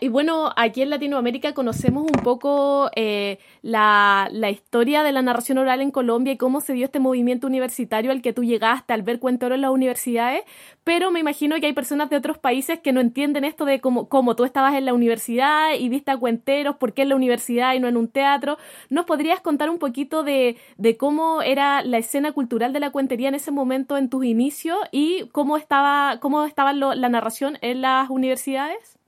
y 0.00 0.08
bueno, 0.08 0.50
aquí 0.56 0.82
en 0.82 0.90
Latinoamérica 0.90 1.54
conocemos 1.54 2.02
un 2.02 2.24
poco 2.24 2.90
eh, 2.96 3.38
la, 3.62 4.28
historia 4.50 5.04
de 5.04 5.12
la 5.12 5.22
narración 5.22 5.58
oral 5.58 5.80
en 5.80 5.92
Colombia 5.92 6.32
y 6.32 6.36
cómo 6.36 6.60
se 6.60 6.72
dio 6.72 6.86
este 6.86 6.98
movimiento 6.98 7.46
universitario 7.46 8.10
al 8.10 8.22
que 8.22 8.32
tú 8.32 8.42
llegaste 8.42 8.92
al 8.92 9.02
ver 9.02 9.20
cuentos 9.20 9.52
en 9.52 9.60
las 9.60 9.70
universidades, 9.70 10.42
pero 10.82 11.12
me 11.12 11.20
imagino 11.20 11.54
que 11.60 11.66
hay 11.66 11.74
personas 11.74 12.10
de 12.10 12.16
otros 12.16 12.38
países 12.38 12.80
que 12.80 12.90
no 12.92 13.00
entienden 13.00 13.44
esto 13.44 13.64
de 13.64 13.80
cómo, 13.80 14.08
cómo 14.08 14.34
tú 14.34 14.44
estabas 14.44 14.74
en 14.74 14.84
la 14.84 14.94
universidad 14.94 15.74
y 15.78 15.88
viste 15.88 16.10
a 16.10 16.16
cuenteros, 16.16 16.76
por 16.76 16.92
qué 16.92 17.02
en 17.02 17.10
la 17.10 17.16
universidad 17.16 17.74
y 17.74 17.78
no 17.78 17.86
en 17.86 17.96
un 17.96 18.08
teatro. 18.08 18.58
¿Nos 18.90 19.04
podrías 19.04 19.40
contar 19.40 19.70
un 19.70 19.78
poquito 19.78 20.24
de, 20.24 20.56
de 20.76 20.96
cómo 20.96 21.40
era 21.40 21.84
la 21.84 21.98
escena 21.98 22.32
cultural 22.32 22.72
de 22.72 22.80
la 22.80 22.90
cuentería 22.90 23.28
en 23.28 23.36
ese 23.36 23.52
momento 23.52 23.96
en 23.96 24.08
tus 24.10 24.24
inicios 24.24 24.78
y 24.90 25.28
cómo 25.30 25.56
estaba, 25.56 26.18
cómo 26.18 26.44
estaba 26.46 26.72
la 26.72 27.08
narración 27.08 27.58
en 27.60 27.82
las 27.82 28.10
universidades? 28.10 28.98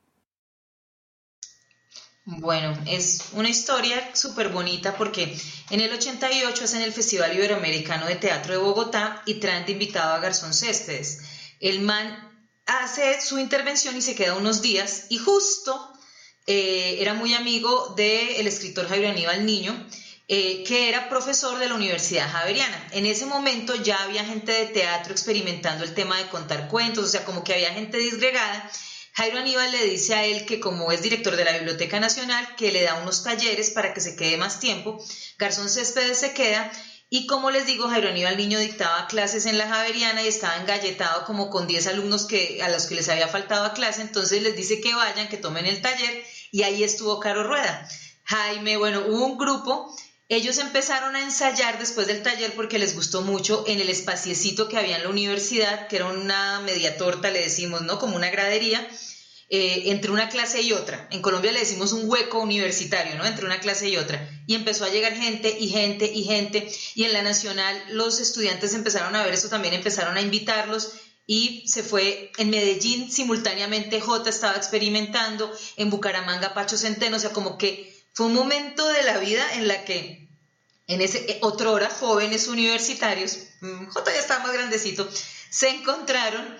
Bueno, 2.26 2.74
es 2.86 3.20
una 3.32 3.50
historia 3.50 4.14
súper 4.14 4.48
bonita 4.48 4.96
porque 4.96 5.38
en 5.68 5.80
el 5.82 5.92
88 5.92 6.64
hacen 6.64 6.80
el 6.80 6.92
Festival 6.92 7.36
Iberoamericano 7.36 8.06
de 8.06 8.16
Teatro 8.16 8.54
de 8.54 8.60
Bogotá 8.60 9.22
y 9.26 9.34
traen 9.34 9.66
de 9.66 9.72
invitado 9.72 10.14
a 10.14 10.20
Garzón 10.20 10.54
Céspedes. 10.54 11.20
El 11.60 11.80
man 11.80 12.48
hace 12.64 13.20
su 13.20 13.38
intervención 13.38 13.94
y 13.94 14.00
se 14.00 14.14
queda 14.14 14.36
unos 14.36 14.62
días 14.62 15.04
y 15.10 15.18
justo 15.18 15.92
eh, 16.46 16.96
era 17.00 17.12
muy 17.12 17.34
amigo 17.34 17.92
del 17.94 18.46
escritor 18.46 18.88
Javier 18.88 19.10
Aníbal 19.10 19.44
Niño, 19.44 19.86
eh, 20.26 20.64
que 20.64 20.88
era 20.88 21.10
profesor 21.10 21.58
de 21.58 21.68
la 21.68 21.74
Universidad 21.74 22.32
Javeriana. 22.32 22.88
En 22.92 23.04
ese 23.04 23.26
momento 23.26 23.74
ya 23.74 24.02
había 24.02 24.24
gente 24.24 24.50
de 24.50 24.66
teatro 24.68 25.12
experimentando 25.12 25.84
el 25.84 25.92
tema 25.92 26.16
de 26.16 26.28
contar 26.28 26.68
cuentos, 26.68 27.04
o 27.04 27.08
sea, 27.08 27.26
como 27.26 27.44
que 27.44 27.52
había 27.52 27.74
gente 27.74 27.98
disgregada 27.98 28.70
Jairo 29.16 29.38
Aníbal 29.38 29.70
le 29.70 29.84
dice 29.84 30.14
a 30.14 30.24
él 30.24 30.44
que 30.44 30.58
como 30.58 30.90
es 30.90 31.02
director 31.02 31.36
de 31.36 31.44
la 31.44 31.52
Biblioteca 31.52 32.00
Nacional, 32.00 32.56
que 32.56 32.72
le 32.72 32.82
da 32.82 32.96
unos 32.96 33.22
talleres 33.22 33.70
para 33.70 33.94
que 33.94 34.00
se 34.00 34.16
quede 34.16 34.36
más 34.36 34.58
tiempo. 34.58 34.98
Garzón 35.38 35.70
Céspedes 35.70 36.18
se 36.18 36.34
queda 36.34 36.70
y 37.08 37.28
como 37.28 37.52
les 37.52 37.64
digo, 37.64 37.88
Jairo 37.88 38.08
Aníbal 38.08 38.36
Niño 38.36 38.58
dictaba 38.58 39.06
clases 39.06 39.46
en 39.46 39.56
la 39.56 39.68
Javeriana 39.68 40.24
y 40.24 40.26
estaba 40.26 40.56
engalletado 40.56 41.24
como 41.26 41.48
con 41.48 41.68
10 41.68 41.86
alumnos 41.86 42.26
que, 42.26 42.60
a 42.60 42.68
los 42.68 42.86
que 42.86 42.96
les 42.96 43.08
había 43.08 43.28
faltado 43.28 43.66
a 43.66 43.72
clase, 43.72 44.02
entonces 44.02 44.42
les 44.42 44.56
dice 44.56 44.80
que 44.80 44.94
vayan, 44.94 45.28
que 45.28 45.36
tomen 45.36 45.66
el 45.66 45.80
taller 45.80 46.24
y 46.50 46.64
ahí 46.64 46.82
estuvo 46.82 47.20
Caro 47.20 47.44
Rueda. 47.44 47.88
Jaime, 48.24 48.76
bueno, 48.78 49.04
hubo 49.06 49.26
un 49.26 49.38
grupo 49.38 49.94
ellos 50.28 50.58
empezaron 50.58 51.16
a 51.16 51.22
ensayar 51.22 51.78
después 51.78 52.06
del 52.06 52.22
taller 52.22 52.54
porque 52.54 52.78
les 52.78 52.94
gustó 52.94 53.22
mucho 53.22 53.64
en 53.66 53.80
el 53.80 53.90
espaciecito 53.90 54.68
que 54.68 54.78
había 54.78 54.96
en 54.96 55.02
la 55.02 55.10
universidad, 55.10 55.86
que 55.86 55.96
era 55.96 56.06
una 56.06 56.60
media 56.60 56.96
torta, 56.96 57.30
le 57.30 57.42
decimos, 57.42 57.82
¿no? 57.82 57.98
Como 57.98 58.16
una 58.16 58.30
gradería, 58.30 58.88
eh, 59.50 59.90
entre 59.90 60.10
una 60.10 60.30
clase 60.30 60.62
y 60.62 60.72
otra. 60.72 61.06
En 61.10 61.20
Colombia 61.20 61.52
le 61.52 61.60
decimos 61.60 61.92
un 61.92 62.08
hueco 62.08 62.40
universitario, 62.40 63.16
¿no? 63.16 63.26
Entre 63.26 63.44
una 63.44 63.60
clase 63.60 63.90
y 63.90 63.98
otra. 63.98 64.26
Y 64.46 64.54
empezó 64.54 64.86
a 64.86 64.88
llegar 64.88 65.14
gente 65.14 65.54
y 65.58 65.68
gente 65.68 66.10
y 66.12 66.24
gente. 66.24 66.72
Y 66.94 67.04
en 67.04 67.12
la 67.12 67.20
nacional 67.20 67.84
los 67.90 68.18
estudiantes 68.18 68.72
empezaron 68.72 69.14
a 69.14 69.24
ver 69.24 69.34
eso 69.34 69.50
también, 69.50 69.74
empezaron 69.74 70.16
a 70.16 70.22
invitarlos. 70.22 70.92
Y 71.26 71.68
se 71.68 71.82
fue 71.82 72.32
en 72.38 72.50
Medellín 72.50 73.10
simultáneamente, 73.12 74.00
J 74.00 74.28
estaba 74.28 74.56
experimentando, 74.56 75.50
en 75.76 75.90
Bucaramanga 75.90 76.52
Pacho 76.54 76.76
Centeno, 76.76 77.16
o 77.16 77.20
sea, 77.20 77.32
como 77.32 77.56
que 77.56 77.93
fue 78.14 78.26
un 78.26 78.34
momento 78.34 78.86
de 78.88 79.02
la 79.02 79.18
vida 79.18 79.44
en 79.54 79.68
la 79.68 79.84
que, 79.84 80.28
en 80.86 81.00
ese 81.00 81.18
eh, 81.30 81.38
otro 81.42 81.72
hora, 81.72 81.90
jóvenes 81.90 82.46
universitarios, 82.46 83.38
mm, 83.60 83.86
J 83.86 84.12
ya 84.12 84.20
estaba 84.20 84.44
más 84.44 84.52
grandecito, 84.52 85.08
se 85.50 85.68
encontraron 85.68 86.56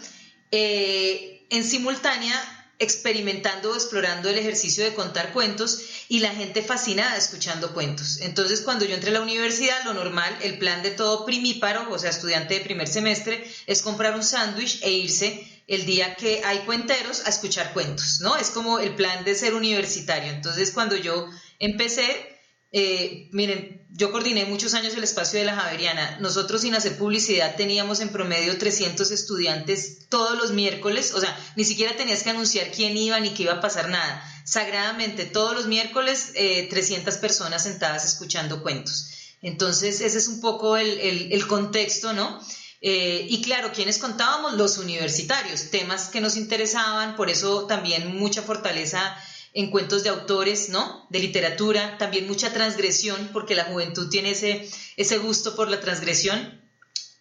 eh, 0.51 1.47
en 1.51 1.65
simultánea 1.65 2.37
experimentando 2.81 3.71
o 3.71 3.75
explorando 3.75 4.29
el 4.29 4.37
ejercicio 4.37 4.85
de 4.85 4.95
contar 4.95 5.33
cuentos 5.33 5.81
y 6.09 6.19
la 6.19 6.31
gente 6.31 6.63
fascinada 6.63 7.17
escuchando 7.17 7.73
cuentos. 7.73 8.19
Entonces, 8.21 8.61
cuando 8.61 8.85
yo 8.85 8.95
entré 8.95 9.11
a 9.11 9.15
la 9.15 9.21
universidad, 9.21 9.85
lo 9.85 9.95
normal, 9.95 10.37
el 10.43 10.59
plan 10.59 10.83
de 10.83 10.91
todo 10.91 11.25
primíparo, 11.25 11.89
o 11.91 11.99
sea, 11.99 12.11
estudiante 12.11 12.55
de 12.55 12.61
primer 12.61 12.89
semestre, 12.89 13.49
es 13.67 13.83
comprar 13.83 14.15
un 14.15 14.25
sándwich 14.25 14.81
e 14.83 14.91
irse 14.91 15.49
el 15.67 15.87
día 15.87 16.15
que 16.17 16.43
hay 16.45 16.59
cuenteros 16.61 17.23
a 17.25 17.31
escuchar 17.31 17.73
cuentos, 17.73 18.21
¿no? 18.21 18.37
Es 18.37 18.51
como 18.51 18.81
el 18.81 18.95
plan 18.97 19.25
de 19.25 19.35
ser 19.35 19.55
universitario. 19.55 20.31
Entonces, 20.33 20.73
cuando 20.73 20.97
yo 20.97 21.31
empecé, 21.59 22.35
eh, 22.73 23.29
miren, 23.33 23.87
yo 23.91 24.11
coordiné 24.11 24.45
muchos 24.47 24.75
años 24.75 24.95
el 24.95 25.05
espacio 25.05 25.39
de 25.39 25.45
la 25.45 25.55
Javeriana. 25.55 26.19
Nosotros 26.21 26.63
sin 26.63 26.75
hacer 26.75 26.99
publicidad 26.99 27.55
teníamos 27.55 28.01
en 28.01 28.09
promedio 28.09 28.59
300 28.59 29.11
estudiantes 29.13 30.09
todos 30.09 30.37
los 30.37 30.51
miércoles, 30.51 31.15
o 31.15 31.21
sea, 31.21 31.39
ni 31.55 31.65
siquiera 31.65 31.97
tenías 31.97 32.25
que 32.25 32.31
anunciar 32.31 32.73
quién 32.73 32.97
iba 32.97 33.21
ni 33.21 33.31
qué 33.31 33.45
iba 33.45 33.53
a 33.55 33.61
pasar 33.61 33.89
nada. 33.89 34.23
Sagradamente, 34.45 35.25
todos 35.25 35.55
los 35.55 35.67
miércoles 35.69 36.33
300 36.35 37.15
eh, 37.15 37.19
personas 37.19 37.63
sentadas 37.63 38.05
escuchando 38.05 38.63
cuentos. 38.63 39.11
Entonces, 39.41 40.01
ese 40.01 40.19
es 40.19 40.27
un 40.27 40.41
poco 40.41 40.77
el, 40.77 41.47
contexto, 41.47 42.13
¿no? 42.13 42.41
Eh, 42.81 43.27
y 43.29 43.43
claro, 43.43 43.71
¿quiénes 43.73 43.99
contábamos? 43.99 44.55
Los 44.55 44.79
universitarios, 44.79 45.71
temas 45.71 46.09
que 46.09 46.21
nos 46.21 46.37
interesaban, 46.37 47.15
por 47.15 47.31
eso 47.31 47.67
también 47.67 48.17
mucha 48.17 48.43
fortaleza 48.43 49.17
en 49.55 49.71
cuentos 49.71 50.03
de 50.03 50.11
autores, 50.11 50.69
¿no? 50.69 51.07
De 51.11 51.21
literatura, 51.21 51.97
también 51.97 52.27
mucha 52.27 52.53
transgresión, 52.53 53.31
porque 53.33 53.55
la 53.55 53.65
juventud 53.65 54.11
tiene 54.11 54.33
ese, 54.33 54.69
ese 54.97 55.19
gusto 55.19 55.55
por 55.55 55.71
la 55.71 55.81
transgresión. 55.81 56.61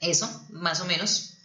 Eso, 0.02 0.28
más 0.50 0.82
o 0.82 0.86
menos. 0.86 1.38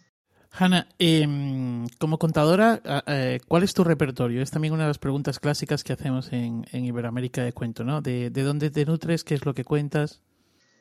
Hanna, 0.50 0.88
em, 0.98 1.86
como 1.98 2.18
contadora, 2.18 2.80
eh, 3.06 3.38
¿cuál 3.46 3.62
es 3.62 3.74
tu 3.74 3.84
repertorio? 3.84 4.42
Es 4.42 4.50
también 4.50 4.72
una 4.72 4.84
de 4.84 4.88
las 4.88 4.98
preguntas 4.98 5.38
clásicas 5.38 5.84
que 5.84 5.92
hacemos 5.92 6.32
en, 6.32 6.64
Iberoamérica 6.72 7.44
de 7.44 7.52
cuento, 7.52 7.84
¿no? 7.84 8.00
De, 8.00 8.30
dónde 8.30 8.70
te 8.70 8.86
nutres? 8.86 9.24
¿Qué 9.24 9.34
es 9.34 9.44
lo 9.44 9.54
que 9.54 9.64
cuentas? 9.64 10.20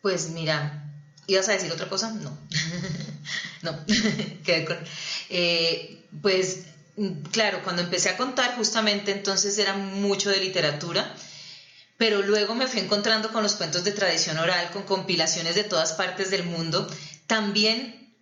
Pues 0.01 0.31
mira, 0.31 1.03
¿ibas 1.27 1.49
a 1.49 1.51
decir 1.51 1.71
otra 1.71 1.89
cosa? 1.89 2.13
No. 2.13 2.37
no. 3.61 3.77
Eh, 5.29 6.07
pues 6.21 6.65
claro, 7.31 7.61
cuando 7.63 7.81
empecé 7.81 8.09
a 8.09 8.17
contar 8.17 8.55
justamente 8.55 9.11
entonces 9.11 9.57
era 9.57 9.73
mucho 9.73 10.29
de 10.29 10.39
literatura, 10.39 11.15
pero 11.97 12.21
luego 12.21 12.55
me 12.55 12.67
fui 12.67 12.79
encontrando 12.79 13.31
con 13.31 13.43
los 13.43 13.55
cuentos 13.55 13.83
de 13.83 13.91
tradición 13.91 14.37
oral, 14.37 14.71
con 14.71 14.83
compilaciones 14.83 15.55
de 15.55 15.63
todas 15.63 15.93
partes 15.93 16.29
del 16.29 16.43
mundo. 16.43 16.87
También 17.25 18.15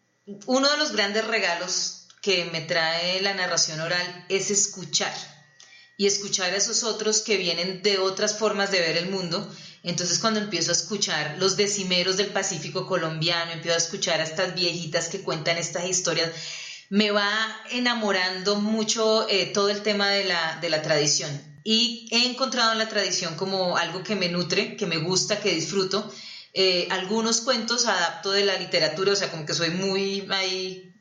uno 0.46 0.70
de 0.70 0.78
los 0.78 0.92
grandes 0.92 1.26
regalos 1.26 2.08
que 2.22 2.46
me 2.46 2.62
trae 2.62 3.22
la 3.22 3.34
narración 3.34 3.80
oral 3.80 4.26
es 4.30 4.50
escuchar 4.50 5.14
y 5.98 6.08
escuchar 6.08 6.54
a 6.54 6.58
esos 6.58 6.84
otros 6.84 7.22
que 7.22 7.38
vienen 7.38 7.82
de 7.82 8.00
otras 8.00 8.38
formas 8.38 8.72
de 8.72 8.80
ver 8.80 8.98
el 8.98 9.10
mundo. 9.10 9.50
Entonces 9.84 10.20
cuando 10.20 10.40
empiezo 10.40 10.72
a 10.72 10.74
escuchar 10.74 11.36
los 11.38 11.56
decimeros 11.56 12.18
del 12.18 12.34
Pacífico 12.34 12.88
colombiano, 12.88 13.52
empiezo 13.52 13.76
a 13.76 13.82
escuchar 13.82 14.20
a 14.20 14.24
estas 14.24 14.56
viejitas 14.56 15.10
que 15.10 15.22
cuentan 15.22 15.58
estas 15.58 15.86
historias, 15.86 16.32
me 16.90 17.12
va 17.12 17.62
enamorando 17.72 18.56
mucho 18.58 19.28
eh, 19.30 19.48
todo 19.48 19.70
el 19.70 19.82
tema 19.82 20.10
de 20.10 20.26
la, 20.26 20.58
de 20.62 20.70
la 20.70 20.82
tradición. 20.82 21.32
Y 21.64 22.08
he 22.12 22.30
encontrado 22.30 22.74
en 22.74 22.78
la 22.78 22.90
tradición 22.90 23.36
como 23.36 23.76
algo 23.78 24.04
que 24.04 24.16
me 24.16 24.30
nutre, 24.30 24.78
que 24.78 24.86
me 24.86 24.98
gusta, 24.98 25.40
que 25.40 25.54
disfruto. 25.54 26.12
Eh, 26.54 26.88
algunos 26.92 27.42
cuentos 27.42 27.88
adapto 27.88 28.32
de 28.32 28.46
la 28.46 28.58
literatura, 28.58 29.14
o 29.14 29.16
sea, 29.16 29.32
como 29.32 29.46
que 29.46 29.54
soy 29.54 29.72
muy 29.72 30.28
ahí 30.32 30.94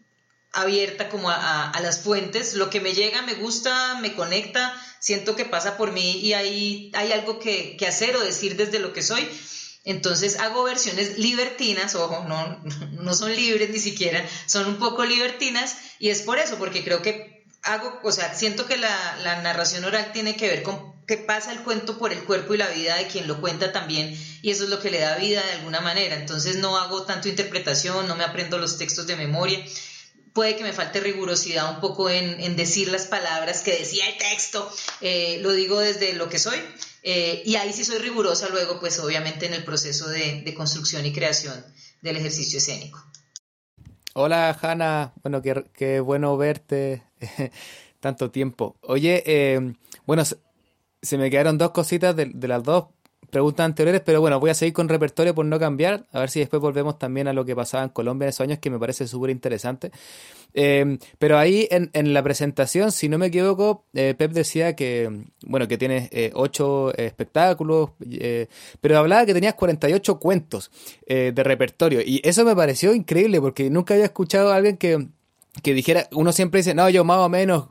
abierta 0.53 1.09
como 1.11 1.31
a, 1.31 1.71
a, 1.71 1.81
las 1.81 2.01
fuentes. 2.01 2.55
Lo 2.55 2.71
que 2.71 2.81
me 2.81 2.95
llega 2.95 3.23
me 3.23 3.35
gusta, 3.35 3.99
me 4.01 4.15
conecta, 4.15 4.75
siento 5.01 5.37
que 5.37 5.45
pasa 5.45 5.77
por 5.77 5.93
mí 5.93 6.19
y 6.21 6.33
ahí 6.33 6.91
hay 6.95 7.13
algo 7.13 7.39
que, 7.39 7.77
que 7.77 7.87
hacer 7.87 8.17
o 8.17 8.21
decir 8.21 8.57
desde 8.57 8.79
lo 8.79 8.93
que 8.93 9.03
soy. 9.03 9.29
Entonces 9.85 10.39
hago 10.39 10.65
versiones 10.65 11.19
libertinas, 11.19 11.95
ojo, 11.95 12.25
no, 12.27 12.63
no 12.93 13.15
son 13.15 13.35
libres 13.35 13.71
ni 13.71 13.79
siquiera, 13.79 14.27
son 14.47 14.67
un 14.67 14.77
poco 14.79 15.05
libertinas 15.05 15.77
y 15.99 16.09
es 16.09 16.23
por 16.23 16.39
eso, 16.39 16.57
porque 16.57 16.83
creo 16.83 17.03
que 17.03 17.45
hago, 17.65 18.01
o 18.03 18.13
sea, 18.13 18.35
siento 18.35 18.67
que 18.67 18.77
la, 18.77 19.41
narración 19.43 19.85
oral 19.85 20.13
tiene 20.13 20.37
que 20.37 20.49
ver 20.49 20.63
con 20.63 20.95
que 21.07 21.19
pasa 21.19 21.53
el 21.53 21.61
cuento 21.61 21.99
por 21.99 22.13
el 22.13 22.25
cuerpo 22.25 22.55
y 22.55 22.59
la 22.59 22.69
vida 22.69 22.97
de 22.97 23.09
quien 23.09 23.29
lo 23.29 23.39
cuenta 23.39 23.73
también 23.73 24.19
y 24.41 24.51
eso 24.51 24.65
es 24.65 24.71
lo 24.71 24.81
que 24.81 24.91
le 24.91 25.01
da 25.01 25.17
vida 25.17 25.45
de 25.45 25.53
alguna 25.53 25.81
manera. 25.81 26.17
Entonces 26.17 26.57
no 26.57 26.79
hago 26.79 27.03
tanto 27.03 27.29
interpretación, 27.29 28.09
no 28.09 28.17
me 28.17 28.25
aprendo 28.25 28.59
los 28.59 28.79
textos 28.79 29.07
de 29.07 29.17
memoria. 29.17 29.63
Puede 30.33 30.57
que 30.57 30.65
me 30.65 30.73
falte 30.73 31.01
rigurosidad 31.01 31.75
un 31.75 31.81
poco 31.81 32.09
en, 32.09 32.57
decir 32.57 32.89
las 32.89 33.05
palabras 33.07 33.61
que 33.61 33.79
decía 33.79 34.09
el 34.09 34.17
texto, 34.17 34.71
eh, 35.03 35.39
lo 35.43 35.53
digo 35.53 35.79
desde 35.79 36.15
lo 36.15 36.31
que 36.31 36.39
soy, 36.39 36.59
eh, 37.07 37.43
y 37.45 37.57
ahí 37.57 37.71
sí 37.75 37.85
soy 37.85 37.99
rigurosa 37.99 38.49
luego, 38.49 38.81
pues 38.81 38.99
obviamente 38.99 39.45
en 39.45 39.53
el 39.53 39.63
proceso 39.63 40.09
de, 40.09 40.55
construcción 40.57 41.05
y 41.05 41.13
creación 41.13 41.55
del 42.01 42.17
ejercicio 42.17 42.57
escénico. 42.57 43.05
Hola 44.15 44.59
Hanna, 44.61 45.13
bueno, 45.23 45.43
qué, 45.43 46.01
bueno 46.01 46.37
verte 46.39 47.03
tanto 48.01 48.31
tiempo. 48.31 48.77
Oye, 48.81 49.23
eh, 49.27 49.75
bueno, 50.07 50.23
se 50.25 51.19
me 51.19 51.31
quedaron 51.31 51.59
dos 51.59 51.73
cositas 51.73 52.17
de, 52.17 52.31
de 52.33 52.49
las 52.49 52.63
dos 52.63 52.87
preguntas 53.35 53.67
anteriores, 53.67 54.01
pero 54.01 54.21
bueno, 54.21 54.39
voy 54.39 54.51
a 54.51 54.55
seguir 54.55 54.73
con 54.73 54.89
repertorio 54.89 55.35
por 55.35 55.45
no 55.45 55.59
cambiar, 55.59 56.07
a 56.13 56.21
ver 56.21 56.31
si 56.31 56.39
después 56.39 56.63
volvemos 56.63 57.01
también 57.01 57.27
a 57.27 57.33
lo 57.33 57.45
que 57.45 57.57
pasaba 57.57 57.83
en 57.83 57.91
Colombia 57.91 58.27
en 58.27 58.29
esos 58.29 58.43
años, 58.43 58.61
que 58.61 58.71
me 58.71 58.79
parece 58.79 59.09
súper 59.09 59.31
interesante. 59.31 59.91
Em, 60.55 60.99
pero 61.19 61.37
ahí 61.37 61.67
en, 61.73 61.91
en, 61.95 62.15
la 62.15 62.23
presentación, 62.23 62.93
si 62.93 63.09
no 63.09 63.19
me 63.19 63.27
equivoco, 63.27 63.87
eh, 63.93 64.15
Pep 64.17 64.31
decía 64.31 64.77
que, 64.77 65.25
bueno, 65.45 65.67
que 65.67 65.77
tienes 65.77 66.09
eh, 66.13 66.31
ocho 66.35 66.95
espectáculos, 66.97 67.91
eh, 68.09 68.47
pero 68.81 68.99
hablaba 68.99 69.27
que 69.27 69.35
tenías 69.35 69.55
48 69.55 70.21
cuentos 70.21 70.71
de 71.07 71.33
repertorio, 71.43 72.01
y 72.01 72.21
eso 72.23 72.45
me 72.45 72.55
pareció 72.55 72.95
increíble, 72.95 73.41
porque 73.41 73.69
nunca 73.69 73.95
había 73.95 74.07
escuchado 74.07 74.53
a 74.53 74.57
alguien 74.57 74.77
que 74.77 75.09
que 75.63 75.73
dijera, 75.73 76.09
uno 76.13 76.33
siempre 76.33 76.59
dice, 76.59 76.75
no, 76.75 76.89
yo 76.91 77.05
más 77.05 77.19
o 77.19 77.29
menos 77.29 77.69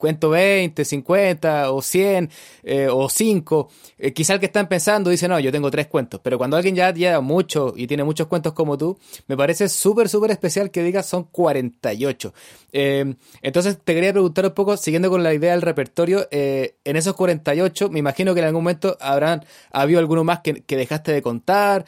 cuento 0.00 0.30
20, 0.30 0.84
50 0.84 1.70
o 1.70 1.82
100 1.82 2.30
eh, 2.64 2.88
o 2.90 3.08
5, 3.08 3.68
eh, 3.98 4.12
quizá 4.12 4.34
el 4.34 4.40
que 4.40 4.46
están 4.46 4.66
pensando 4.66 5.10
dice, 5.10 5.28
no, 5.28 5.38
yo 5.38 5.52
tengo 5.52 5.70
tres 5.70 5.86
cuentos, 5.86 6.20
pero 6.24 6.38
cuando 6.38 6.56
alguien 6.56 6.74
ya 6.74 6.92
lleva 6.92 7.20
mucho 7.20 7.74
y 7.76 7.86
tiene 7.86 8.02
muchos 8.02 8.26
cuentos 8.26 8.54
como 8.54 8.76
tú, 8.76 8.98
me 9.28 9.36
parece 9.36 9.68
súper, 9.68 10.08
súper 10.08 10.32
especial 10.32 10.70
que 10.70 10.82
digas 10.82 11.06
son 11.06 11.24
48. 11.24 12.34
Eh, 12.72 13.14
entonces 13.42 13.78
te 13.84 13.94
quería 13.94 14.12
preguntar 14.12 14.46
un 14.46 14.52
poco, 14.52 14.76
siguiendo 14.76 15.10
con 15.10 15.22
la 15.22 15.34
idea 15.34 15.52
del 15.52 15.62
repertorio, 15.62 16.26
en 16.30 16.96
esos 16.96 17.14
48, 17.14 17.90
me 17.90 17.98
imagino 17.98 18.32
que 18.32 18.40
en 18.40 18.46
algún 18.46 18.62
momento 18.64 18.96
habrán 19.00 19.44
habido 19.70 20.00
alguno 20.00 20.24
más 20.24 20.40
que, 20.40 20.64
dejaste 20.66 21.12
de 21.12 21.20
contar, 21.20 21.84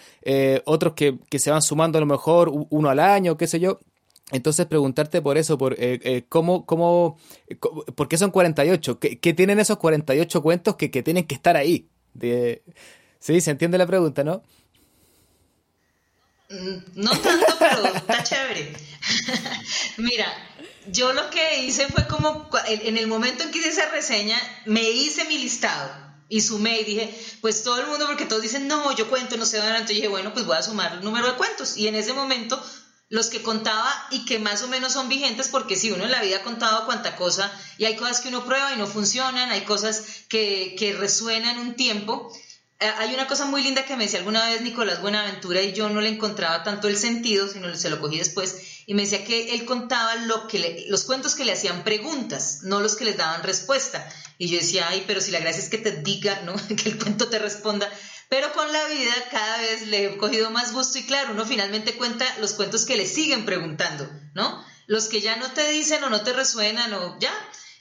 otros 0.66 0.92
que, 0.92 1.18
que 1.30 1.38
se 1.38 1.50
van 1.50 1.62
sumando 1.62 1.96
a 1.96 2.00
lo 2.00 2.06
mejor 2.06 2.52
uno 2.68 2.90
al 2.90 3.00
año, 3.00 3.36
qué 3.38 3.46
sé 3.46 3.58
yo. 3.58 3.80
Entonces 4.30 4.66
preguntarte 4.66 5.20
por 5.20 5.36
eso, 5.36 5.58
por 5.58 5.74
eh, 5.74 6.00
eh, 6.02 6.24
cómo, 6.28 6.64
cómo, 6.64 7.18
por 7.94 8.08
qué 8.08 8.16
son 8.16 8.30
48, 8.30 8.98
¿Qué, 8.98 9.18
qué 9.18 9.34
tienen 9.34 9.58
esos 9.58 9.78
48 9.78 10.42
cuentos 10.42 10.76
que, 10.76 10.90
que 10.90 11.02
tienen 11.02 11.26
que 11.26 11.34
estar 11.34 11.56
ahí. 11.56 11.88
Sí, 13.18 13.40
se 13.40 13.50
entiende 13.50 13.78
la 13.78 13.86
pregunta, 13.86 14.24
¿no? 14.24 14.42
Mm, 16.50 16.76
no 16.94 17.10
tanto, 17.10 17.46
pero 17.58 17.94
está 17.94 18.22
chévere. 18.22 18.72
Mira, 19.96 20.26
yo 20.90 21.12
lo 21.12 21.30
que 21.30 21.64
hice 21.64 21.86
fue 21.88 22.06
como, 22.06 22.50
en 22.66 22.96
el 22.96 23.06
momento 23.06 23.44
en 23.44 23.50
que 23.50 23.58
hice 23.58 23.68
esa 23.68 23.90
reseña, 23.90 24.38
me 24.66 24.82
hice 24.90 25.24
mi 25.24 25.38
listado 25.38 25.90
y 26.28 26.40
sumé 26.40 26.80
y 26.80 26.84
dije, 26.84 27.14
pues 27.40 27.62
todo 27.62 27.80
el 27.80 27.86
mundo, 27.86 28.06
porque 28.06 28.26
todos 28.26 28.42
dicen, 28.42 28.66
no, 28.66 28.94
yo 28.96 29.08
cuento, 29.08 29.36
no 29.36 29.46
sé 29.46 29.58
dónde, 29.58 29.72
entonces 29.72 29.96
dije, 29.96 30.08
bueno, 30.08 30.32
pues 30.32 30.44
voy 30.44 30.56
a 30.56 30.62
sumar 30.62 30.94
el 30.94 31.04
número 31.04 31.26
de 31.28 31.36
cuentos. 31.36 31.76
Y 31.76 31.88
en 31.88 31.94
ese 31.94 32.12
momento 32.12 32.62
los 33.12 33.28
que 33.28 33.42
contaba 33.42 33.92
y 34.10 34.24
que 34.24 34.38
más 34.38 34.62
o 34.62 34.68
menos 34.68 34.94
son 34.94 35.10
vigentes 35.10 35.48
porque 35.48 35.76
si 35.76 35.90
uno 35.90 36.04
en 36.04 36.10
la 36.10 36.22
vida 36.22 36.38
ha 36.38 36.42
contado 36.42 36.86
cuánta 36.86 37.14
cosa 37.14 37.52
y 37.76 37.84
hay 37.84 37.94
cosas 37.94 38.22
que 38.22 38.28
uno 38.28 38.46
prueba 38.46 38.72
y 38.72 38.78
no 38.78 38.86
funcionan, 38.86 39.50
hay 39.50 39.66
cosas 39.66 40.24
que, 40.30 40.74
que 40.78 40.94
resuenan 40.94 41.58
un 41.58 41.76
tiempo. 41.76 42.32
Eh, 42.80 42.90
hay 42.96 43.12
una 43.12 43.26
cosa 43.26 43.44
muy 43.44 43.62
linda 43.62 43.84
que 43.84 43.96
me 43.96 44.04
decía 44.04 44.20
alguna 44.20 44.48
vez 44.48 44.62
Nicolás 44.62 45.02
Buenaventura 45.02 45.60
y 45.60 45.74
yo 45.74 45.90
no 45.90 46.00
le 46.00 46.08
encontraba 46.08 46.62
tanto 46.62 46.88
el 46.88 46.96
sentido, 46.96 47.48
sino 47.48 47.74
se 47.74 47.90
lo 47.90 48.00
cogí 48.00 48.16
después, 48.16 48.56
y 48.86 48.94
me 48.94 49.02
decía 49.02 49.24
que 49.24 49.54
él 49.54 49.66
contaba 49.66 50.16
los 50.16 51.04
cuentos 51.04 51.34
que 51.34 51.44
le 51.44 51.52
hacían 51.52 51.84
preguntas, 51.84 52.60
no 52.62 52.80
los 52.80 52.96
que 52.96 53.04
les 53.04 53.18
daban 53.18 53.42
respuesta. 53.42 54.08
Y 54.38 54.48
yo 54.48 54.58
decía, 54.58 54.88
ay, 54.88 55.04
pero 55.06 55.20
si 55.20 55.30
la 55.30 55.38
gracia 55.38 55.62
es 55.62 55.68
que 55.68 55.78
te 55.78 55.92
diga, 55.92 56.40
¿no? 56.42 56.54
que 56.76 56.88
el 56.88 56.98
cuento 56.98 57.28
te 57.28 57.38
responda. 57.38 57.88
Pero 58.32 58.50
con 58.54 58.72
la 58.72 58.86
vida 58.86 59.12
cada 59.30 59.58
vez 59.58 59.88
le 59.88 60.06
he 60.06 60.16
cogido 60.16 60.50
más 60.50 60.72
gusto 60.72 60.98
y 60.98 61.02
claro, 61.02 61.34
uno 61.34 61.44
finalmente 61.44 61.96
cuenta 61.96 62.24
los 62.38 62.54
cuentos 62.54 62.86
que 62.86 62.96
le 62.96 63.04
siguen 63.04 63.44
preguntando, 63.44 64.08
¿no? 64.32 64.64
Los 64.86 65.08
que 65.08 65.20
ya 65.20 65.36
no 65.36 65.52
te 65.52 65.68
dicen 65.68 66.02
o 66.02 66.08
no 66.08 66.22
te 66.22 66.32
resuenan 66.32 66.94
o 66.94 67.18
ya. 67.20 67.30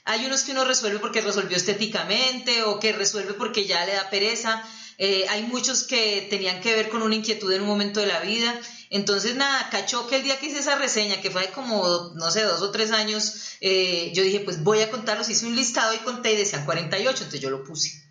Hay 0.04 0.26
unos 0.26 0.42
que 0.42 0.52
uno 0.52 0.66
resuelve 0.66 0.98
porque 0.98 1.22
resolvió 1.22 1.56
estéticamente 1.56 2.64
o 2.64 2.78
que 2.78 2.92
resuelve 2.92 3.32
porque 3.32 3.64
ya 3.64 3.86
le 3.86 3.94
da 3.94 4.10
pereza. 4.10 4.62
eh, 4.98 5.24
hay 5.30 5.44
muchos 5.44 5.84
que 5.84 6.26
tenían 6.28 6.60
que 6.60 6.74
ver 6.74 6.90
con 6.90 7.00
una 7.00 7.14
inquietud 7.14 7.50
en 7.50 7.62
un 7.62 7.68
momento 7.68 8.00
de 8.00 8.08
la 8.08 8.20
vida. 8.20 8.54
Entonces, 8.90 9.36
nada, 9.36 9.70
cachó 9.70 10.06
que 10.06 10.16
el 10.16 10.22
día 10.22 10.38
que 10.38 10.48
hice 10.48 10.58
esa 10.58 10.74
reseña, 10.76 11.22
que 11.22 11.30
fue 11.30 11.46
como, 11.52 12.12
no 12.14 12.30
sé, 12.30 12.42
dos 12.42 12.60
o 12.60 12.70
tres 12.70 12.90
años, 12.90 13.56
eh, 13.62 14.12
yo 14.14 14.22
dije, 14.22 14.40
pues 14.40 14.62
voy 14.62 14.82
a 14.82 14.90
contarlos, 14.90 15.30
hice 15.30 15.46
un 15.46 15.56
listado 15.56 15.94
y 15.94 15.98
conté 16.00 16.34
y 16.34 16.36
decían 16.36 16.66
48, 16.66 17.08
entonces 17.08 17.40
yo 17.40 17.48
lo 17.48 17.64
puse. 17.64 18.02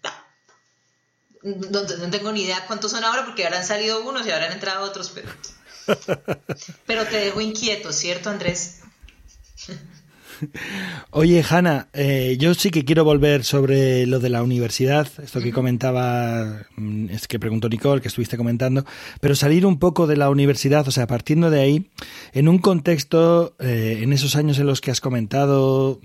No, 1.43 1.81
no, 1.81 2.11
tengo 2.11 2.31
ni 2.31 2.43
idea 2.43 2.65
cuántos 2.67 2.91
son 2.91 3.03
ahora 3.03 3.25
porque 3.25 3.45
habrán 3.45 3.65
salido 3.65 4.07
unos 4.07 4.27
y 4.27 4.31
habrán 4.31 4.51
entrado 4.51 4.85
otros, 4.85 5.11
pero, 5.13 5.29
pero 6.85 7.05
te 7.05 7.17
dejo 7.17 7.41
inquieto, 7.41 7.91
¿cierto, 7.91 8.29
Andrés? 8.29 8.81
Oye, 11.11 11.43
Hanna, 11.47 11.89
eh, 11.93 12.37
yo 12.39 12.53
sí 12.53 12.71
que 12.71 12.85
quiero 12.85 13.03
volver 13.03 13.43
sobre 13.43 14.05
lo 14.05 14.19
de 14.19 14.29
la 14.29 14.43
universidad, 14.43 15.07
esto 15.23 15.41
que 15.41 15.51
comentaba, 15.51 16.65
mm, 16.77 17.09
es 17.09 17.27
que 17.27 17.39
preguntó 17.39 17.69
Nicole, 17.69 18.01
que 18.01 18.07
estuviste 18.07 18.37
comentando, 18.37 18.85
pero 19.19 19.35
salir 19.35 19.65
un 19.65 19.79
poco 19.79 20.07
de 20.07 20.17
la 20.17 20.29
universidad, 20.29 20.87
o 20.87 20.91
sea, 20.91 21.07
partiendo 21.07 21.49
de 21.49 21.61
ahí, 21.61 21.89
en 22.33 22.47
un 22.47 22.59
contexto, 22.59 23.55
eh, 23.59 23.99
en 24.01 24.13
esos 24.13 24.35
años 24.35 24.59
en 24.59 24.67
los 24.67 24.81
que 24.81 24.91
has 24.91 25.01
comentado, 25.01 25.99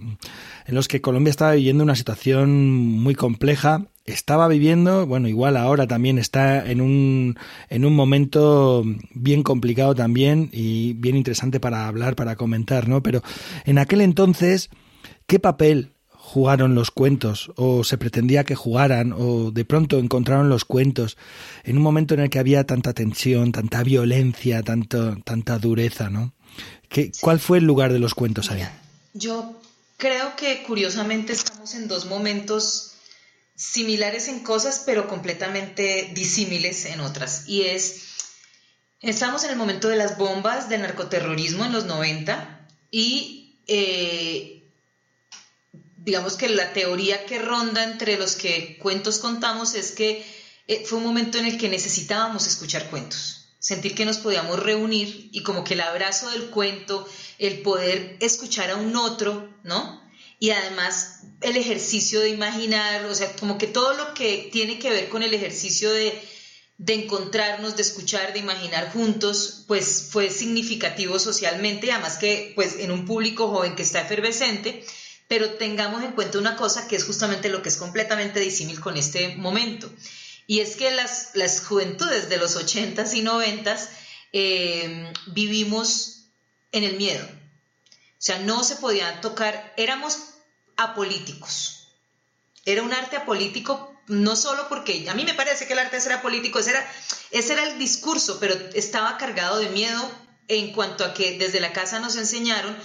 en 0.67 0.75
los 0.75 0.89
que 0.89 1.01
Colombia 1.01 1.31
estaba 1.31 1.53
viviendo 1.53 1.85
una 1.85 1.97
situación 1.97 2.77
muy 2.77 3.15
compleja, 3.15 3.87
estaba 4.07 4.49
viviendo, 4.49 5.07
bueno, 5.07 5.29
igual 5.29 5.57
ahora 5.57 5.87
también 5.87 6.19
está 6.19 6.69
en 6.71 6.81
un, 6.81 7.39
en 7.69 7.85
un 7.85 7.95
momento 7.95 8.85
bien 9.13 9.43
complicado 9.43 9.95
también 9.95 10.49
y 10.53 10.95
bien 10.95 11.17
interesante 11.17 11.61
para 11.61 11.87
hablar, 11.89 12.17
para 12.17 12.37
comentar, 12.37 12.89
¿no? 12.89 13.03
Pero 13.03 13.23
en 13.65 13.79
aquel 13.79 14.01
entonces, 14.01 14.71
¿qué 15.27 15.39
papel 15.39 15.93
jugaron 16.09 16.75
los 16.75 16.91
cuentos 16.91 17.53
o 17.55 17.85
se 17.85 17.99
pretendía 17.99 18.43
que 18.43 18.57
jugaran 18.57 19.13
o 19.17 19.53
de 19.53 19.65
pronto 19.65 19.99
encontraron 19.99 20.49
los 20.49 20.65
cuentos 20.65 21.17
en 21.63 21.77
un 21.77 21.85
momento 21.85 22.15
en 22.15 22.21
el 22.21 22.31
que 22.31 22.41
había 22.41 22.65
tanta 22.65 22.93
tensión, 22.95 23.53
tanta 23.53 23.85
violencia, 23.85 24.63
tanto, 24.63 25.17
tanta 25.25 25.59
dureza, 25.59 26.11
¿no? 26.11 26.33
¿Qué, 26.89 27.13
¿Cuál 27.21 27.39
fue 27.39 27.59
el 27.59 27.65
lugar 27.65 27.93
de 27.93 28.01
los 28.01 28.15
cuentos 28.15 28.51
ahí? 28.51 28.63
Yo 29.15 29.55
creo 29.97 30.35
que 30.37 30.65
curiosamente 30.65 31.33
estamos 31.33 31.75
en 31.75 31.87
dos 31.87 32.07
momentos 32.07 32.96
similares 33.57 34.29
en 34.29 34.41
cosas, 34.41 34.83
pero 34.85 35.09
completamente 35.09 36.11
disímiles 36.15 36.85
en 36.85 37.01
otras. 37.01 37.49
Y 37.49 37.63
es, 37.63 38.03
estamos 39.01 39.45
en 39.45 39.51
el 39.51 39.57
momento 39.57 39.89
de 39.89 39.97
las 39.97 40.19
bombas 40.19 40.69
de 40.69 40.79
narcoterrorismo 40.79 41.65
en 41.65 41.73
los 41.73 41.87
90 41.87 42.69
y 42.91 43.59
eh, 43.67 44.63
digamos 45.97 46.37
que 46.37 46.49
la 46.49 46.73
teoría 46.73 47.25
que 47.27 47.39
ronda 47.39 47.83
entre 47.83 48.17
los 48.17 48.37
que 48.37 48.79
cuentos 48.79 49.19
contamos 49.19 49.75
es 49.75 49.91
que 49.91 50.25
eh, 50.69 50.85
fue 50.85 50.99
un 50.99 51.05
momento 51.05 51.39
en 51.39 51.47
el 51.47 51.59
que 51.59 51.69
necesitábamos 51.69 52.47
escuchar 52.47 52.91
cuentos, 52.91 53.49
sentir 53.59 53.95
que 53.95 54.05
nos 54.05 54.19
podíamos 54.19 54.63
reunir 54.63 55.31
y 55.33 55.43
como 55.43 55.65
que 55.65 55.75
el 55.75 55.81
abrazo 55.81 56.31
del 56.31 56.51
cuento, 56.51 57.09
el 57.39 57.63
poder 57.63 58.17
escuchar 58.21 58.71
a 58.71 58.77
un 58.77 58.95
otro, 58.97 59.49
¿no? 59.65 60.06
Y 60.39 60.51
además 60.51 61.21
el 61.41 61.57
ejercicio 61.57 62.21
de 62.21 62.31
imaginar, 62.31 63.05
o 63.07 63.15
sea, 63.15 63.35
como 63.37 63.59
que 63.59 63.67
todo 63.67 63.95
lo 63.95 64.15
que 64.15 64.49
tiene 64.53 64.79
que 64.79 64.91
ver 64.91 65.09
con 65.09 65.23
el 65.23 65.35
ejercicio 65.35 65.91
de, 65.93 66.21
de 66.79 66.95
encontrarnos, 66.95 67.77
de 67.77 67.83
escuchar, 67.83 68.33
de 68.33 68.41
imaginar 68.41 68.93
juntos, 68.93 69.65
pues 69.67 70.09
fue 70.11 70.31
significativo 70.31 71.19
socialmente, 71.19 71.91
además 71.91 72.19
que 72.19 72.53
pues 72.55 72.77
en 72.79 72.91
un 72.91 73.07
público 73.07 73.49
joven 73.49 73.75
que 73.75 73.83
está 73.83 74.03
efervescente, 74.03 74.85
pero 75.29 75.55
tengamos 75.55 76.03
en 76.05 76.13
cuenta 76.13 76.39
una 76.39 76.57
cosa 76.57 76.87
que 76.87 76.97
es 76.97 77.05
justamente 77.05 77.49
lo 77.49 77.63
que 77.63 77.71
es 77.71 77.77
completamente 77.77 78.41
disímil 78.41 78.81
con 78.81 78.97
este 78.97 79.37
momento, 79.37 79.91
y 80.47 80.61
es 80.61 80.77
que 80.77 80.91
las, 80.91 81.31
las 81.35 81.61
juventudes 81.61 82.29
de 82.29 82.37
los 82.37 82.57
80s 82.57 83.15
y 83.15 83.23
90s 83.23 83.89
eh, 84.33 85.13
vivimos 85.29 86.29
en 86.73 86.85
el 86.85 86.97
miedo, 86.97 87.27
sea, 88.27 88.39
no 88.41 88.65
se 88.65 88.77
podían 88.77 89.21
tocar, 89.21 89.73
éramos 89.77 90.19
apolíticos. 90.77 91.93
Era 92.65 92.83
un 92.83 92.93
arte 92.93 93.17
apolítico, 93.17 93.95
no 94.09 94.35
solo 94.35 94.69
porque 94.69 95.09
a 95.09 95.15
mí 95.15 95.25
me 95.25 95.35
parece 95.35 95.67
que 95.67 95.75
el 95.75 95.79
arte 95.79 95.99
era 96.05 96.23
político, 96.23 96.59
ese 96.59 96.71
era, 96.71 96.93
ese 97.31 97.53
era 97.53 97.63
el 97.63 97.79
discurso, 97.79 98.39
pero 98.41 98.55
estaba 98.75 99.17
cargado 99.17 99.59
de 99.59 99.69
miedo 99.69 100.11
en 100.49 100.73
cuanto 100.73 101.05
a 101.05 101.15
que 101.15 101.39
desde 101.39 101.61
la 101.61 101.73
casa 101.73 102.01
nos 102.01 102.17
enseñaron 102.17 102.77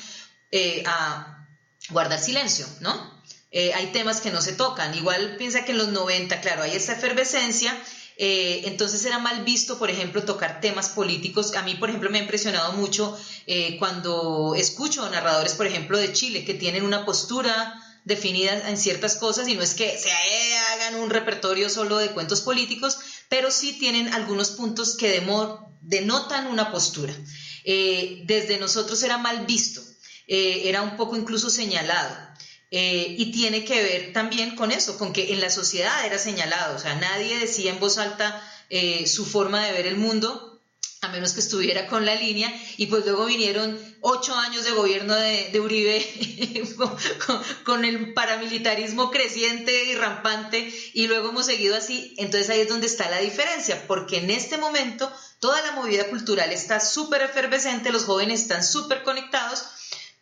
eh, 0.52 0.84
a 0.86 1.48
guardar 1.90 2.20
silencio, 2.20 2.68
¿no? 2.80 3.22
Eh, 3.50 3.74
hay 3.74 3.88
temas 3.88 4.22
que 4.22 4.30
no 4.30 4.42
se 4.42 4.54
tocan. 4.54 4.94
Igual 4.94 5.38
piensa 5.38 5.66
que 5.66 5.72
en 5.72 5.80
los 5.80 5.90
90, 5.90 6.40
claro, 6.42 6.62
hay 6.62 6.76
esa 6.76 6.94
efervescencia 6.94 7.76
eh, 8.24 8.68
entonces 8.68 9.04
era 9.04 9.18
mal 9.18 9.44
visto, 9.44 9.80
por 9.80 9.90
ejemplo, 9.90 10.22
tocar 10.22 10.62
temas 10.62 10.90
políticos. 10.90 11.56
A 11.56 11.64
mí, 11.64 11.74
por 11.74 11.90
ejemplo, 11.90 12.12
me 12.12 12.20
ha 12.20 12.22
impresionado 12.22 12.74
mucho 12.74 13.18
eh, 13.48 13.78
cuando 13.80 14.54
escucho 14.56 15.10
narradores, 15.10 15.56
por 15.56 15.66
ejemplo, 15.66 15.98
de 15.98 16.14
Chile, 16.14 16.46
que 16.46 16.54
tienen 16.54 16.86
una 16.86 17.04
postura 17.04 17.84
definida 18.04 18.70
en 18.70 18.78
ciertas 18.78 19.16
cosas 19.16 19.48
y 19.48 19.56
no 19.56 19.64
es 19.64 19.74
que 19.74 19.98
se 19.98 20.12
hagan 20.12 21.00
un 21.00 21.10
repertorio 21.10 21.68
solo 21.68 21.98
de 21.98 22.12
cuentos 22.12 22.42
políticos, 22.42 23.00
pero 23.28 23.50
sí 23.50 23.80
tienen 23.80 24.14
algunos 24.14 24.52
puntos 24.52 24.98
que 24.98 25.20
denotan 25.82 26.46
una 26.46 26.72
postura. 26.72 27.16
Eh, 27.64 28.22
desde 28.26 28.60
nosotros 28.60 29.02
era 29.02 29.18
mal 29.18 29.48
visto, 29.48 29.82
era 30.28 30.84
un 30.84 30.96
poco 30.96 31.16
incluso 31.16 31.50
señalado. 31.50 32.31
Eh, 32.74 33.16
y 33.18 33.34
tiene 33.34 33.66
que 33.66 33.84
ver 33.84 34.14
también 34.14 34.56
con 34.56 34.72
eso, 34.72 34.98
con 34.98 35.12
que 35.12 35.34
en 35.34 35.42
la 35.42 35.50
sociedad 35.50 36.06
era 36.06 36.18
señalado, 36.18 36.78
o 36.78 36.80
sea, 36.80 36.96
nadie 36.96 37.38
decía 37.38 37.72
en 37.72 37.82
voz 37.82 37.98
alta 37.98 38.42
eh, 38.70 39.08
su 39.08 39.26
forma 39.26 39.66
de 39.66 39.74
ver 39.74 39.88
el 39.88 39.98
mundo, 39.98 40.62
a 41.02 41.10
menos 41.10 41.34
que 41.34 41.42
estuviera 41.42 41.88
con 41.88 42.06
la 42.06 42.16
línea, 42.16 42.50
y 42.78 42.86
pues 42.86 43.04
luego 43.04 43.26
vinieron 43.26 43.78
ocho 44.00 44.34
años 44.36 44.64
de 44.64 44.72
gobierno 44.72 45.14
de, 45.16 45.60
Uribe 45.60 46.66
con, 47.66 47.84
el 47.84 48.14
paramilitarismo 48.14 49.12
creciente 49.12 49.84
y 49.92 49.96
rampante, 49.96 50.74
y 50.94 51.08
luego 51.08 51.32
hemos 51.32 51.48
seguido 51.48 51.76
así, 51.76 52.16
entonces 52.20 52.50
ahí 52.50 52.62
es 52.62 52.70
donde 52.70 52.88
está 52.88 53.10
la 53.10 53.20
diferencia, 53.20 53.86
porque 53.86 54.20
en 54.20 54.30
este 54.30 54.58
momento 54.58 55.12
toda 55.40 55.62
la 55.62 55.74
movida 55.74 56.08
cultural 56.10 56.54
está 56.54 56.80
súper 56.80 57.24
efervescente, 57.24 57.92
los 57.92 58.06
jóvenes 58.06 58.44
están 58.44 58.64
súper 58.64 59.04
conectados, 59.04 59.66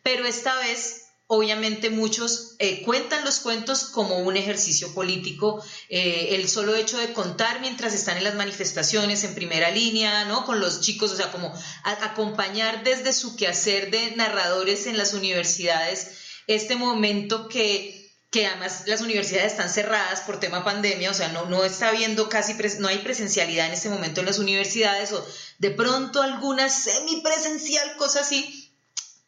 pero 0.02 0.26
esta 0.26 0.58
vez 0.58 0.99
Obviamente 1.32 1.90
muchos 1.90 2.56
eh, 2.58 2.82
cuentan 2.82 3.24
los 3.24 3.38
cuentos 3.38 3.84
como 3.84 4.18
un 4.18 4.36
ejercicio 4.36 4.92
político, 4.92 5.64
eh, 5.88 6.30
el 6.32 6.48
solo 6.48 6.74
hecho 6.74 6.98
de 6.98 7.12
contar 7.12 7.60
mientras 7.60 7.94
están 7.94 8.16
en 8.16 8.24
las 8.24 8.34
manifestaciones 8.34 9.22
en 9.22 9.36
primera 9.36 9.70
línea, 9.70 10.24
¿no? 10.24 10.44
Con 10.44 10.58
los 10.58 10.80
chicos, 10.80 11.12
o 11.12 11.16
sea, 11.16 11.30
como 11.30 11.54
acompañar 11.84 12.82
desde 12.82 13.12
su 13.12 13.36
quehacer 13.36 13.92
de 13.92 14.16
narradores 14.16 14.88
en 14.88 14.98
las 14.98 15.14
universidades 15.14 16.16
este 16.48 16.74
momento 16.74 17.46
que, 17.46 18.12
que 18.32 18.48
además 18.48 18.82
las 18.86 19.00
universidades 19.00 19.52
están 19.52 19.70
cerradas 19.70 20.22
por 20.22 20.40
tema 20.40 20.64
pandemia, 20.64 21.12
o 21.12 21.14
sea, 21.14 21.28
no, 21.28 21.46
no 21.46 21.64
está 21.64 21.90
habiendo 21.90 22.28
casi, 22.28 22.54
no 22.80 22.88
hay 22.88 22.98
presencialidad 22.98 23.68
en 23.68 23.74
este 23.74 23.88
momento 23.88 24.18
en 24.18 24.26
las 24.26 24.40
universidades 24.40 25.12
o 25.12 25.24
de 25.58 25.70
pronto 25.70 26.22
alguna 26.22 26.68
semipresencial, 26.68 27.96
cosa 27.98 28.22
así, 28.22 28.59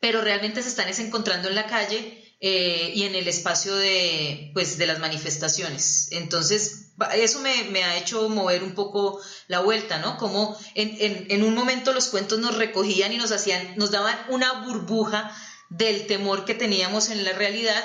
pero 0.03 0.21
realmente 0.21 0.61
se 0.65 0.69
están 0.69 0.89
encontrando 0.89 1.49
en 1.49 1.55
la 1.55 1.69
calle 1.69 2.37
eh, 2.41 2.91
y 2.93 3.05
en 3.05 3.15
el 3.15 3.29
espacio 3.29 3.77
de, 3.77 4.51
pues, 4.53 4.77
de 4.77 4.89
las 4.89 4.99
manifestaciones. 4.99 6.09
Entonces, 6.11 6.89
eso 7.15 7.39
me, 7.39 7.85
ha 7.85 7.97
hecho 7.97 8.29
mover 8.29 8.65
un 8.65 8.75
poco 8.75 9.21
la 9.47 9.61
vuelta, 9.61 9.99
¿no? 9.99 10.19
Como 10.19 10.59
en, 10.75 11.45
un 11.45 11.55
momento 11.55 11.93
los 11.93 12.09
cuentos 12.09 12.41
nos 12.41 12.57
recogían 12.57 13.13
y 13.13 13.17
nos 13.17 13.31
hacían, 13.31 13.75
nos 13.77 13.93
daban 13.93 14.19
una 14.29 14.65
burbuja 14.65 15.33
del 15.71 16.09
temor 16.09 16.45
que 16.47 16.55
teníamos 16.55 17.09
en 17.11 17.25
la 17.25 17.35
realidad. 17.35 17.85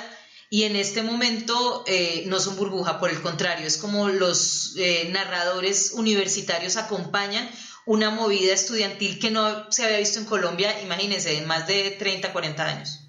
Y 0.50 0.64
en 0.64 0.74
este 0.74 1.02
momento 1.02 1.84
eh, 1.86 2.24
no 2.26 2.40
son 2.40 2.56
burbuja, 2.56 2.98
por 2.98 3.10
el 3.10 3.22
contrario, 3.22 3.64
es 3.64 3.76
como 3.76 4.08
los 4.08 4.72
eh, 4.76 5.08
narradores 5.12 5.92
universitarios 5.92 6.76
acompañan 6.78 7.48
una 7.88 8.10
movida 8.10 8.52
estudiantil 8.52 9.18
que 9.18 9.30
no 9.30 9.72
se 9.72 9.82
había 9.82 9.96
visto 9.96 10.18
en 10.18 10.26
Colombia, 10.26 10.78
imagínense, 10.82 11.38
en 11.38 11.46
más 11.46 11.66
de 11.66 11.96
30, 11.98 12.34
40 12.34 12.66
años. 12.66 13.07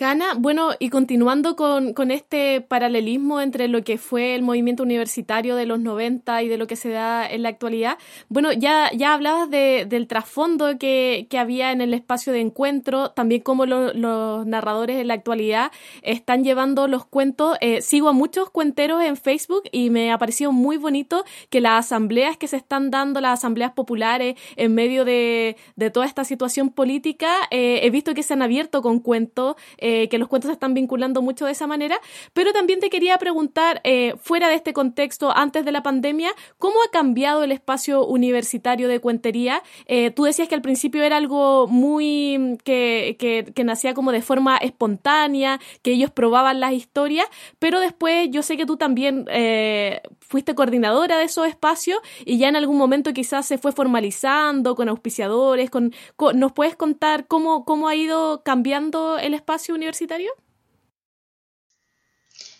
Hanna, 0.00 0.34
bueno, 0.36 0.70
y 0.78 0.88
continuando 0.88 1.56
con, 1.56 1.94
este 2.10 2.60
paralelismo 2.60 3.40
entre 3.40 3.68
lo 3.68 3.82
que 3.82 3.98
fue 3.98 4.34
el 4.34 4.42
movimiento 4.42 4.82
universitario 4.82 5.56
de 5.56 5.66
los 5.66 5.80
90 5.80 6.42
y 6.42 6.48
de 6.48 6.58
lo 6.58 6.66
que 6.66 6.76
se 6.76 6.90
da 6.90 7.28
en 7.28 7.42
la 7.42 7.48
actualidad, 7.48 7.98
bueno, 8.28 8.52
ya, 8.52 8.90
ya 8.92 9.14
hablabas 9.14 9.50
del 9.50 10.06
trasfondo 10.06 10.78
que, 10.78 11.26
había 11.34 11.72
en 11.72 11.80
el 11.80 11.94
espacio 11.94 12.32
de 12.32 12.40
encuentro, 12.40 13.10
también 13.10 13.40
cómo 13.40 13.66
los 13.66 14.46
narradores 14.46 15.00
en 15.00 15.08
la 15.08 15.14
actualidad 15.14 15.72
están 16.02 16.44
llevando 16.44 16.86
los 16.86 17.04
cuentos. 17.04 17.56
Eh, 17.60 17.82
sigo 17.82 18.08
a 18.08 18.12
muchos 18.12 18.50
cuenteros 18.50 19.02
en 19.02 19.16
Facebook 19.16 19.62
y 19.72 19.90
me 19.90 20.12
ha 20.12 20.18
parecido 20.18 20.52
muy 20.52 20.76
bonito 20.76 21.24
que 21.50 21.60
las 21.60 21.86
asambleas 21.86 22.36
que 22.36 22.46
se 22.46 22.56
están 22.56 22.90
dando, 22.90 23.20
las 23.20 23.40
asambleas 23.40 23.72
populares, 23.72 24.36
en 24.56 24.74
medio 24.74 25.04
de, 25.04 25.56
toda 25.92 26.06
esta 26.06 26.24
situación 26.24 26.70
política, 26.70 27.28
eh, 27.50 27.80
he 27.82 27.90
visto 27.90 28.14
que 28.14 28.22
se 28.22 28.32
han 28.32 28.42
abierto 28.42 28.80
con 28.80 29.00
cuentos 29.00 29.56
eh, 29.86 30.08
que 30.08 30.16
los 30.16 30.28
cuentos 30.28 30.48
se 30.48 30.54
están 30.54 30.72
vinculando 30.72 31.20
mucho 31.20 31.44
de 31.44 31.52
esa 31.52 31.66
manera, 31.66 32.00
pero 32.32 32.54
también 32.54 32.80
te 32.80 32.88
quería 32.88 33.18
preguntar, 33.18 33.82
eh, 33.84 34.14
fuera 34.16 34.48
de 34.48 34.54
este 34.54 34.72
contexto, 34.72 35.30
antes 35.36 35.66
de 35.66 35.72
la 35.72 35.82
pandemia, 35.82 36.30
¿cómo 36.58 36.76
ha 36.82 36.90
cambiado 36.90 37.44
el 37.44 37.52
espacio 37.52 38.06
universitario 38.06 38.88
de 38.88 39.00
cuentería? 39.00 39.62
Eh, 39.84 40.10
tú 40.10 40.24
decías 40.24 40.48
que 40.48 40.54
al 40.54 40.62
principio 40.62 41.02
era 41.02 41.18
algo 41.18 41.66
muy 41.66 42.56
que, 42.64 43.16
que, 43.18 43.52
que 43.54 43.64
nacía 43.64 43.92
como 43.92 44.10
de 44.10 44.22
forma 44.22 44.56
espontánea, 44.56 45.60
que 45.82 45.92
ellos 45.92 46.10
probaban 46.10 46.60
las 46.60 46.72
historias, 46.72 47.26
pero 47.58 47.78
después 47.78 48.30
yo 48.30 48.42
sé 48.42 48.56
que 48.56 48.64
tú 48.64 48.78
también 48.78 49.26
eh, 49.28 50.00
fuiste 50.20 50.54
coordinadora 50.54 51.18
de 51.18 51.24
esos 51.24 51.46
espacios 51.46 51.98
y 52.24 52.38
ya 52.38 52.48
en 52.48 52.56
algún 52.56 52.78
momento 52.78 53.12
quizás 53.12 53.44
se 53.46 53.58
fue 53.58 53.72
formalizando 53.72 54.74
con 54.74 54.88
auspiciadores, 54.88 55.68
con, 55.68 55.92
¿nos 56.34 56.52
puedes 56.52 56.74
contar 56.74 57.26
cómo, 57.26 57.64
cómo 57.64 57.88
ha 57.88 57.94
ido 57.94 58.42
cambiando 58.44 59.18
el 59.18 59.34
espacio 59.34 59.63
universitario? 59.72 60.32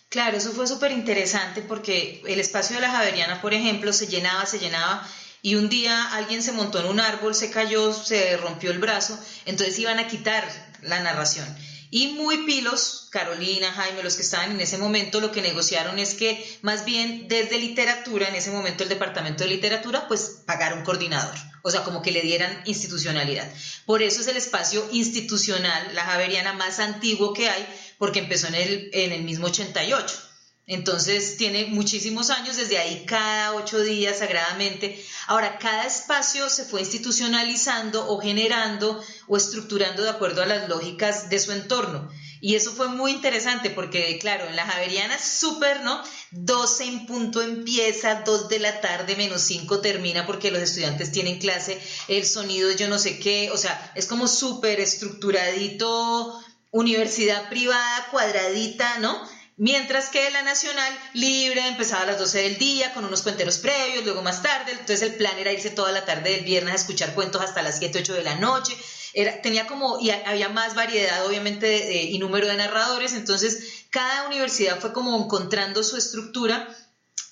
Claro, 0.09 0.37
eso 0.37 0.51
fue 0.51 0.65
súper 0.65 0.91
interesante 0.91 1.61
porque 1.61 2.23
el 2.25 2.39
espacio 2.39 2.77
de 2.77 2.81
la 2.81 2.91
Javeriana, 2.91 3.41
por 3.41 3.53
ejemplo, 3.53 3.91
se 3.91 4.07
llenaba, 4.07 4.45
se 4.45 4.59
llenaba 4.59 5.05
y 5.41 5.55
un 5.55 5.67
día 5.69 6.13
alguien 6.13 6.41
se 6.41 6.53
montó 6.53 6.79
en 6.79 6.85
un 6.85 6.99
árbol, 6.99 7.35
se 7.35 7.51
cayó, 7.51 7.93
se 7.93 8.37
rompió 8.37 8.71
el 8.71 8.79
brazo, 8.79 9.19
entonces 9.45 9.77
iban 9.77 9.99
a 9.99 10.07
quitar 10.07 10.47
la 10.81 11.01
narración. 11.01 11.45
Y 11.89 12.09
muy 12.09 12.45
pilos, 12.45 13.07
Carolina, 13.11 13.71
Jaime, 13.71 14.03
los 14.03 14.15
que 14.15 14.23
estaban 14.23 14.51
en 14.51 14.61
ese 14.61 14.77
momento, 14.77 15.21
lo 15.21 15.31
que 15.31 15.41
negociaron 15.41 15.99
es 15.99 16.13
que 16.13 16.45
más 16.61 16.85
bien 16.85 17.27
desde 17.27 17.59
literatura, 17.59 18.27
en 18.27 18.35
ese 18.35 18.51
momento 18.51 18.83
el 18.83 18.89
departamento 18.89 19.43
de 19.43 19.51
literatura, 19.51 20.07
pues 20.07 20.41
pagar 20.45 20.73
un 20.73 20.83
coordinador, 20.83 21.35
o 21.63 21.71
sea, 21.71 21.83
como 21.83 22.01
que 22.01 22.11
le 22.11 22.21
dieran 22.21 22.61
institucionalidad. 22.65 23.49
Por 23.85 24.01
eso 24.01 24.21
es 24.21 24.27
el 24.27 24.37
espacio 24.37 24.87
institucional, 24.91 25.93
la 25.93 26.03
Javeriana 26.03 26.53
más 26.53 26.79
antiguo 26.79 27.33
que 27.33 27.49
hay, 27.49 27.65
porque 27.97 28.19
empezó 28.19 28.47
en 28.47 28.55
el, 28.55 28.89
en 28.93 29.11
el 29.11 29.23
mismo 29.23 29.47
88. 29.47 30.24
Entonces 30.67 31.37
tiene 31.37 31.65
muchísimos 31.65 32.31
años, 32.31 32.57
desde 32.57 32.79
ahí 32.79 33.05
cada 33.05 33.53
ocho 33.53 33.81
días 33.81 34.17
sagradamente. 34.17 34.99
Ahora, 35.27 35.59
cada 35.59 35.85
espacio 35.85 36.49
se 36.49 36.65
fue 36.65 36.81
institucionalizando 36.81 38.09
o 38.09 38.19
generando 38.19 39.03
o 39.27 39.37
estructurando 39.37 40.01
de 40.01 40.09
acuerdo 40.09 40.41
a 40.41 40.47
las 40.47 40.67
lógicas 40.67 41.29
de 41.29 41.39
su 41.39 41.51
entorno. 41.51 42.09
Y 42.41 42.55
eso 42.55 42.71
fue 42.73 42.87
muy 42.87 43.11
interesante 43.11 43.69
porque, 43.69 44.17
claro, 44.19 44.47
en 44.47 44.55
la 44.55 44.65
Javeriana 44.65 45.17
súper, 45.19 45.81
¿no? 45.81 46.01
12 46.31 46.83
en 46.83 47.05
punto 47.05 47.41
empieza, 47.41 48.23
2 48.25 48.49
de 48.49 48.59
la 48.59 48.81
tarde 48.81 49.15
menos 49.15 49.41
5 49.41 49.81
termina 49.81 50.25
porque 50.25 50.51
los 50.51 50.61
estudiantes 50.61 51.11
tienen 51.11 51.39
clase, 51.39 51.81
el 52.07 52.25
sonido 52.25 52.71
yo 52.71 52.87
no 52.87 52.99
sé 52.99 53.19
qué, 53.19 53.49
o 53.51 53.57
sea, 53.57 53.91
es 53.95 54.05
como 54.05 54.27
súper 54.27 54.79
estructuradito, 54.79 56.39
universidad 56.71 57.49
privada, 57.49 58.07
cuadradita, 58.11 58.99
¿no? 58.99 59.19
Mientras 59.57 60.09
que 60.09 60.29
la 60.31 60.41
nacional 60.41 60.93
libre 61.13 61.65
empezaba 61.65 62.01
a 62.01 62.05
las 62.07 62.19
12 62.19 62.41
del 62.41 62.57
día 62.57 62.93
con 62.93 63.05
unos 63.05 63.21
cuenteros 63.21 63.57
previos, 63.59 64.03
luego 64.03 64.21
más 64.21 64.41
tarde, 64.41 64.73
entonces 64.73 65.01
el 65.01 65.15
plan 65.15 65.37
era 65.37 65.53
irse 65.53 65.69
toda 65.69 65.93
la 65.93 66.03
tarde 66.03 66.31
del 66.31 66.43
viernes 66.43 66.73
a 66.73 66.75
escuchar 66.75 67.13
cuentos 67.13 67.41
hasta 67.41 67.61
las 67.61 67.77
7, 67.77 67.99
8 67.99 68.13
de 68.15 68.23
la 68.23 68.35
noche. 68.35 68.75
Era, 69.13 69.41
tenía 69.41 69.65
como, 69.65 69.97
y 70.01 70.09
había 70.09 70.49
más 70.49 70.75
variedad 70.75 71.25
obviamente 71.25 72.01
y 72.03 72.19
número 72.19 72.47
de 72.47 72.57
narradores, 72.57 73.13
entonces 73.13 73.85
cada 73.91 74.27
universidad 74.27 74.81
fue 74.81 74.91
como 74.91 75.15
encontrando 75.23 75.83
su 75.83 75.95
estructura 75.95 76.75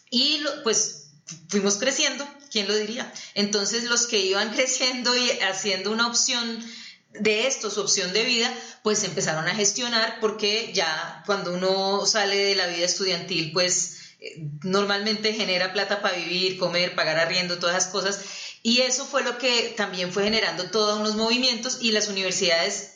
y 0.09 0.41
pues 0.63 1.09
fuimos 1.49 1.77
creciendo, 1.77 2.25
¿quién 2.51 2.69
lo 2.69 2.75
diría? 2.75 3.11
Entonces 3.33 3.83
los 3.85 4.07
que 4.07 4.19
iban 4.19 4.49
creciendo 4.55 5.13
y 5.17 5.29
haciendo 5.41 5.91
una 5.91 6.07
opción 6.07 6.63
de 7.19 7.47
esto, 7.47 7.69
su 7.69 7.81
opción 7.81 8.13
de 8.13 8.23
vida, 8.23 8.53
pues 8.81 9.03
empezaron 9.03 9.47
a 9.47 9.55
gestionar 9.55 10.17
porque 10.19 10.71
ya 10.73 11.23
cuando 11.25 11.53
uno 11.53 12.05
sale 12.05 12.37
de 12.37 12.55
la 12.55 12.67
vida 12.67 12.85
estudiantil, 12.85 13.51
pues 13.51 13.97
eh, 14.19 14.49
normalmente 14.63 15.33
genera 15.33 15.73
plata 15.73 16.01
para 16.01 16.17
vivir, 16.17 16.57
comer, 16.57 16.95
pagar 16.95 17.19
arriendo, 17.19 17.59
todas 17.59 17.77
esas 17.77 17.91
cosas. 17.91 18.19
Y 18.63 18.81
eso 18.81 19.05
fue 19.05 19.23
lo 19.23 19.37
que 19.37 19.73
también 19.75 20.11
fue 20.11 20.23
generando 20.23 20.71
todos 20.71 20.99
unos 20.99 21.15
movimientos 21.15 21.79
y 21.81 21.91
las 21.91 22.07
universidades, 22.07 22.93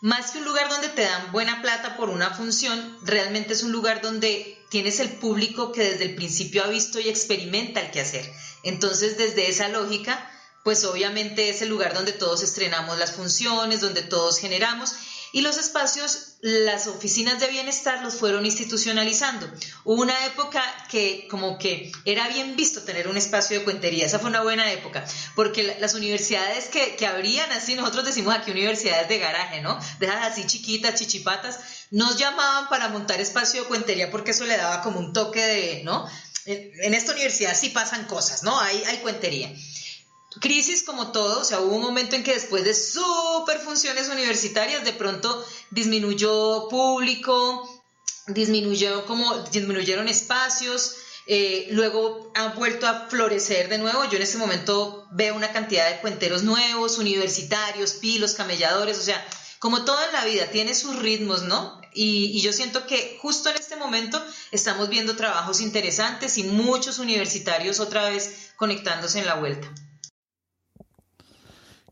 más 0.00 0.30
que 0.30 0.38
un 0.38 0.44
lugar 0.44 0.68
donde 0.68 0.88
te 0.88 1.02
dan 1.02 1.32
buena 1.32 1.62
plata 1.62 1.96
por 1.96 2.10
una 2.10 2.30
función, 2.30 2.98
realmente 3.02 3.52
es 3.52 3.62
un 3.62 3.72
lugar 3.72 4.02
donde 4.02 4.58
tienes 4.70 5.00
el 5.00 5.10
público 5.10 5.72
que 5.72 5.82
desde 5.82 6.04
el 6.04 6.14
principio 6.16 6.64
ha 6.64 6.68
visto 6.68 6.98
y 7.00 7.08
experimenta 7.08 7.80
el 7.80 7.90
quehacer. 7.90 8.30
Entonces, 8.62 9.16
desde 9.16 9.48
esa 9.48 9.68
lógica, 9.68 10.30
pues 10.66 10.82
obviamente 10.82 11.48
es 11.48 11.62
el 11.62 11.68
lugar 11.68 11.94
donde 11.94 12.10
todos 12.10 12.42
estrenamos 12.42 12.98
las 12.98 13.12
funciones, 13.12 13.80
donde 13.80 14.02
todos 14.02 14.40
generamos 14.40 14.94
y 15.30 15.42
los 15.42 15.58
espacios, 15.58 16.38
las 16.40 16.88
oficinas 16.88 17.38
de 17.38 17.46
bienestar 17.46 18.02
los 18.02 18.16
fueron 18.16 18.44
institucionalizando. 18.44 19.48
Hubo 19.84 20.02
una 20.02 20.26
época 20.26 20.60
que 20.90 21.28
como 21.30 21.56
que 21.56 21.92
era 22.04 22.26
bien 22.26 22.56
visto 22.56 22.82
tener 22.82 23.06
un 23.06 23.16
espacio 23.16 23.56
de 23.56 23.64
cuentería, 23.64 24.06
esa 24.06 24.18
fue 24.18 24.28
una 24.28 24.40
buena 24.40 24.72
época, 24.72 25.04
porque 25.36 25.76
las 25.78 25.94
universidades 25.94 26.64
que, 26.64 26.96
que 26.96 27.06
abrían 27.06 27.52
así, 27.52 27.76
nosotros 27.76 28.04
decimos 28.04 28.34
aquí 28.34 28.50
universidades 28.50 29.08
de 29.08 29.18
garaje, 29.20 29.60
¿no? 29.60 29.78
Dejas 30.00 30.32
así 30.32 30.46
chiquitas, 30.48 30.98
chichipatas, 30.98 31.60
nos 31.92 32.18
llamaban 32.18 32.68
para 32.68 32.88
montar 32.88 33.20
espacio 33.20 33.62
de 33.62 33.68
cuentería 33.68 34.10
porque 34.10 34.32
eso 34.32 34.44
le 34.46 34.56
daba 34.56 34.82
como 34.82 34.98
un 34.98 35.12
toque 35.12 35.46
de, 35.46 35.84
¿no? 35.84 36.10
En, 36.44 36.92
esta 36.92 37.12
universidad 37.12 37.56
sí 37.56 37.68
pasan 37.68 38.06
cosas, 38.06 38.42
¿no? 38.42 38.58
Hay, 38.58 38.82
hay 38.82 38.96
cuentería 38.96 39.48
crisis 40.40 40.82
como 40.82 41.12
todo, 41.12 41.40
o 41.40 41.44
sea, 41.44 41.60
hubo 41.60 41.76
un 41.76 41.82
momento 41.82 42.16
en 42.16 42.22
que 42.22 42.34
después 42.34 42.64
de 42.64 42.74
super 42.74 43.58
funciones 43.60 44.08
universitarias, 44.08 44.84
de 44.84 44.92
pronto 44.92 45.44
disminuyó 45.70 46.68
público, 46.68 47.68
disminuyó 48.26 49.06
como, 49.06 49.38
disminuyeron 49.50 50.08
espacios, 50.08 50.96
eh, 51.28 51.66
luego 51.70 52.30
han 52.34 52.54
vuelto 52.54 52.86
a 52.86 53.08
florecer 53.08 53.68
de 53.68 53.78
nuevo. 53.78 54.04
Yo 54.04 54.16
en 54.16 54.22
este 54.22 54.38
momento 54.38 55.06
veo 55.10 55.34
una 55.34 55.52
cantidad 55.52 55.90
de 55.90 56.00
cuenteros 56.00 56.42
nuevos, 56.42 56.98
universitarios, 56.98 57.94
pilos, 57.94 58.34
camelladores, 58.34 58.98
o 58.98 59.02
sea, 59.02 59.26
como 59.58 59.84
todo 59.84 59.98
en 60.04 60.12
la 60.12 60.24
vida, 60.24 60.46
tiene 60.50 60.74
sus 60.74 60.96
ritmos, 60.96 61.42
¿no? 61.42 61.80
Y, 61.92 62.40
yo 62.42 62.52
siento 62.52 62.86
que 62.86 63.18
justo 63.20 63.48
en 63.48 63.56
este 63.56 63.74
momento 63.74 64.22
estamos 64.52 64.88
viendo 64.90 65.16
trabajos 65.16 65.60
interesantes 65.60 66.36
y 66.36 66.44
muchos 66.44 66.98
universitarios 66.98 67.80
otra 67.80 68.08
vez 68.10 68.50
conectándose 68.56 69.18
en 69.18 69.26
la 69.26 69.34
vuelta. 69.34 69.72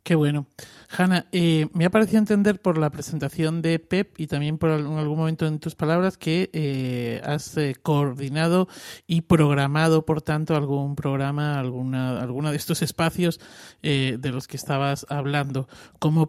Qué 0.05 0.17
bueno. 0.17 0.47
Hanna, 0.91 1.27
eh, 1.33 1.69
me 1.73 1.87
ha 1.87 1.91
parecido 1.91 2.19
entender 2.19 2.61
por 2.61 2.77
la 2.77 2.91
presentación 2.91 3.63
de 3.63 3.79
Pep 3.79 4.21
y 4.21 4.27
también 4.27 4.59
por 4.59 4.69
algún 4.69 5.17
momento 5.17 5.47
en 5.47 5.59
tus 5.59 5.75
palabras 5.75 6.19
que 6.19 6.51
eh, 6.53 7.23
has 7.25 7.57
eh, 7.57 7.75
coordinado 7.83 8.69
y 9.07 9.23
programado, 9.23 10.05
por 10.05 10.21
tanto, 10.21 10.57
algún 10.57 10.95
programa, 10.95 11.59
alguna, 11.59 12.21
alguna 12.21 12.51
de 12.51 12.59
estos 12.59 12.83
espacios 12.83 13.41
de 13.81 14.31
los 14.31 14.47
que 14.47 14.59
estabas 14.59 15.07
hablando. 15.09 15.69
Como 15.99 16.29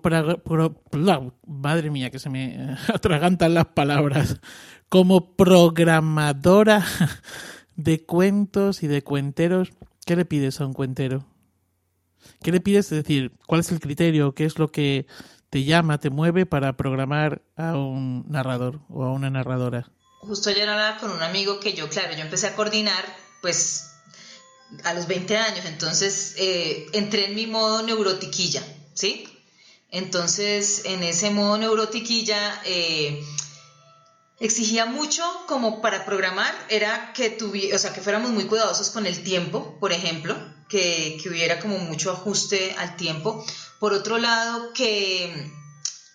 madre 1.45 1.91
mía, 1.91 2.11
que 2.11 2.19
se 2.19 2.29
me 2.29 2.77
atragantan 2.87 3.55
las 3.55 3.65
palabras. 3.65 4.39
Como 4.87 5.35
programadora 5.35 6.85
de 7.75 8.05
cuentos 8.05 8.83
y 8.83 8.87
de 8.87 9.01
cuenteros, 9.03 9.73
¿qué 10.05 10.15
le 10.15 10.23
pides 10.23 10.61
a 10.61 10.65
un 10.65 10.71
cuentero? 10.71 11.34
¿Qué 12.41 12.51
le 12.51 12.59
pides? 12.59 12.85
Es 12.91 13.03
decir, 13.03 13.31
¿cuál 13.47 13.61
es 13.61 13.71
el 13.71 13.79
criterio? 13.79 14.33
¿Qué 14.33 14.45
es 14.45 14.59
lo 14.59 14.71
que 14.71 15.07
te 15.49 15.63
llama, 15.63 15.99
te 15.99 16.09
mueve 16.09 16.45
para 16.45 16.75
programar 16.75 17.41
a 17.55 17.77
un 17.77 18.25
narrador 18.27 18.81
o 18.89 19.03
a 19.03 19.11
una 19.11 19.29
narradora? 19.29 19.89
Justo 20.21 20.49
ayer 20.49 20.67
hablaba 20.67 20.97
con 20.97 21.11
un 21.11 21.21
amigo 21.21 21.59
que 21.59 21.73
yo, 21.73 21.87
claro, 21.89 22.13
yo 22.15 22.21
empecé 22.21 22.47
a 22.47 22.55
coordinar, 22.55 23.03
pues 23.41 23.91
a 24.83 24.93
los 24.93 25.07
20 25.07 25.37
años, 25.37 25.65
entonces 25.65 26.35
eh, 26.37 26.87
entré 26.93 27.25
en 27.25 27.35
mi 27.35 27.47
modo 27.47 27.83
neurotiquilla, 27.83 28.63
¿sí? 28.93 29.27
Entonces, 29.91 30.81
en 30.85 31.03
ese 31.03 31.29
modo 31.29 31.57
neurotiquilla, 31.57 32.61
eh, 32.65 33.23
exigía 34.39 34.85
mucho 34.85 35.23
como 35.47 35.81
para 35.81 36.05
programar, 36.05 36.53
era 36.69 37.13
que, 37.13 37.29
tuviera, 37.29 37.75
o 37.75 37.79
sea, 37.79 37.93
que 37.93 38.01
fuéramos 38.01 38.31
muy 38.31 38.45
cuidadosos 38.45 38.89
con 38.89 39.05
el 39.05 39.23
tiempo, 39.23 39.77
por 39.79 39.93
ejemplo, 39.93 40.35
que, 40.67 41.21
hubiera 41.29 41.59
como 41.59 41.77
mucho 41.77 42.11
ajuste 42.11 42.75
al 42.77 42.95
tiempo. 42.95 43.45
Por 43.79 43.93
otro 43.93 44.17
lado, 44.17 44.73
que 44.73 45.51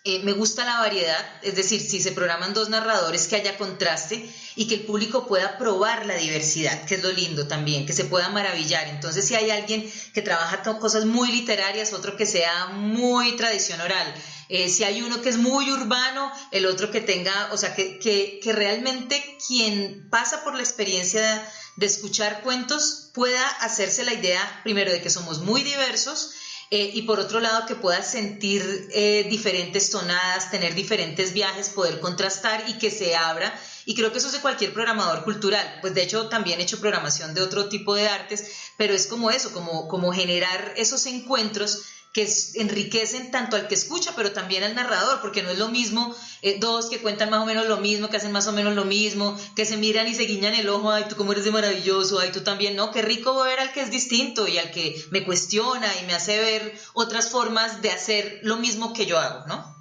eh, 0.04 0.20
me 0.24 0.32
gusta 0.32 0.64
la 0.64 0.80
variedad, 0.80 1.24
es 1.42 1.56
decir, 1.56 1.80
si 1.80 2.00
se 2.00 2.12
programan 2.12 2.54
dos 2.54 2.68
narradores, 2.68 3.28
que 3.28 3.36
haya 3.36 3.58
contraste 3.58 4.28
y 4.56 4.66
que 4.66 4.76
el 4.76 4.80
público 4.82 5.26
pueda 5.26 5.58
probar 5.58 6.06
la 6.06 6.16
diversidad, 6.16 6.84
que 6.84 6.96
es 6.96 7.02
lo 7.02 7.12
lindo 7.12 7.46
también, 7.46 7.86
que 7.86 7.92
se 7.92 8.04
pueda 8.04 8.28
maravillar. 8.30 8.88
Entonces, 8.88 9.26
si 9.26 9.34
hay 9.34 9.50
alguien 9.50 9.90
que 10.14 10.22
trabaja 10.22 10.62
con 10.62 10.78
cosas 10.78 11.04
muy 11.04 11.30
literarias, 11.30 11.92
otro 11.92 12.16
que 12.16 12.26
sea 12.26 12.66
muy 12.68 13.36
tradición 13.36 13.80
oral, 13.80 14.14
eh, 14.50 14.68
si 14.68 14.84
hay 14.84 15.02
uno 15.02 15.22
que 15.22 15.28
es 15.28 15.38
muy 15.38 15.70
urbano, 15.70 16.30
el 16.50 16.66
otro 16.66 16.90
que 16.90 17.00
tenga, 17.00 17.50
o 17.52 17.56
sea, 17.56 17.74
que, 17.74 17.98
que, 17.98 18.40
que 18.42 18.52
realmente 18.52 19.38
quien 19.46 20.08
pasa 20.10 20.42
por 20.42 20.54
la 20.54 20.62
experiencia 20.62 21.48
de 21.76 21.86
escuchar 21.86 22.42
cuentos 22.42 23.10
pueda 23.14 23.46
hacerse 23.60 24.04
la 24.04 24.12
idea, 24.12 24.60
primero, 24.64 24.90
de 24.90 25.00
que 25.00 25.08
somos 25.08 25.38
muy 25.40 25.62
diversos 25.62 26.32
eh, 26.72 26.92
y 26.94 27.02
por 27.02 27.18
otro 27.18 27.40
lado 27.40 27.66
que 27.66 27.74
puedas 27.74 28.08
sentir 28.08 28.88
eh, 28.92 29.26
diferentes 29.28 29.90
tonadas, 29.90 30.52
tener 30.52 30.74
diferentes 30.76 31.32
viajes, 31.32 31.68
poder 31.68 31.98
contrastar 31.98 32.64
y 32.68 32.74
que 32.74 32.92
se 32.92 33.16
abra. 33.16 33.52
Y 33.86 33.96
creo 33.96 34.12
que 34.12 34.18
eso 34.18 34.28
es 34.28 34.34
de 34.34 34.40
cualquier 34.40 34.72
programador 34.72 35.24
cultural. 35.24 35.78
Pues 35.80 35.94
de 35.94 36.02
hecho 36.02 36.28
también 36.28 36.60
he 36.60 36.62
hecho 36.62 36.78
programación 36.78 37.34
de 37.34 37.42
otro 37.42 37.68
tipo 37.68 37.96
de 37.96 38.08
artes, 38.08 38.52
pero 38.76 38.94
es 38.94 39.08
como 39.08 39.32
eso, 39.32 39.52
como, 39.52 39.88
como 39.88 40.12
generar 40.12 40.74
esos 40.76 41.06
encuentros 41.06 41.82
que 42.12 42.28
enriquecen 42.54 43.30
tanto 43.30 43.54
al 43.54 43.68
que 43.68 43.74
escucha, 43.74 44.12
pero 44.16 44.32
también 44.32 44.64
al 44.64 44.74
narrador, 44.74 45.20
porque 45.20 45.42
no 45.42 45.50
es 45.50 45.58
lo 45.58 45.68
mismo 45.68 46.14
eh, 46.42 46.58
dos 46.58 46.90
que 46.90 46.98
cuentan 46.98 47.30
más 47.30 47.40
o 47.40 47.46
menos 47.46 47.68
lo 47.68 47.76
mismo, 47.76 48.08
que 48.08 48.16
hacen 48.16 48.32
más 48.32 48.48
o 48.48 48.52
menos 48.52 48.74
lo 48.74 48.84
mismo, 48.84 49.38
que 49.54 49.64
se 49.64 49.76
miran 49.76 50.08
y 50.08 50.14
se 50.14 50.24
guiñan 50.24 50.54
el 50.54 50.68
ojo, 50.68 50.90
ay, 50.90 51.04
tú 51.08 51.14
cómo 51.14 51.32
eres 51.32 51.44
de 51.44 51.52
maravilloso, 51.52 52.18
ay, 52.18 52.30
tú 52.32 52.40
también, 52.40 52.74
no, 52.74 52.90
qué 52.90 53.02
rico 53.02 53.40
ver 53.44 53.60
al 53.60 53.72
que 53.72 53.82
es 53.82 53.92
distinto 53.92 54.48
y 54.48 54.58
al 54.58 54.72
que 54.72 55.00
me 55.12 55.24
cuestiona 55.24 55.86
y 56.02 56.06
me 56.06 56.14
hace 56.14 56.38
ver 56.38 56.74
otras 56.94 57.30
formas 57.30 57.80
de 57.80 57.90
hacer 57.90 58.40
lo 58.42 58.56
mismo 58.56 58.92
que 58.92 59.06
yo 59.06 59.18
hago, 59.18 59.46
¿no? 59.46 59.78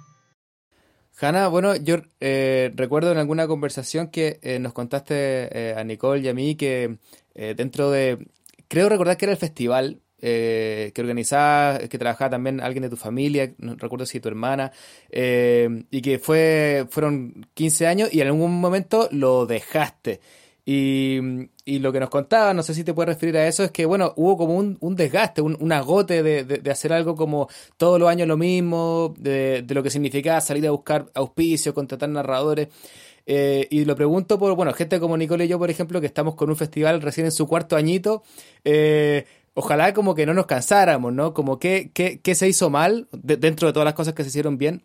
Hanna, 1.20 1.48
bueno, 1.48 1.74
yo 1.76 1.96
eh, 2.20 2.70
recuerdo 2.76 3.10
en 3.10 3.18
alguna 3.18 3.46
conversación 3.46 4.08
que 4.08 4.38
eh, 4.42 4.58
nos 4.58 4.72
contaste 4.72 5.74
a 5.76 5.84
Nicole 5.84 6.22
y 6.22 6.28
a 6.28 6.34
mí 6.34 6.54
que 6.54 6.98
dentro 7.34 7.90
de, 7.90 8.26
creo 8.68 8.88
recordar 8.88 9.16
que 9.16 9.26
era 9.26 9.32
el 9.32 9.38
festival 9.38 10.00
eh, 10.20 10.92
que 10.94 11.00
organizaba, 11.00 11.78
que 11.78 11.98
trabajaba 11.98 12.30
también 12.30 12.60
alguien 12.60 12.82
de 12.82 12.90
tu 12.90 12.96
familia, 12.96 13.52
no 13.58 13.74
recuerdo 13.76 14.06
si 14.06 14.20
tu 14.20 14.28
hermana, 14.28 14.72
eh, 15.10 15.84
y 15.90 16.02
que 16.02 16.18
fue, 16.18 16.86
fueron 16.90 17.46
15 17.54 17.86
años 17.86 18.08
y 18.12 18.20
en 18.20 18.28
algún 18.28 18.60
momento 18.60 19.08
lo 19.12 19.46
dejaste. 19.46 20.20
Y, 20.72 21.48
lo 21.78 21.92
que 21.92 22.00
nos 22.00 22.10
contaba, 22.10 22.52
no 22.54 22.62
sé 22.62 22.74
si 22.74 22.84
te 22.84 22.94
puedes 22.94 23.14
referir 23.14 23.36
a 23.36 23.48
eso, 23.48 23.64
es 23.64 23.70
que, 23.70 23.86
bueno, 23.86 24.12
hubo 24.16 24.36
como 24.36 24.56
un, 24.56 24.76
un 24.80 24.94
desgaste, 24.94 25.40
un, 25.40 25.72
agote 25.72 26.22
de, 26.22 26.44
de, 26.44 26.70
hacer 26.70 26.92
algo 26.92 27.16
como 27.16 27.48
todos 27.76 27.98
los 27.98 28.08
años 28.08 28.28
lo 28.28 28.36
mismo, 28.36 29.14
de, 29.18 29.64
lo 29.68 29.82
que 29.82 29.90
significaba 29.90 30.40
salir 30.40 30.66
a 30.66 30.70
buscar 30.70 31.06
auspicio, 31.14 31.74
contratar 31.74 32.08
narradores. 32.08 32.68
Eh, 33.26 33.68
y 33.70 33.84
lo 33.84 33.94
pregunto 33.96 34.38
por, 34.38 34.54
bueno, 34.56 34.72
gente 34.72 34.98
como 34.98 35.16
Nicole 35.16 35.44
y 35.44 35.48
yo, 35.48 35.58
por 35.58 35.70
ejemplo, 35.70 36.00
que 36.00 36.06
estamos 36.06 36.34
con 36.34 36.50
un 36.50 36.56
festival 36.56 37.00
recién 37.00 37.26
en 37.26 37.32
su 37.32 37.46
cuarto 37.46 37.76
añito, 37.76 38.22
eh, 38.64 39.24
ojalá 39.54 39.94
como 39.94 40.14
que 40.14 40.26
no 40.26 40.34
nos 40.34 40.46
cansáramos, 40.46 41.12
¿no? 41.12 41.34
Como 41.34 41.58
que, 41.58 41.90
qué 41.92 42.34
se 42.34 42.48
hizo 42.48 42.70
mal 42.70 43.08
dentro 43.12 43.68
de 43.68 43.72
todas 43.72 43.84
las 43.84 43.94
cosas 43.94 44.14
que 44.14 44.22
se 44.22 44.28
hicieron 44.28 44.58
bien 44.58 44.82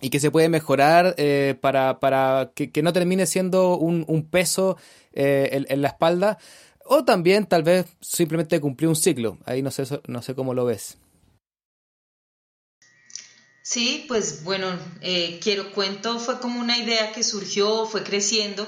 y 0.00 0.10
que 0.10 0.20
se 0.20 0.30
puede 0.30 0.48
mejorar 0.48 1.14
eh, 1.16 1.56
para, 1.60 1.98
para 2.00 2.52
que, 2.54 2.82
no 2.82 2.92
termine 2.92 3.26
siendo 3.26 3.78
un, 3.78 4.04
un 4.08 4.28
peso 4.28 4.76
eh, 5.12 5.64
en, 5.68 5.82
la 5.82 5.88
espalda. 5.88 6.38
O 6.84 7.04
también 7.04 7.46
tal 7.46 7.62
vez 7.62 7.86
simplemente 8.00 8.60
cumplir 8.60 8.88
un 8.88 8.96
ciclo. 8.96 9.38
Ahí 9.46 9.62
no 9.62 9.70
sé, 9.70 9.84
no 10.06 10.20
sé 10.20 10.34
cómo 10.34 10.52
lo 10.52 10.66
ves. 10.66 10.98
Sí, 13.62 14.04
pues 14.06 14.44
bueno, 14.44 14.78
eh, 15.00 15.40
Quiero 15.42 15.72
Cuento 15.72 16.18
fue 16.18 16.38
como 16.38 16.60
una 16.60 16.76
idea 16.76 17.12
que 17.12 17.24
surgió, 17.24 17.86
fue 17.86 18.02
creciendo 18.02 18.66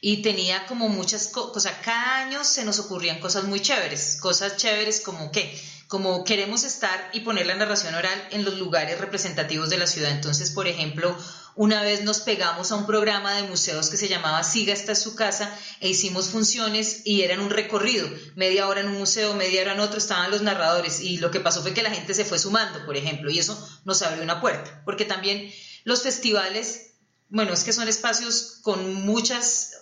y 0.00 0.22
tenía 0.22 0.66
como 0.66 0.88
muchas 0.88 1.28
cosas, 1.28 1.74
cada 1.84 2.18
año 2.20 2.42
se 2.42 2.64
nos 2.64 2.78
ocurrían 2.78 3.20
cosas 3.20 3.44
muy 3.44 3.60
chéveres, 3.60 4.16
cosas 4.20 4.56
chéveres 4.56 5.00
como 5.00 5.30
que, 5.30 5.60
como 5.88 6.24
queremos 6.24 6.64
estar 6.64 7.10
y 7.12 7.20
poner 7.20 7.46
la 7.46 7.56
narración 7.56 7.94
oral 7.94 8.28
en 8.30 8.44
los 8.44 8.58
lugares 8.58 8.98
representativos 8.98 9.68
de 9.68 9.76
la 9.76 9.86
ciudad. 9.86 10.12
Entonces, 10.12 10.52
por 10.52 10.66
ejemplo, 10.66 11.14
una 11.54 11.82
vez 11.82 12.02
nos 12.02 12.20
pegamos 12.20 12.72
a 12.72 12.76
un 12.76 12.86
programa 12.86 13.34
de 13.34 13.42
museos 13.42 13.90
que 13.90 13.98
se 13.98 14.08
llamaba 14.08 14.42
Siga 14.42 14.72
es 14.72 14.98
su 14.98 15.14
casa 15.14 15.54
e 15.80 15.88
hicimos 15.88 16.28
funciones 16.28 17.02
y 17.04 17.22
eran 17.22 17.40
un 17.40 17.50
recorrido, 17.50 18.08
media 18.36 18.68
hora 18.68 18.80
en 18.80 18.88
un 18.88 18.98
museo, 18.98 19.34
media 19.34 19.60
hora 19.60 19.74
en 19.74 19.80
otro, 19.80 19.98
estaban 19.98 20.30
los 20.30 20.40
narradores 20.40 21.00
y 21.00 21.18
lo 21.18 21.30
que 21.30 21.40
pasó 21.40 21.60
fue 21.60 21.74
que 21.74 21.82
la 21.82 21.90
gente 21.90 22.14
se 22.14 22.24
fue 22.24 22.38
sumando, 22.38 22.86
por 22.86 22.96
ejemplo, 22.96 23.30
y 23.30 23.38
eso 23.38 23.68
nos 23.84 24.00
abrió 24.00 24.22
una 24.22 24.40
puerta, 24.40 24.80
porque 24.86 25.04
también 25.04 25.52
los 25.84 26.02
festivales 26.02 26.86
bueno, 27.30 27.52
es 27.52 27.62
que 27.62 27.72
son 27.72 27.86
espacios 27.86 28.58
con 28.62 28.92
muchas 28.92 29.79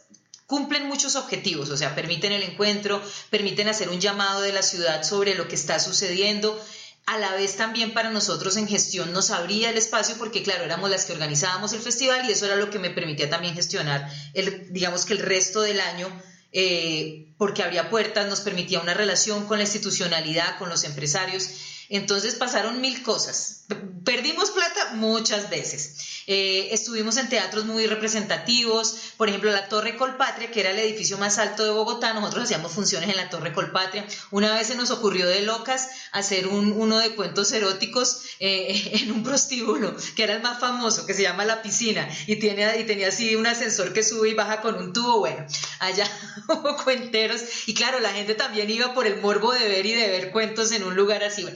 cumplen 0.48 0.88
muchos 0.88 1.14
objetivos, 1.14 1.68
o 1.68 1.76
sea, 1.76 1.94
permiten 1.94 2.32
el 2.32 2.42
encuentro, 2.42 3.02
permiten 3.28 3.68
hacer 3.68 3.90
un 3.90 4.00
llamado 4.00 4.40
de 4.40 4.52
la 4.52 4.62
ciudad 4.62 5.02
sobre 5.04 5.34
lo 5.34 5.46
que 5.46 5.54
está 5.54 5.78
sucediendo. 5.78 6.58
A 7.04 7.18
la 7.18 7.34
vez 7.34 7.56
también 7.56 7.92
para 7.92 8.10
nosotros 8.10 8.56
en 8.56 8.66
gestión 8.66 9.12
nos 9.12 9.30
abría 9.30 9.68
el 9.68 9.76
espacio 9.76 10.16
porque 10.18 10.42
claro, 10.42 10.64
éramos 10.64 10.88
las 10.88 11.04
que 11.04 11.12
organizábamos 11.12 11.74
el 11.74 11.80
festival 11.80 12.26
y 12.26 12.32
eso 12.32 12.46
era 12.46 12.56
lo 12.56 12.70
que 12.70 12.78
me 12.78 12.88
permitía 12.88 13.28
también 13.28 13.54
gestionar 13.54 14.10
el, 14.32 14.72
digamos 14.72 15.04
que 15.04 15.12
el 15.12 15.18
resto 15.18 15.60
del 15.60 15.80
año 15.80 16.10
eh, 16.52 17.28
porque 17.36 17.62
abría 17.62 17.90
puertas, 17.90 18.26
nos 18.26 18.40
permitía 18.40 18.80
una 18.80 18.94
relación 18.94 19.46
con 19.46 19.58
la 19.58 19.64
institucionalidad, 19.64 20.58
con 20.58 20.70
los 20.70 20.84
empresarios. 20.84 21.48
Entonces 21.90 22.36
pasaron 22.36 22.80
mil 22.80 23.02
cosas. 23.02 23.57
Perdimos 24.04 24.50
plata 24.52 24.92
muchas 24.94 25.50
veces. 25.50 26.22
Eh, 26.26 26.68
estuvimos 26.72 27.18
en 27.18 27.28
teatros 27.28 27.66
muy 27.66 27.86
representativos, 27.86 28.96
por 29.18 29.28
ejemplo, 29.28 29.50
la 29.50 29.68
Torre 29.68 29.98
Colpatria, 29.98 30.50
que 30.50 30.60
era 30.60 30.70
el 30.70 30.78
edificio 30.78 31.18
más 31.18 31.36
alto 31.36 31.64
de 31.64 31.70
Bogotá, 31.70 32.14
nosotros 32.14 32.44
hacíamos 32.44 32.72
funciones 32.72 33.10
en 33.10 33.16
la 33.16 33.28
Torre 33.28 33.52
Colpatria. 33.52 34.06
Una 34.30 34.54
vez 34.54 34.68
se 34.68 34.76
nos 34.76 34.90
ocurrió 34.90 35.26
de 35.26 35.42
locas 35.42 35.90
hacer 36.12 36.46
un, 36.46 36.72
uno 36.72 36.98
de 36.98 37.14
cuentos 37.14 37.52
eróticos 37.52 38.22
eh, 38.40 38.90
en 39.02 39.12
un 39.12 39.22
prostíbulo, 39.22 39.94
que 40.16 40.22
era 40.22 40.34
el 40.34 40.42
más 40.42 40.58
famoso, 40.58 41.04
que 41.04 41.12
se 41.12 41.22
llama 41.22 41.44
La 41.44 41.60
Piscina, 41.60 42.08
y 42.26 42.36
tenía 42.36 43.08
así 43.08 43.36
un 43.36 43.46
ascensor 43.46 43.92
que 43.92 44.02
sube 44.02 44.30
y 44.30 44.34
baja 44.34 44.62
con 44.62 44.76
un 44.76 44.94
tubo. 44.94 45.18
Bueno, 45.18 45.46
allá 45.80 46.10
hubo 46.48 46.82
cuenteros, 46.82 47.42
y 47.66 47.74
claro, 47.74 48.00
la 48.00 48.12
gente 48.12 48.34
también 48.34 48.70
iba 48.70 48.94
por 48.94 49.06
el 49.06 49.20
morbo 49.20 49.52
de 49.52 49.68
ver 49.68 49.84
y 49.84 49.92
de 49.92 50.08
ver 50.08 50.30
cuentos 50.30 50.72
en 50.72 50.84
un 50.84 50.96
lugar 50.96 51.22
así. 51.22 51.46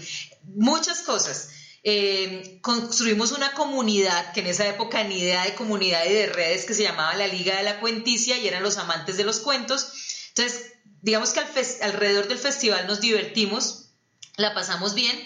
muchas 0.45 1.01
cosas. 1.01 1.49
Eh, 1.85 2.61
construimos 2.63 3.33
una 3.33 3.55
comunidad 3.55 4.33
que 4.33 4.41
en 4.41 4.47
esa 4.47 4.69
época 4.69 5.03
ni 5.03 5.19
idea 5.19 5.45
de 5.45 5.57
comunidad 5.57 6.05
y 6.05 6.13
de 6.13 6.27
redes 6.27 6.65
que 6.65 6.75
se 6.75 6.85
llamaba 6.85 7.17
la 7.17 7.27
Liga 7.27 7.57
de 7.57 7.65
la 7.65 7.81
Cuenticia 7.81 8.39
y 8.39 8.47
eran 8.47 8.63
los 8.63 8.79
amantes 8.79 9.17
de 9.17 9.25
los 9.25 9.41
cuentos. 9.41 9.93
Entonces, 10.29 10.75
digamos 11.01 11.33
que 11.33 11.41
alrededor 11.83 12.29
del 12.29 12.39
festival 12.39 12.87
nos 12.87 13.01
divertimos, 13.01 13.91
la 14.37 14.55
pasamos 14.55 14.95
bien, 14.95 15.19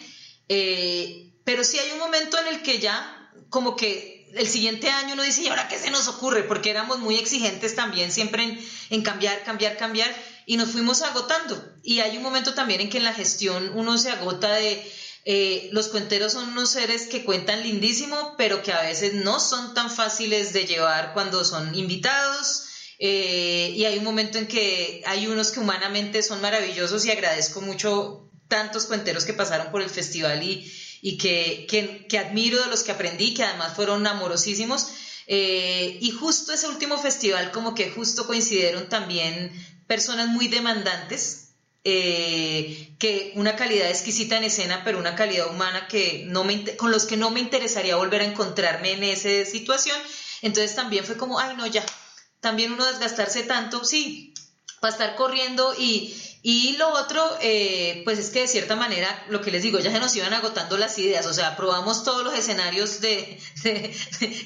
eh, 0.48 1.34
pero 1.44 1.62
sí 1.62 1.78
hay 1.78 1.92
un 1.92 1.98
momento 1.98 2.38
en 2.38 2.46
el 2.48 2.62
que 2.62 2.78
ya 2.78 3.30
como 3.50 3.76
que 3.76 4.16
el 4.34 4.48
siguiente 4.48 4.88
año 4.88 5.12
uno 5.12 5.22
dice, 5.22 5.42
¿y 5.42 5.48
ahora 5.48 5.68
qué 5.68 5.78
se 5.78 5.90
nos 5.90 6.08
ocurre? 6.08 6.42
Porque 6.42 6.70
éramos 6.70 6.98
muy 6.98 7.16
exigentes 7.16 7.74
también 7.74 8.10
siempre 8.10 8.42
en, 8.42 8.66
en 8.90 9.02
cambiar, 9.02 9.44
cambiar, 9.44 9.76
cambiar 9.76 10.10
y 10.46 10.56
nos 10.56 10.70
fuimos 10.70 11.02
agotando. 11.02 11.62
Y 11.82 12.00
hay 12.00 12.16
un 12.16 12.22
momento 12.22 12.54
también 12.54 12.80
en 12.80 12.88
que 12.88 12.98
en 12.98 13.04
la 13.04 13.12
gestión 13.12 13.72
uno 13.74 13.98
se 13.98 14.10
agota 14.10 14.52
de 14.54 14.90
eh, 15.28 15.70
los 15.72 15.88
cuenteros 15.88 16.34
son 16.34 16.50
unos 16.50 16.70
seres 16.70 17.08
que 17.08 17.24
cuentan 17.24 17.64
lindísimo, 17.64 18.36
pero 18.38 18.62
que 18.62 18.72
a 18.72 18.82
veces 18.82 19.12
no 19.12 19.40
son 19.40 19.74
tan 19.74 19.90
fáciles 19.90 20.52
de 20.52 20.66
llevar 20.66 21.14
cuando 21.14 21.44
son 21.44 21.74
invitados. 21.74 22.66
Eh, 23.00 23.72
y 23.74 23.84
hay 23.84 23.98
un 23.98 24.04
momento 24.04 24.38
en 24.38 24.46
que 24.46 25.02
hay 25.04 25.26
unos 25.26 25.50
que 25.50 25.58
humanamente 25.58 26.22
son 26.22 26.40
maravillosos 26.40 27.04
y 27.04 27.10
agradezco 27.10 27.60
mucho 27.60 28.30
tantos 28.46 28.86
cuenteros 28.86 29.24
que 29.24 29.32
pasaron 29.32 29.72
por 29.72 29.82
el 29.82 29.90
festival 29.90 30.44
y, 30.44 30.72
y 31.02 31.18
que, 31.18 32.06
admiro 32.24 32.62
de 32.62 32.70
los 32.70 32.84
que 32.84 32.92
aprendí, 32.92 33.34
que 33.34 33.42
además 33.42 33.74
fueron 33.74 34.06
amorosísimos. 34.06 34.90
Eh, 35.26 35.98
y 36.00 36.12
justo 36.12 36.52
ese 36.52 36.68
último 36.68 36.98
festival 36.98 37.50
como 37.50 37.74
que 37.74 37.90
justo 37.90 38.28
coincidieron 38.28 38.88
también 38.88 39.50
personas 39.88 40.28
muy 40.28 40.46
demandantes 40.46 41.45
eh, 41.88 42.96
que 42.98 43.30
una 43.36 43.54
calidad 43.54 43.88
exquisita 43.88 44.36
en 44.36 44.42
escena, 44.42 44.82
pero 44.84 44.98
una 44.98 45.14
calidad 45.14 45.48
humana 45.48 45.86
que 45.86 46.24
no 46.26 46.42
me, 46.42 46.76
con 46.76 46.90
los 46.90 47.04
que 47.04 47.16
no 47.16 47.30
me 47.30 47.38
interesaría 47.38 47.94
volver 47.94 48.22
a 48.22 48.24
encontrarme 48.24 48.90
en 48.90 49.04
esa 49.04 49.48
situación. 49.48 49.96
Entonces 50.42 50.74
también 50.74 51.04
fue 51.04 51.16
como, 51.16 51.38
ay, 51.38 51.54
no, 51.56 51.64
ya, 51.64 51.86
también 52.40 52.72
uno 52.72 52.84
desgastarse 52.86 53.44
tanto, 53.44 53.84
sí, 53.84 54.34
para 54.80 54.92
estar 54.92 55.14
corriendo 55.14 55.74
y, 55.78 56.12
y 56.42 56.76
lo 56.76 56.88
otro, 56.90 57.38
eh, 57.40 58.02
pues 58.04 58.18
es 58.18 58.30
que 58.30 58.40
de 58.40 58.48
cierta 58.48 58.74
manera, 58.74 59.24
lo 59.28 59.40
que 59.40 59.52
les 59.52 59.62
digo, 59.62 59.78
ya 59.78 59.92
se 59.92 60.00
nos 60.00 60.14
iban 60.16 60.34
agotando 60.34 60.76
las 60.78 60.98
ideas, 60.98 61.24
o 61.26 61.32
sea, 61.32 61.56
probamos 61.56 62.02
todos 62.02 62.24
los 62.24 62.34
escenarios 62.34 63.00
de, 63.00 63.40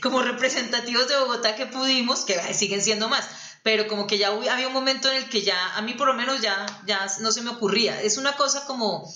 como 0.02 0.20
representativos 0.20 1.08
de 1.08 1.16
Bogotá 1.16 1.56
que 1.56 1.64
pudimos, 1.64 2.26
que 2.26 2.38
siguen 2.52 2.82
siendo 2.82 3.08
más, 3.08 3.26
pero 3.62 3.88
como 3.88 4.06
que 4.06 4.18
ya 4.18 4.28
había 4.28 4.66
un 4.66 4.72
momento 4.72 5.10
en 5.10 5.16
el 5.16 5.28
que 5.28 5.42
ya, 5.42 5.74
a 5.74 5.82
mí 5.82 5.94
por 5.94 6.06
lo 6.06 6.14
menos 6.14 6.40
ya, 6.40 6.66
ya 6.86 7.06
no 7.20 7.30
se 7.30 7.42
me 7.42 7.50
ocurría. 7.50 8.00
Es 8.00 8.16
una 8.16 8.36
cosa 8.36 8.64
como, 8.66 9.12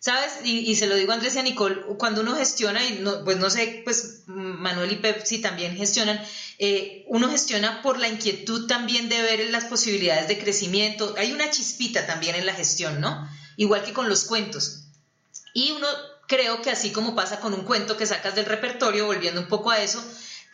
¿sabes? 0.00 0.32
Y, 0.44 0.74
se 0.74 0.86
lo 0.86 0.96
digo 0.96 1.12
a 1.12 1.14
Andrés 1.14 1.36
y 1.36 1.38
a 1.38 1.42
Nicole, 1.42 1.82
cuando 1.96 2.22
uno 2.22 2.34
gestiona, 2.34 2.84
y 2.84 2.98
no, 2.98 3.24
pues 3.24 3.38
no 3.38 3.50
sé, 3.50 3.82
pues 3.84 4.22
Manuel 4.26 4.92
y 4.92 4.96
Pep 4.96 5.24
si 5.24 5.38
también 5.38 5.76
gestionan, 5.76 6.20
eh, 6.58 7.04
uno 7.06 7.30
gestiona 7.30 7.82
por 7.82 7.98
la 7.98 8.08
inquietud 8.08 8.66
también 8.66 9.08
de 9.08 9.22
ver 9.22 9.50
las 9.50 9.64
posibilidades 9.64 10.28
de 10.28 10.38
crecimiento. 10.38 11.14
Hay 11.16 11.32
una 11.32 11.50
chispita 11.50 12.06
también 12.06 12.34
en 12.34 12.46
la 12.46 12.54
gestión, 12.54 13.00
¿no? 13.00 13.28
Igual 13.56 13.84
que 13.84 13.92
con 13.92 14.08
los 14.08 14.24
cuentos. 14.24 14.84
Y 15.52 15.70
uno 15.70 15.86
creo 16.26 16.62
que 16.62 16.70
así 16.70 16.90
como 16.90 17.14
pasa 17.14 17.40
con 17.40 17.54
un 17.54 17.64
cuento 17.64 17.96
que 17.96 18.06
sacas 18.06 18.34
del 18.34 18.46
repertorio, 18.46 19.06
volviendo 19.06 19.40
un 19.40 19.48
poco 19.48 19.70
a 19.70 19.80
eso, 19.80 20.02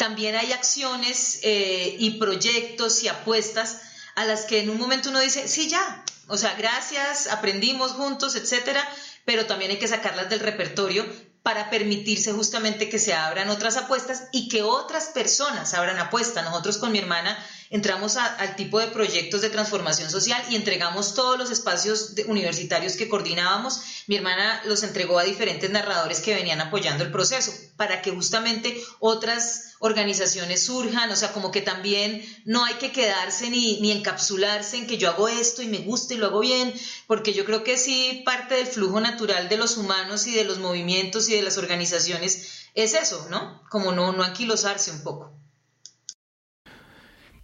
también 0.01 0.35
hay 0.35 0.51
acciones 0.53 1.41
eh, 1.43 1.95
y 1.99 2.13
proyectos 2.13 3.03
y 3.03 3.09
apuestas 3.09 3.83
a 4.15 4.25
las 4.25 4.47
que 4.47 4.61
en 4.61 4.71
un 4.71 4.79
momento 4.79 5.11
uno 5.11 5.21
dice, 5.21 5.47
sí, 5.47 5.69
ya, 5.69 6.03
o 6.27 6.39
sea, 6.39 6.55
gracias, 6.55 7.27
aprendimos 7.27 7.93
juntos, 7.93 8.35
etcétera, 8.35 8.83
pero 9.27 9.45
también 9.45 9.73
hay 9.73 9.79
que 9.79 9.87
sacarlas 9.87 10.31
del 10.31 10.41
repertorio 10.41 11.05
para 11.43 11.69
permitirse 11.69 12.33
justamente 12.33 12.89
que 12.89 12.99
se 12.99 13.13
abran 13.13 13.51
otras 13.51 13.77
apuestas 13.77 14.25
y 14.33 14.49
que 14.49 14.63
otras 14.63 15.09
personas 15.09 15.75
abran 15.75 15.99
apuestas. 15.99 16.45
Nosotros 16.45 16.79
con 16.79 16.93
mi 16.93 16.99
hermana 16.99 17.37
entramos 17.69 18.17
al 18.17 18.57
tipo 18.57 18.79
de 18.79 18.87
proyectos 18.87 19.43
de 19.43 19.51
transformación 19.51 20.11
social 20.11 20.43
y 20.49 20.57
entregamos 20.57 21.15
todos 21.15 21.39
los 21.39 21.51
espacios 21.51 22.15
universitarios 22.27 22.95
que 22.97 23.09
coordinábamos. 23.09 23.83
Mi 24.07 24.17
hermana 24.17 24.63
los 24.65 24.83
entregó 24.83 25.19
a 25.19 25.25
diferentes 25.25 25.69
narradores 25.69 26.21
que 26.21 26.35
venían 26.35 26.63
apoyando 26.63 27.05
el 27.05 27.13
proceso 27.13 27.53
para 27.77 28.01
que 28.01 28.11
justamente 28.13 28.83
otras 28.99 29.70
organizaciones 29.83 30.63
surjan, 30.63 31.11
o 31.11 31.17
sea, 31.17 31.33
como 31.33 31.51
que 31.51 31.63
también 31.63 32.23
no 32.45 32.65
hay 32.65 32.75
que 32.75 32.93
quedarse 32.93 33.49
ni, 33.49 33.91
encapsularse 33.91 34.77
en 34.77 34.87
que 34.87 34.99
yo 34.99 35.09
hago 35.09 35.27
esto 35.29 35.63
y 35.63 35.69
me 35.69 35.79
gusta 35.79 36.13
y 36.13 36.19
lo 36.19 36.27
hago 36.27 36.41
bien, 36.41 36.73
porque 37.07 37.33
yo 37.33 37.47
creo 37.47 37.65
que 37.65 37.79
sí 37.79 38.23
parte 38.25 38.57
del 38.57 38.67
flujo 38.67 39.01
natural 39.01 39.49
de 39.49 39.57
los 39.57 39.79
humanos 39.79 40.27
y 40.27 40.35
de 40.35 40.45
los 40.45 40.59
movimientos 40.59 41.31
y 41.31 41.35
de 41.35 41.43
las 41.43 41.57
organizaciones 41.57 42.69
es 42.75 42.95
eso, 42.95 43.27
¿no? 43.31 43.63
Como 43.71 43.93
no, 43.93 44.13
no 44.13 44.23
anquilosarse 44.23 44.91
un 44.91 45.03
poco. 45.03 45.40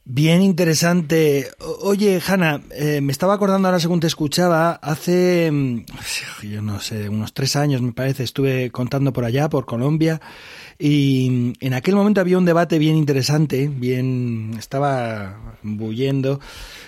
Bien 0.09 0.41
interesante. 0.41 1.51
Oye, 1.81 2.23
Hanna, 2.25 2.63
eh, 2.71 3.01
me 3.01 3.11
estaba 3.11 3.35
acordando 3.35 3.67
ahora 3.67 3.81
según 3.81 3.99
te 3.99 4.07
escuchaba, 4.07 4.75
hace, 4.75 5.51
mm, 5.51 5.85
yo 6.49 6.63
no 6.63 6.79
sé, 6.79 7.09
unos 7.09 7.35
tres 7.35 7.57
años 7.57 7.83
me 7.83 7.93
parece, 7.93 8.23
estuve 8.23 8.71
contando 8.71 9.13
por 9.13 9.25
allá, 9.25 9.49
por 9.49 9.67
Colombia, 9.67 10.21
y 10.79 11.55
en 11.59 11.75
aquel 11.75 11.97
momento 11.97 12.21
había 12.21 12.39
un 12.39 12.45
debate 12.45 12.79
bien 12.79 12.95
interesante, 12.97 13.67
bien, 13.67 14.55
estaba 14.57 15.59
bullendo, 15.65 16.39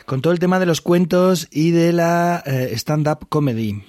con 0.07 0.23
todo 0.23 0.33
el 0.33 0.39
tema 0.39 0.61
de 0.61 0.67
los 0.67 0.81
cuentos 0.81 1.49
y 1.51 1.73
de 1.73 1.93
la 1.93 2.41
eh, 2.47 2.71
stand-up 2.75 3.27
comedy. 3.29 3.83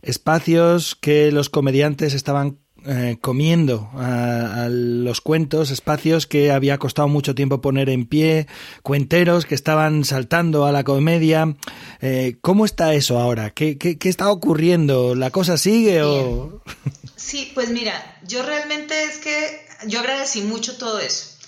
Espacios 0.00 0.94
que 0.94 1.32
los 1.32 1.50
comediantes 1.50 2.14
estaban 2.14 2.58
eh, 2.86 3.16
comiendo 3.20 3.90
a, 3.94 4.68
los 4.70 5.20
cuentos, 5.22 5.70
espacios 5.70 6.26
que 6.26 6.50
había 6.50 6.76
costado 6.78 7.08
mucho 7.08 7.34
tiempo 7.34 7.60
poner 7.60 7.88
en 7.88 8.04
pie, 8.04 8.46
cuenteros 8.82 9.46
que 9.46 9.54
estaban 9.54 10.04
saltando 10.04 10.66
a 10.66 10.72
la 10.72 10.84
comedia. 10.84 11.54
Eh, 12.02 12.36
¿Cómo 12.42 12.64
está 12.64 12.92
eso 12.92 13.18
ahora? 13.18 13.50
¿Qué, 13.50 13.78
qué, 13.78 13.96
está 14.08 14.30
ocurriendo? 14.30 15.14
¿La 15.14 15.30
cosa 15.30 15.56
sigue 15.56 16.02
o...? 16.02 16.62
Sí, 17.16 17.50
pues 17.54 17.70
mira, 17.70 18.18
yo 18.26 18.42
realmente 18.42 19.04
es 19.04 19.16
que 19.16 19.66
yo 19.86 20.00
agradecí 20.00 20.42
mucho 20.42 20.76
todo 20.76 20.98
eso, 20.98 21.38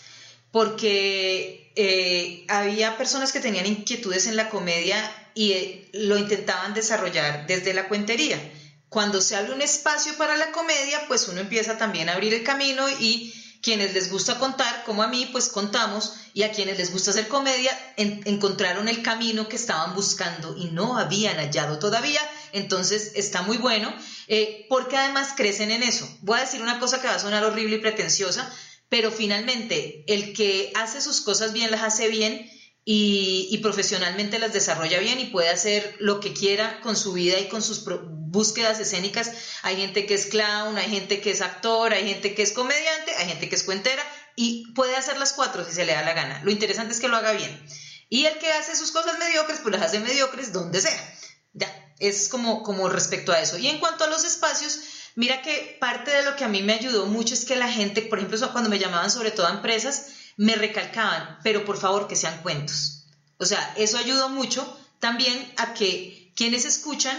porque 0.51 1.71
eh, 1.77 2.47
había 2.49 2.97
personas 2.97 3.31
que 3.31 3.41
tenían 3.41 3.67
inquietudes 3.67 4.27
en 4.27 4.37
la 4.37 4.49
comedia 4.49 4.97
y 5.35 5.83
lo 5.93 6.17
intentaban 6.17 6.73
desarrollar 6.73 7.47
desde 7.47 7.75
la 7.75 7.89
cuentería 7.89 8.41
cuando 8.89 9.21
se 9.21 9.37
abre 9.37 9.53
un 9.53 9.63
espacio 9.63 10.17
para 10.17 10.37
la 10.37 10.53
comedia, 10.53 11.07
pues 11.09 11.29
uno 11.29 11.41
empieza 11.41 11.77
también 11.77 12.09
a 12.09 12.15
abrir 12.15 12.35
el 12.35 12.45
camino 12.45 12.89
y 12.89 13.33
quienes 13.63 13.95
les 13.95 14.11
gusta 14.11 14.39
contar, 14.39 14.85
como 14.85 15.03
a 15.03 15.09
mí, 15.09 15.29
pues 15.33 15.49
contamos, 15.49 16.13
y 16.33 16.45
a 16.45 16.53
quienes 16.53 16.79
les 16.79 16.93
gusta 16.93 17.11
hacer 17.11 17.27
comedia, 17.27 17.77
encontraron 17.97 18.89
el 18.89 19.03
camino 19.03 19.49
que 19.49 19.57
estaban 19.57 19.95
buscando 19.95 20.57
y 20.57 20.67
no 20.67 20.99
habían 20.99 21.39
hallado 21.39 21.79
todavía, 21.79 22.21
entonces 22.53 23.13
está 23.17 23.43
muy 23.43 23.57
bueno, 23.57 23.93
eh, 24.29 24.67
porque 24.69 24.97
además 24.97 25.35
crecen 25.37 25.73
en 25.73 25.83
eso. 25.83 26.09
Voy 26.21 26.39
a 26.39 26.43
decir 26.43 26.63
una 26.63 26.79
cosa 26.79 27.01
que 27.01 27.09
va 27.09 27.15
a 27.15 27.19
sonar 27.19 27.45
horrible 27.45 27.77
y 27.77 27.81
pretenciosa, 27.81 28.49
pero 28.89 29.11
finalmente 29.11 30.05
el 30.07 30.33
que 30.33 30.71
hace 30.77 31.01
sus 31.01 31.21
cosas 31.21 31.53
bien 31.53 31.71
las 31.73 31.83
hace 31.83 32.09
bien 32.09 32.49
y, 32.89 33.59
profesionalmente 33.63 34.39
las 34.39 34.53
desarrolla 34.53 35.01
bien 35.01 35.19
y 35.19 35.25
puede 35.25 35.49
hacer 35.49 35.97
lo 35.99 36.21
que 36.21 36.33
quiera 36.33 36.81
con 36.83 36.95
su 36.95 37.15
vida 37.15 37.37
y 37.41 37.49
con 37.49 37.61
sus 37.61 37.85
búsquedas 37.85 38.79
escénicas. 38.79 39.33
Hay 39.63 39.77
gente 39.77 40.07
que 40.07 40.15
es 40.15 40.27
clown, 40.27 40.79
hay 40.79 40.89
gente 40.89 41.21
que 41.21 41.33
es 41.33 41.41
actor, 41.41 41.93
hay 41.93 42.09
gente 42.09 42.37
que 42.37 42.43
es 42.43 42.53
comediante, 42.53 43.13
hay 43.17 43.27
gente 43.27 43.49
que 43.49 43.57
es 43.57 43.65
cuentera 43.65 44.05
y 44.37 44.73
puede 44.75 44.95
hacer 44.95 45.19
las 45.19 45.33
cuatro 45.33 45.65
si 45.65 45.73
se 45.73 45.85
le 45.85 45.95
da 45.95 46.03
la 46.03 46.13
gana. 46.13 46.41
Lo 46.45 46.53
interesante 46.53 46.93
es 46.95 47.01
que 47.01 47.09
lo 47.09 47.17
haga 47.17 47.33
bien. 47.33 47.61
Y 48.09 48.27
el 48.27 48.39
que 48.39 48.53
hace 48.53 48.77
sus 48.77 48.93
cosas 48.93 49.19
mediocres, 49.19 49.59
pues 49.65 49.75
las 49.75 49.83
hace 49.83 49.99
mediocres 49.99 50.53
donde 50.53 50.81
sea. 50.81 51.15
Ya, 51.55 51.69
es 51.99 52.29
como, 52.29 52.63
como 52.63 52.89
respecto 52.89 53.33
a 53.33 53.41
eso. 53.41 53.59
Y 53.59 53.67
en 53.67 53.81
cuanto 53.81 54.05
a 54.05 54.07
los 54.07 54.25
espacios, 54.25 54.79
mira 55.17 55.43
que 55.43 55.77
parte 55.81 56.13
de 56.13 56.23
lo 56.23 56.37
que 56.37 56.45
a 56.45 56.49
mí 56.49 56.63
me 56.63 56.75
ayudó 56.75 57.07
mucho 57.07 57.35
es 57.35 57.45
que 57.45 57.57
la 57.57 57.69
gente, 57.69 58.03
por 58.03 58.19
ejemplo, 58.19 58.53
cuando 58.53 58.71
me 58.71 58.79
llamaban 58.79 59.11
sobre 59.11 59.33
todo 59.33 59.49
a 59.49 59.55
empresas, 59.55 60.07
me 60.37 60.55
recalcaban, 60.55 61.39
pero 61.43 61.65
por 61.65 61.79
favor 61.79 62.09
que 62.09 62.17
sean 62.17 62.43
cuentos. 62.43 63.05
O 63.39 63.47
sea, 63.47 63.75
eso 63.77 63.99
ayudó 63.99 64.29
mucho 64.29 64.65
también 64.99 65.53
a 65.57 65.75
que 65.75 66.33
quienes 66.35 66.65
escuchan 66.65 67.17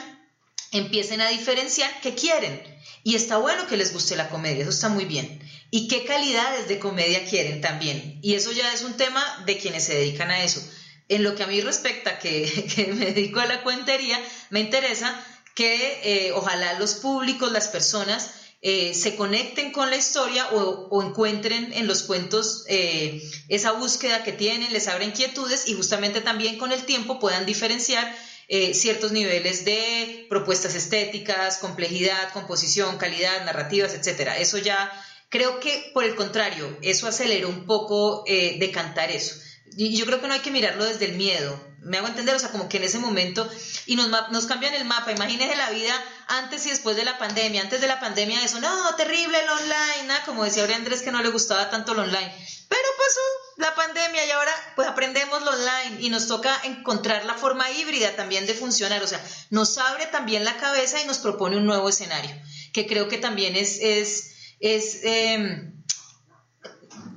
empiecen 0.72 1.22
a 1.22 1.30
diferenciar 1.30 1.90
qué 2.02 2.16
quieren. 2.16 2.62
Y 3.04 3.16
está 3.16 3.38
bueno 3.38 3.68
que 3.68 3.78
les 3.78 3.94
guste 3.94 4.16
la 4.16 4.30
comedia, 4.30 4.64
eso 4.64 4.72
está 4.72 4.90
muy 4.90 5.06
bien. 5.06 5.42
Y 5.72 5.88
qué 5.88 6.06
calidades 6.06 6.68
de 6.68 6.80
comedia 6.80 7.26
quieren 7.26 7.62
también. 7.62 8.20
Y 8.22 8.36
eso 8.36 8.52
ya 8.52 8.74
es 8.74 8.84
un 8.84 8.98
tema 8.98 9.24
de 9.46 9.58
quienes 9.58 9.86
se 9.86 9.96
dedican 9.96 10.32
a 10.32 10.44
eso. 10.44 10.62
En 11.10 11.24
lo 11.24 11.36
que 11.36 11.44
a 11.44 11.48
mí 11.48 11.62
respecta, 11.62 12.20
que, 12.20 12.94
me 12.96 13.06
dedico 13.06 13.40
a 13.40 13.46
la 13.46 13.64
cuentería, 13.64 14.20
me 14.50 14.60
interesa 14.60 15.24
que 15.56 16.02
eh, 16.04 16.32
ojalá 16.34 16.78
los 16.80 16.96
públicos, 16.96 17.52
las 17.52 17.70
personas, 17.70 18.32
eh, 18.62 18.96
se 18.96 19.16
conecten 19.16 19.72
con 19.72 19.92
la 19.92 19.98
historia 19.98 20.48
o, 20.52 21.02
encuentren 21.04 21.72
en 21.74 21.86
los 21.86 22.04
cuentos 22.04 22.64
eh, 22.68 23.22
esa 23.50 23.74
búsqueda 23.74 24.24
que 24.24 24.32
tienen, 24.32 24.74
les 24.74 24.88
abra 24.88 25.06
inquietudes 25.06 25.68
y 25.68 25.74
justamente 25.74 26.22
también 26.22 26.58
con 26.58 26.72
el 26.72 26.84
tiempo 26.84 27.20
puedan 27.20 27.46
diferenciar 27.46 28.16
eh, 28.48 28.74
ciertos 28.74 29.12
niveles 29.12 29.64
de 29.64 30.26
propuestas 30.30 30.74
estéticas, 30.74 31.60
complejidad, 31.60 32.34
composición, 32.34 32.98
calidad, 32.98 33.46
narrativas, 33.46 33.94
etcétera. 33.94 34.38
Eso 34.38 34.58
ya 34.58 34.92
creo 35.30 35.60
que 35.60 35.92
por 35.94 36.04
el 36.04 36.16
contrario, 36.16 36.80
eso 36.82 37.08
aceleró 37.08 37.50
un 37.50 37.66
poco 37.66 38.24
de 38.26 38.72
cantar 38.74 39.12
eso. 39.12 39.36
Y 39.78 39.96
yo 39.96 40.06
creo 40.08 40.20
que 40.20 40.28
no 40.28 40.34
hay 40.34 40.40
que 40.40 40.50
mirarlo 40.50 40.84
desde 40.86 41.06
el 41.06 41.14
miedo, 41.14 41.68
me 41.82 41.98
hago 41.98 42.08
entender, 42.08 42.36
o 42.36 42.40
sea, 42.40 42.50
como 42.50 42.68
que 42.68 42.78
en 42.78 42.84
ese 42.84 42.98
momento, 42.98 43.48
y 43.86 43.96
nos, 43.96 44.10
nos 44.32 44.46
cambian 44.48 44.74
el 44.74 44.86
mapa, 44.86 45.12
imagínese 45.12 45.56
la 45.56 45.70
vida 45.70 45.94
antes 46.28 46.66
y 46.66 46.70
después 46.70 46.96
de 46.96 47.06
la 47.06 47.20
pandemia, 47.20 47.62
antes 47.62 47.80
de 47.80 47.88
la 47.88 48.00
pandemia 48.00 48.44
eso, 48.44 48.60
no, 48.60 48.96
terrible 48.96 49.40
el 49.40 49.50
online, 49.50 50.14
como 50.26 50.44
decía 50.44 50.68
Andrés 50.76 51.04
que 51.04 51.12
no 51.12 51.22
le 51.22 51.30
gustaba 51.30 51.70
tanto 51.70 51.94
el 51.94 52.00
online, 52.00 52.34
pero 52.68 52.82
pasó 52.98 53.20
la 53.58 53.76
pandemia 53.76 54.26
y 54.26 54.32
ahora 54.32 54.52
pues 54.76 54.88
aprendemos 54.88 55.44
lo 55.44 55.52
online 55.52 56.02
y 56.02 56.10
nos 56.10 56.28
toca 56.28 56.60
encontrar 56.64 57.26
la 57.26 57.36
forma 57.36 57.70
híbrida 57.72 58.16
también 58.16 58.48
de 58.48 58.56
funcionar, 58.56 59.04
o 59.04 59.08
sea, 59.08 59.24
nos 59.52 59.78
abre 59.78 60.08
también 60.08 60.44
la 60.44 60.58
cabeza 60.58 61.00
y 61.02 61.06
nos 61.06 61.20
propone 61.20 61.56
un 61.56 61.66
nuevo 61.66 61.88
escenario, 61.88 62.36
que 62.74 62.88
creo 62.88 63.08
que 63.08 63.20
también 63.20 63.56
es, 63.56 63.78
es, 63.80 64.32
es 64.60 65.00
em, 65.04 65.78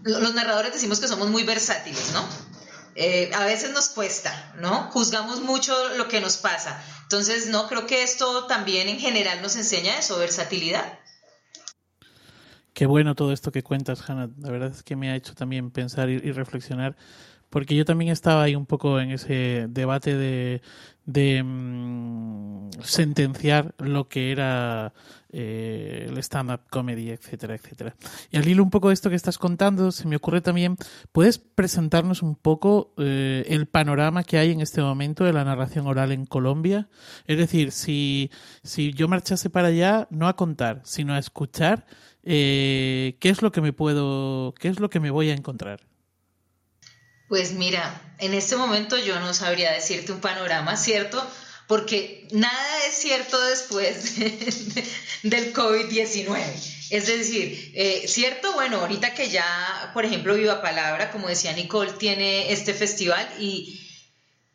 los 0.03 0.35
narradores 0.35 0.73
decimos 0.73 1.01
que 1.01 1.09
somos 1.09 1.29
muy 1.29 1.43
versátiles, 1.43 2.13
¿no? 2.13 2.50
Eh, 2.95 3.31
a 3.35 3.45
veces 3.45 3.73
nos 3.73 3.89
cuesta, 3.89 4.55
¿no? 4.61 4.91
Juzgamos 4.91 5.41
mucho 5.41 5.73
lo 5.97 6.09
que 6.09 6.21
nos 6.21 6.37
pasa. 6.37 6.83
Entonces, 7.03 7.49
no, 7.49 7.69
creo 7.69 7.87
que 7.87 8.03
esto 8.03 8.47
también 8.47 8.89
en 8.89 8.99
general 8.99 9.43
nos 9.43 9.57
enseña 9.57 9.99
eso, 9.99 10.19
versatilidad. 10.19 10.99
Qué 12.75 12.87
bueno 12.87 13.15
todo 13.15 13.33
esto 13.33 13.53
que 13.53 13.63
cuentas, 13.63 14.09
Hannah. 14.09 14.31
La 14.39 14.51
verdad 14.51 14.71
es 14.71 14.83
que 14.83 14.97
me 14.97 15.11
ha 15.11 15.17
hecho 15.17 15.35
también 15.35 15.71
pensar 15.71 16.09
y, 16.09 16.33
reflexionar, 16.33 16.97
porque 17.51 17.75
yo 17.75 17.85
también 17.85 18.11
estaba 18.11 18.45
ahí 18.45 18.55
un 18.55 18.67
poco 18.67 19.01
en 19.01 19.11
ese 19.11 19.67
debate 19.69 20.17
de, 20.17 20.63
de 21.05 21.43
mm, 21.43 22.71
sentenciar 22.83 23.75
lo 23.79 24.09
que 24.09 24.31
era 24.31 24.93
eh, 25.33 26.07
el 26.09 26.19
stand-up 26.19 26.61
comedy, 26.71 27.11
etcétera, 27.11 27.55
etcétera. 27.55 27.95
Y 28.31 28.37
al 28.37 28.49
hilo 28.49 28.63
un 28.63 28.71
poco 28.71 28.89
de 28.89 28.95
esto 28.95 29.11
que 29.11 29.17
estás 29.17 29.39
contando, 29.39 29.91
se 29.93 30.07
me 30.07 30.17
ocurre 30.17 30.41
también, 30.41 30.77
¿puedes 31.13 31.39
presentarnos 31.39 32.23
un 32.23 32.37
poco 32.37 32.95
eh, 32.99 33.45
el 33.49 33.67
panorama 33.67 34.25
que 34.25 34.39
hay 34.39 34.53
en 34.53 34.61
este 34.61 34.81
momento 34.81 35.25
de 35.25 35.33
la 35.33 35.45
narración 35.45 35.87
oral 35.87 36.13
en 36.13 36.27
Colombia? 36.27 36.89
Es 37.27 37.39
decir, 37.39 37.73
si, 37.73 38.31
si 38.63 38.93
yo 38.93 39.09
marchase 39.09 39.51
para 39.51 39.69
allá, 39.69 40.07
no 40.11 40.29
a 40.29 40.37
contar, 40.37 40.81
sino 40.85 41.15
a 41.15 41.19
escuchar, 41.19 41.87
eh, 42.23 43.17
¿qué 43.21 43.29
es 43.31 43.43
lo 43.43 43.51
que 43.51 43.61
me 43.61 43.73
puedo, 43.73 44.55
qué 44.59 44.69
es 44.69 44.79
lo 44.79 44.91
que 44.91 45.01
me 45.01 45.11
voy 45.11 45.31
a 45.31 45.35
encontrar? 45.35 45.90
Pues 47.31 47.53
mira, 47.53 48.15
en 48.19 48.35
este 48.35 48.57
momento 48.57 48.99
yo 48.99 49.19
no 49.21 49.33
sabría 49.33 49.73
decirte 49.73 50.13
un 50.13 50.21
panorama, 50.21 50.77
¿cierto? 50.77 51.27
porque 51.71 52.27
nada 52.33 52.87
es 52.89 52.97
cierto 52.97 53.41
después 53.41 54.17
del 55.23 55.55
COVID-19. 55.55 56.37
Es 56.91 57.07
decir, 57.07 57.71
eh, 57.77 58.09
cierto, 58.09 58.53
bueno, 58.55 58.81
ahorita 58.81 59.15
que 59.15 59.31
ya, 59.31 59.93
por 59.95 60.05
ejemplo, 60.05 60.35
Viva 60.35 60.61
Palabra, 60.61 61.13
como 61.13 61.29
decía 61.29 61.53
Nicole, 61.53 61.93
tiene 61.93 62.51
este 62.51 62.75
festival 62.75 63.25
y 63.39 63.81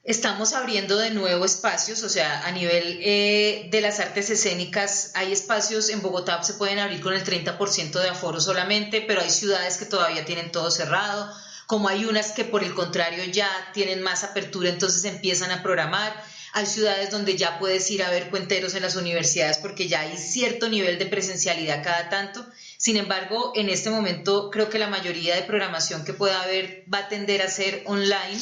estamos 0.04 0.52
abriendo 0.52 0.98
de 0.98 1.12
nuevo 1.12 1.46
espacios, 1.46 2.04
o 2.04 2.10
sea, 2.10 2.46
a 2.46 2.52
nivel 2.52 3.00
eh, 3.02 3.70
de 3.72 3.80
las 3.80 4.02
artes 4.02 4.30
escénicas 4.30 5.12
hay 5.16 5.32
espacios 5.32 5.88
en 5.88 6.02
Bogotá, 6.02 6.44
se 6.44 6.56
pueden 6.56 6.80
abrir 6.80 7.00
con 7.00 7.14
el 7.14 7.24
30% 7.24 7.98
de 7.98 8.10
aforo 8.10 8.42
solamente, 8.42 9.00
pero 9.00 9.22
hay 9.22 9.30
ciudades 9.30 9.78
que 9.78 9.86
todavía 9.86 10.26
tienen 10.26 10.52
todo 10.52 10.70
cerrado, 10.70 11.34
como 11.68 11.88
hay 11.88 12.06
unas 12.06 12.32
que 12.32 12.46
por 12.46 12.64
el 12.64 12.74
contrario 12.74 13.24
ya 13.26 13.50
tienen 13.74 14.02
más 14.02 14.24
apertura, 14.24 14.70
entonces 14.70 15.04
empiezan 15.06 15.52
a 15.52 15.64
programar 15.64 16.14
hay 16.56 16.68
ciudades 16.68 17.12
donde 17.12 17.36
ya 17.36 17.60
puedes 17.60 17.92
ir 17.92 18.02
a 18.02 18.10
ver 18.10 18.30
cuenteros 18.30 18.76
en 18.76 18.82
las 18.82 18.96
universidades 18.96 19.58
porque 19.58 19.90
ya 19.90 20.00
hay 20.00 20.16
cierto 20.16 20.70
nivel 20.70 20.98
de 20.98 21.06
presencialidad 21.06 21.84
cada 21.84 22.08
tanto. 22.08 22.46
Sin 22.78 22.98
embargo, 22.98 23.54
en 23.56 23.70
este 23.70 23.90
momento 23.90 24.50
creo 24.52 24.70
que 24.70 24.80
la 24.80 24.90
mayoría 24.90 25.36
de 25.36 25.44
programación 25.44 26.04
que 26.04 26.14
pueda 26.14 26.42
haber 26.42 26.84
va 26.94 27.00
a 27.00 27.08
tender 27.08 27.42
a 27.42 27.48
ser 27.48 27.84
online 27.86 28.40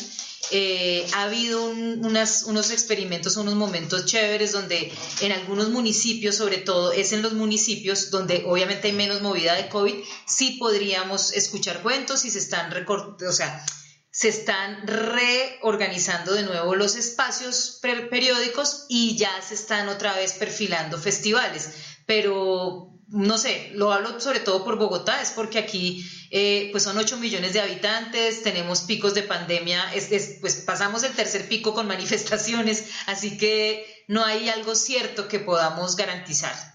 eh, 0.51 1.07
ha 1.13 1.23
habido 1.23 1.69
unos 1.69 2.71
experimentos, 2.71 3.37
unos 3.37 3.55
momentos 3.55 4.05
chéveres 4.05 4.51
donde 4.51 4.91
en 5.21 5.31
algunos 5.31 5.69
municipios, 5.69 6.35
sobre 6.35 6.57
todo 6.57 6.91
es 6.91 7.13
en 7.13 7.21
los 7.21 7.33
municipios 7.33 8.11
donde 8.11 8.43
obviamente 8.45 8.87
hay 8.87 8.93
menos 8.93 9.21
movida 9.21 9.55
de 9.55 9.69
COVID, 9.69 9.95
sí 10.27 10.57
podríamos 10.59 11.31
escuchar 11.33 11.81
cuentos 11.81 12.25
y 12.25 12.31
se 12.31 12.39
están 12.39 12.71
o 12.87 13.31
sea, 13.31 13.65
se 14.11 14.27
están 14.27 14.85
reorganizando 14.85 16.33
de 16.33 16.43
nuevo 16.43 16.75
los 16.75 16.95
espacios 16.97 17.79
periódicos 17.81 18.85
y 18.89 19.17
ya 19.17 19.41
se 19.41 19.55
están 19.55 19.87
otra 19.89 20.13
vez 20.13 20.33
perfilando 20.33 20.99
festivales. 20.99 21.69
Pero 22.05 22.92
no 23.07 23.37
sé, 23.37 23.71
lo 23.73 23.91
hablo 23.91 24.19
sobre 24.19 24.39
todo 24.39 24.63
por 24.63 24.77
Bogotá, 24.77 25.21
es 25.21 25.31
porque 25.31 25.59
aquí 25.59 26.05
eh, 26.31 26.69
pues 26.71 26.83
son 26.83 26.97
8 26.97 27.17
millones 27.17 27.53
de 27.53 27.61
habitantes, 27.61 28.41
tenemos 28.43 28.81
picos 28.81 29.13
de 29.13 29.23
pandemia, 29.23 29.93
es, 29.93 30.37
pues 30.41 30.55
pasamos 30.55 31.03
el 31.03 31.13
tercer 31.13 31.47
pico 31.47 31.73
con 31.73 31.87
manifestaciones, 31.93 32.85
así 33.05 33.37
que 33.37 34.05
no 34.07 34.23
hay 34.23 34.49
algo 34.49 34.75
cierto 34.75 35.27
que 35.27 35.39
podamos 35.39 35.95
garantizar. 35.95 36.72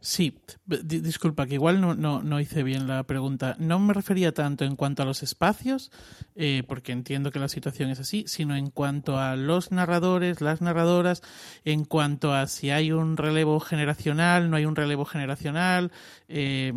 Sí, 0.00 0.38
disculpa, 0.64 1.46
que 1.46 1.54
igual 1.54 1.80
no, 1.80 1.96
no, 1.96 2.22
no, 2.22 2.38
hice 2.38 2.62
bien 2.62 2.86
la 2.86 3.02
pregunta. 3.02 3.56
No 3.58 3.80
me 3.80 3.92
refería 3.92 4.32
tanto 4.32 4.64
en 4.64 4.76
cuanto 4.76 5.02
a 5.02 5.04
los 5.04 5.24
espacios, 5.24 5.90
eh, 6.36 6.62
porque 6.68 6.92
entiendo 6.92 7.32
que 7.32 7.40
la 7.40 7.48
situación 7.48 7.90
es 7.90 7.98
así, 7.98 8.22
sino 8.28 8.54
en 8.54 8.70
cuanto 8.70 9.18
a 9.18 9.34
los 9.34 9.72
narradores, 9.72 10.40
las 10.40 10.60
narradoras, 10.60 11.22
en 11.64 11.84
cuanto 11.84 12.32
a 12.32 12.46
si 12.46 12.70
hay 12.70 12.92
un 12.92 13.16
relevo 13.16 13.58
generacional, 13.58 14.50
no 14.50 14.56
hay 14.56 14.66
un 14.66 14.76
relevo 14.76 15.04
generacional. 15.04 15.90
Eh, 16.28 16.72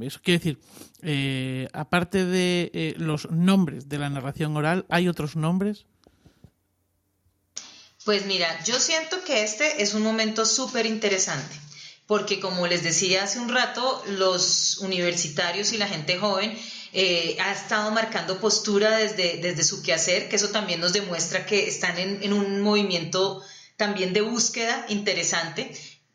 eso 0.00 0.18
quiere 0.24 0.38
decir, 0.38 0.58
eh, 1.02 1.68
aparte 1.72 2.24
de 2.24 2.96
los 2.98 3.30
nombres 3.30 3.88
de 3.88 3.98
la 3.98 4.10
narración 4.10 4.56
oral, 4.56 4.86
¿hay 4.88 5.06
otros 5.06 5.36
nombres? 5.36 5.86
Pues 8.04 8.26
mira, 8.26 8.48
yo 8.64 8.80
siento 8.80 9.22
que 9.24 9.44
este 9.44 9.84
es 9.84 9.94
un 9.94 10.02
momento 10.02 10.44
súper 10.44 10.86
interesante 10.86 11.56
porque 12.06 12.40
como 12.40 12.66
les 12.66 12.82
decía 12.82 13.24
hace 13.24 13.40
un 13.40 13.48
rato, 13.48 14.02
los 14.06 14.78
universitarios 14.78 15.72
y 15.72 15.78
la 15.78 15.88
gente 15.88 16.18
joven 16.18 16.56
eh, 16.92 17.36
ha 17.40 17.52
estado 17.52 17.90
marcando 17.90 18.40
postura 18.40 18.96
desde, 18.96 19.38
desde 19.38 19.64
su 19.64 19.82
quehacer, 19.82 20.28
que 20.28 20.36
eso 20.36 20.50
también 20.50 20.80
nos 20.80 20.92
demuestra 20.92 21.46
que 21.46 21.68
están 21.68 21.98
en, 21.98 22.22
en 22.22 22.32
un 22.32 22.62
movimiento 22.62 23.42
también 23.76 24.12
de 24.12 24.22
búsqueda 24.22 24.86
interesante. 24.88 25.72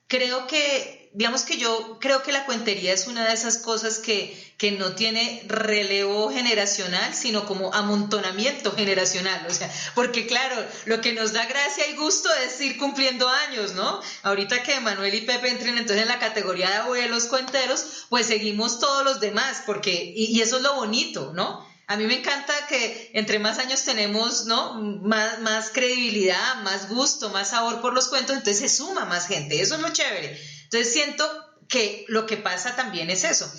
Creo 0.08 0.48
que 0.48 1.01
digamos 1.14 1.44
que 1.44 1.58
yo 1.58 1.98
creo 2.00 2.24
que 2.24 2.32
la 2.32 2.46
cuentería 2.46 2.94
es 2.94 3.08
una 3.08 3.28
de 3.28 3.34
esas 3.34 3.58
cosas 3.58 4.00
que, 4.00 4.54
que, 4.58 4.72
no 4.72 4.96
tiene 4.96 5.44
relevo 5.48 6.32
generacional, 6.32 7.14
sino 7.14 7.46
como 7.46 7.74
amontonamiento 7.74 8.74
generacional. 8.74 9.46
O 9.50 9.54
sea, 9.54 9.70
porque 9.94 10.26
claro, 10.26 10.56
lo 10.86 11.02
que 11.02 11.14
nos 11.14 11.34
da 11.34 11.46
gracia 11.48 11.88
y 11.90 11.96
gusto 11.96 12.30
es 12.46 12.60
ir 12.62 12.78
cumpliendo 12.78 13.28
años, 13.28 13.74
¿no? 13.74 14.00
Ahorita 14.24 14.64
que 14.64 14.80
Manuel 14.80 15.14
y 15.14 15.22
Pepe 15.22 15.50
entren 15.50 15.78
entonces 15.78 16.04
en 16.04 16.08
la 16.08 16.20
categoría 16.20 16.70
de 16.70 16.76
abuelos 16.78 17.26
cuenteros, 17.26 18.06
pues 18.10 18.28
seguimos 18.28 18.80
todos 18.80 19.04
los 19.04 19.20
demás, 19.20 19.64
porque, 19.66 20.14
y, 20.16 20.40
eso 20.40 20.58
es 20.58 20.64
lo 20.64 20.76
bonito, 20.76 21.34
¿no? 21.34 21.70
A 21.88 21.98
mí 21.98 22.06
me 22.06 22.20
encanta 22.20 22.54
que 22.70 23.12
entre 23.14 23.38
más 23.38 23.60
años 23.60 23.84
tenemos, 23.84 24.46
¿no? 24.46 24.76
Más, 24.76 25.42
más 25.42 25.72
credibilidad, 25.72 26.62
más 26.64 26.88
gusto, 26.88 27.30
más 27.32 27.50
sabor 27.50 27.82
por 27.82 27.94
los 27.94 28.08
cuentos, 28.08 28.38
entonces 28.38 28.60
se 28.60 28.78
suma 28.78 29.04
más 29.04 29.28
gente. 29.28 29.62
Eso 29.62 29.76
es 29.76 29.82
lo 29.82 29.90
chévere. 29.90 30.40
Entonces 30.72 30.94
siento 30.94 31.30
que 31.68 32.06
lo 32.08 32.26
que 32.26 32.38
pasa 32.38 32.78
también 32.78 33.10
es 33.10 33.26
eso, 33.26 33.52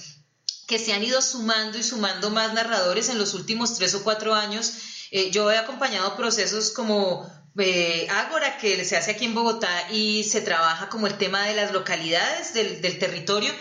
que 0.67 0.79
se 0.79 0.95
han 0.95 1.05
ido 1.05 1.21
sumando 1.21 1.77
y 1.77 1.83
sumando 1.83 2.31
más 2.31 2.55
narradores 2.55 3.11
en 3.11 3.19
los 3.19 3.35
últimos 3.35 3.75
tres 3.77 3.95
o 3.95 4.03
cuatro 4.03 4.35
años. 4.35 4.73
Eh, 5.11 5.31
yo 5.31 5.53
he 5.53 5.59
acompañado 5.59 6.17
procesos 6.17 6.71
como 6.71 7.31
eh, 7.59 8.07
Ágora, 8.09 8.57
que 8.57 8.83
se 8.87 8.97
hace 8.97 9.11
aquí 9.11 9.27
en 9.27 9.35
Bogotá 9.35 9.91
y 9.91 10.25
se 10.25 10.41
trabaja 10.41 10.89
como 10.89 11.07
el 11.07 11.19
tema 11.19 11.45
de 11.45 11.55
las 11.55 11.73
localidades 11.73 12.55
del, 12.55 12.81
territorio 12.81 13.53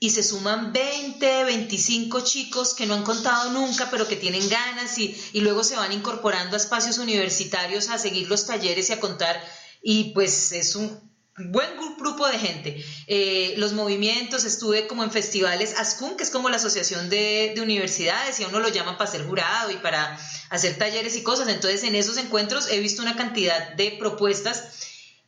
y 0.00 0.08
se 0.08 0.22
suman 0.22 0.72
20, 0.72 1.44
25 1.44 2.22
chicos 2.22 2.72
que 2.72 2.86
no 2.86 2.94
han 2.94 3.04
contado 3.04 3.50
nunca, 3.50 3.90
pero 3.90 4.08
que 4.08 4.16
tienen 4.16 4.48
ganas 4.48 4.96
y, 4.96 5.14
y 5.34 5.42
luego 5.42 5.62
se 5.62 5.76
van 5.76 5.92
incorporando 5.92 6.56
a 6.56 6.58
espacios 6.58 6.96
universitarios 6.96 7.90
a 7.90 7.98
seguir 7.98 8.30
los 8.30 8.46
talleres 8.46 8.88
y 8.88 8.94
a 8.94 9.00
contar. 9.00 9.38
Y 9.82 10.14
pues 10.14 10.52
es 10.52 10.74
un, 10.74 11.13
buen 11.36 11.76
grupo 11.76 12.26
de 12.26 12.38
gente. 12.38 12.84
Eh, 13.06 13.54
los 13.56 13.72
movimientos, 13.72 14.44
estuve 14.44 14.86
como 14.86 15.02
en 15.02 15.10
festivales 15.10 15.74
ASCUN, 15.76 16.16
que 16.16 16.22
es 16.22 16.30
como 16.30 16.48
la 16.48 16.56
asociación 16.56 17.10
de, 17.10 17.54
universidades, 17.60 18.38
y 18.38 18.44
a 18.44 18.48
uno 18.48 18.60
lo 18.60 18.68
llaman 18.68 18.96
para 18.96 19.10
ser 19.10 19.26
jurado 19.26 19.70
y 19.70 19.76
para 19.76 20.18
hacer 20.50 20.78
talleres 20.78 21.16
y 21.16 21.22
cosas. 21.22 21.48
Entonces, 21.48 21.82
en 21.84 21.94
esos 21.94 22.18
encuentros 22.18 22.68
he 22.70 22.78
visto 22.80 23.02
una 23.02 23.16
cantidad 23.16 23.74
de 23.74 23.96
propuestas 23.98 24.64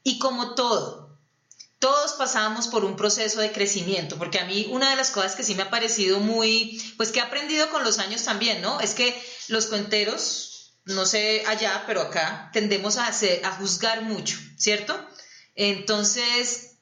y 0.03 0.19
como 0.19 0.55
todo, 0.55 1.19
todos 1.79 2.13
pasamos 2.13 2.69
por 2.69 2.85
un 2.85 2.97
proceso 2.97 3.41
de 3.41 3.53
crecimiento, 3.53 4.17
porque 4.17 4.39
a 4.39 4.45
mí 4.45 4.67
una 4.71 4.91
de 4.91 4.97
las 4.97 5.11
cosas 5.11 5.35
que 5.35 5.43
sí 5.43 5.55
me 5.55 5.63
ha 5.63 5.71
parecido 5.71 6.21
muy, 6.21 6.81
pues 6.97 7.11
que 7.11 7.19
he 7.19 7.23
aprendido 7.23 7.69
con 7.71 7.85
los 7.85 7.99
años 7.99 8.23
también, 8.23 8.63
¿no? 8.63 8.81
Es 8.81 8.95
que 8.95 9.21
los 9.49 9.67
cuenteros, 9.67 10.79
no 10.85 11.05
sé 11.05 11.43
allá, 11.47 11.85
pero 11.87 12.03
acá 12.03 12.51
tendemos 12.53 12.97
a, 12.99 13.13
juzgar 13.59 14.03
mucho, 14.03 14.39
¿cierto? 14.57 14.99
Entonces, 15.57 16.77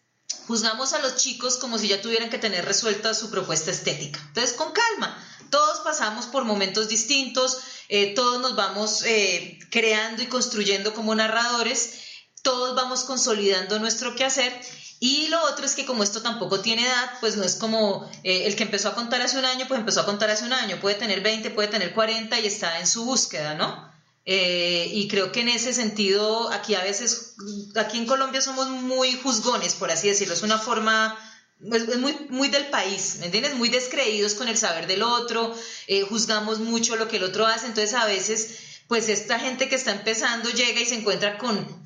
juzgamos 0.46 0.92
a 0.92 0.98
los 0.98 1.16
chicos 1.16 1.56
como 1.56 1.78
si 1.78 1.88
ya 1.88 2.02
tuvieran 2.02 2.28
que 2.28 2.38
tener 2.38 2.64
resuelta 2.64 3.14
su 3.14 3.30
propuesta 3.30 3.70
estética. 3.70 4.20
Entonces, 4.28 4.54
con 4.54 4.72
calma, 4.72 5.16
todos 5.50 5.80
pasamos 5.80 6.26
por 6.26 6.44
momentos 6.44 6.88
distintos, 6.88 7.58
eh, 7.88 8.14
todos 8.14 8.40
nos 8.40 8.56
vamos 8.56 9.04
eh, 9.04 9.58
creando 9.70 10.22
y 10.22 10.26
construyendo 10.26 10.92
como 10.94 11.14
narradores, 11.14 12.00
todos 12.42 12.74
vamos 12.74 13.04
consolidando 13.04 13.78
nuestro 13.78 14.16
quehacer. 14.16 14.52
Y 14.98 15.28
lo 15.28 15.42
otro 15.44 15.66
es 15.66 15.74
que 15.74 15.86
como 15.86 16.02
esto 16.02 16.22
tampoco 16.22 16.60
tiene 16.60 16.86
edad, 16.86 17.12
pues 17.20 17.36
no 17.36 17.44
es 17.44 17.56
como 17.56 18.10
eh, 18.22 18.46
el 18.46 18.56
que 18.56 18.64
empezó 18.64 18.88
a 18.88 18.94
contar 18.94 19.20
hace 19.20 19.38
un 19.38 19.44
año, 19.44 19.66
pues 19.68 19.78
empezó 19.78 20.00
a 20.00 20.06
contar 20.06 20.30
hace 20.30 20.44
un 20.44 20.52
año, 20.52 20.80
puede 20.80 20.96
tener 20.96 21.20
20, 21.20 21.50
puede 21.50 21.68
tener 21.68 21.94
40 21.94 22.40
y 22.40 22.46
está 22.46 22.80
en 22.80 22.86
su 22.86 23.04
búsqueda, 23.04 23.54
¿no? 23.54 23.93
Eh, 24.26 24.88
y 24.90 25.08
creo 25.08 25.32
que 25.32 25.40
en 25.40 25.50
ese 25.50 25.74
sentido, 25.74 26.50
aquí 26.50 26.74
a 26.74 26.82
veces, 26.82 27.34
aquí 27.76 27.98
en 27.98 28.06
Colombia 28.06 28.40
somos 28.40 28.68
muy 28.68 29.14
juzgones, 29.16 29.74
por 29.74 29.90
así 29.90 30.08
decirlo, 30.08 30.32
es 30.32 30.42
una 30.42 30.58
forma, 30.58 31.18
es, 31.60 31.98
muy, 31.98 32.14
muy 32.30 32.48
del 32.48 32.68
país, 32.68 33.16
¿me 33.20 33.26
entiendes? 33.26 33.54
Muy 33.54 33.68
descreídos 33.68 34.34
con 34.34 34.48
el 34.48 34.56
saber 34.56 34.86
del 34.86 35.02
otro, 35.02 35.54
eh, 35.88 36.02
juzgamos 36.02 36.58
mucho 36.60 36.96
lo 36.96 37.06
que 37.06 37.18
el 37.18 37.24
otro 37.24 37.46
hace, 37.46 37.66
entonces 37.66 37.92
a 37.92 38.06
veces, 38.06 38.58
pues 38.88 39.10
esta 39.10 39.38
gente 39.38 39.68
que 39.68 39.74
está 39.74 39.90
empezando 39.92 40.48
llega 40.48 40.80
y 40.80 40.86
se 40.86 40.94
encuentra 40.94 41.36
con, 41.36 41.84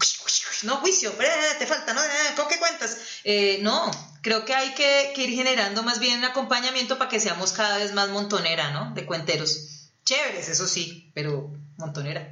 no, 0.62 0.76
juicio, 0.76 1.12
te 1.59 1.66
falta, 1.66 1.93
¿no? 1.93 2.01
¿Con 2.36 2.47
qué 2.47 2.59
cuentas? 2.61 2.99
Eh, 3.24 3.59
no, 3.62 3.91
creo 4.22 4.45
que 4.45 4.55
hay 4.55 4.74
que, 4.74 5.12
que 5.12 5.24
ir 5.24 5.30
generando 5.30 5.82
más 5.82 5.99
bien 5.99 6.18
un 6.18 6.24
acompañamiento 6.24 6.99
para 6.99 7.11
que 7.11 7.18
seamos 7.18 7.51
cada 7.51 7.78
vez 7.78 7.95
más 7.95 8.11
montonera, 8.11 8.70
¿no? 8.70 8.95
De 8.95 9.05
cuenteros. 9.07 9.91
Chéveres, 10.05 10.49
eso 10.49 10.66
sí, 10.66 11.11
pero 11.14 11.53
montonera. 11.79 12.29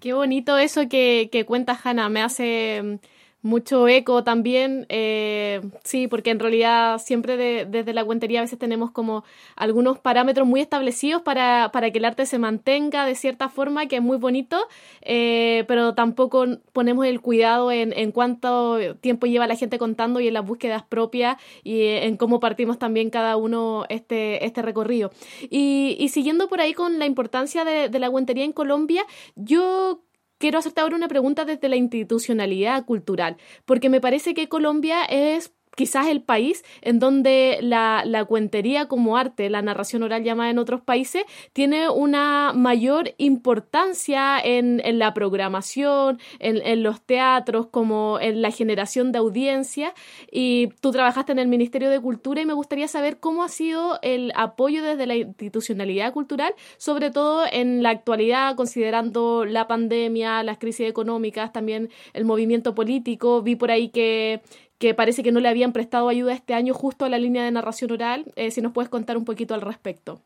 Qué 0.00 0.12
bonito 0.14 0.56
eso 0.56 0.88
que, 0.88 1.28
que 1.30 1.44
cuenta 1.44 1.78
Hanna. 1.82 2.08
Me 2.08 2.22
hace 2.22 3.00
mucho 3.42 3.88
eco 3.88 4.22
también, 4.22 4.84
eh, 4.90 5.62
sí, 5.82 6.08
porque 6.08 6.30
en 6.30 6.38
realidad 6.38 6.98
siempre 6.98 7.36
desde 7.64 7.94
la 7.94 8.04
cuentería 8.04 8.40
a 8.40 8.42
veces 8.42 8.58
tenemos 8.58 8.90
como 8.90 9.24
algunos 9.56 9.98
parámetros 9.98 10.46
muy 10.46 10.60
establecidos 10.60 11.22
para, 11.22 11.70
para 11.72 11.90
que 11.90 11.98
el 11.98 12.04
arte 12.04 12.26
se 12.26 12.38
mantenga 12.38 13.06
de 13.06 13.14
cierta 13.14 13.48
forma, 13.48 13.86
que 13.86 13.96
es 13.96 14.02
muy 14.02 14.18
bonito, 14.18 14.58
eh, 15.00 15.64
pero 15.68 15.94
tampoco 15.94 16.44
ponemos 16.72 17.06
el 17.06 17.20
cuidado 17.20 17.72
en, 17.72 17.94
en, 17.94 18.12
cuánto 18.12 18.78
tiempo 19.00 19.26
lleva 19.26 19.46
la 19.46 19.56
gente 19.56 19.78
contando 19.78 20.20
y 20.20 20.28
en 20.28 20.34
las 20.34 20.44
búsquedas 20.44 20.82
propias 20.82 21.36
y 21.64 21.82
en 21.82 22.16
cómo 22.18 22.40
partimos 22.40 22.78
también 22.78 23.08
cada 23.08 23.36
uno 23.36 23.86
este, 23.88 24.44
este 24.44 24.60
recorrido. 24.60 25.12
Y, 25.48 25.96
y 25.98 26.08
siguiendo 26.10 26.48
por 26.48 26.60
ahí 26.60 26.74
con 26.74 26.98
la 26.98 27.06
importancia 27.06 27.64
de, 27.64 27.88
de 27.88 27.98
la 27.98 28.10
cuentería 28.10 28.44
en 28.44 28.52
Colombia, 28.52 29.04
yo 29.34 30.02
Quiero 30.40 30.58
hacerte 30.58 30.80
ahora 30.80 30.96
una 30.96 31.06
pregunta 31.06 31.44
desde 31.44 31.68
la 31.68 31.76
institucionalidad 31.76 32.86
cultural, 32.86 33.36
porque 33.66 33.90
me 33.90 34.00
parece 34.00 34.32
que 34.32 34.48
Colombia 34.48 35.04
es 35.04 35.52
quizás 35.76 36.08
el 36.08 36.22
país 36.22 36.64
en 36.82 36.98
donde 36.98 37.58
la, 37.62 38.02
la, 38.04 38.24
cuentería 38.24 38.86
como 38.86 39.16
arte, 39.16 39.50
la 39.50 39.62
narración 39.62 40.02
oral 40.02 40.24
llamada 40.24 40.50
en 40.50 40.58
otros 40.58 40.80
países, 40.80 41.24
tiene 41.52 41.88
una 41.88 42.52
mayor 42.54 43.14
importancia 43.18 44.38
en, 44.40 44.80
en 44.84 44.98
la 44.98 45.14
programación, 45.14 46.18
en, 46.38 46.58
en, 46.64 46.82
los 46.82 47.00
teatros, 47.00 47.68
como 47.68 48.18
en 48.20 48.42
la 48.42 48.50
generación 48.50 49.12
de 49.12 49.18
audiencia. 49.18 49.94
Y 50.30 50.68
tú 50.80 50.90
trabajaste 50.90 51.32
en 51.32 51.38
el 51.38 51.48
Ministerio 51.48 51.90
de 51.90 52.00
Cultura 52.00 52.40
y 52.40 52.46
me 52.46 52.52
gustaría 52.52 52.88
saber 52.88 53.18
cómo 53.18 53.42
ha 53.42 53.48
sido 53.48 53.98
el 54.02 54.32
apoyo 54.34 54.82
desde 54.82 55.06
la 55.06 55.16
institucionalidad 55.16 56.12
cultural, 56.12 56.54
sobre 56.76 57.10
todo 57.10 57.44
en 57.50 57.82
la 57.82 57.90
actualidad, 57.90 58.56
considerando 58.56 59.44
la 59.44 59.66
pandemia, 59.66 60.42
las 60.42 60.58
crisis 60.58 60.88
económicas, 60.88 61.52
también 61.52 61.90
el 62.12 62.24
movimiento 62.24 62.74
político. 62.74 63.42
Vi 63.42 63.56
por 63.56 63.70
ahí 63.70 63.88
que 63.88 64.42
que 64.80 64.94
parece 64.94 65.22
que 65.22 65.30
no 65.30 65.40
le 65.40 65.50
habían 65.50 65.74
prestado 65.74 66.08
ayuda 66.08 66.32
este 66.32 66.54
año 66.54 66.72
justo 66.72 67.04
a 67.04 67.10
la 67.10 67.18
línea 67.18 67.44
de 67.44 67.50
narración 67.50 67.92
oral. 67.92 68.32
Eh, 68.34 68.50
si 68.50 68.62
nos 68.62 68.72
puedes 68.72 68.88
contar 68.88 69.18
un 69.18 69.26
poquito 69.26 69.52
al 69.52 69.60
respecto. 69.60 70.22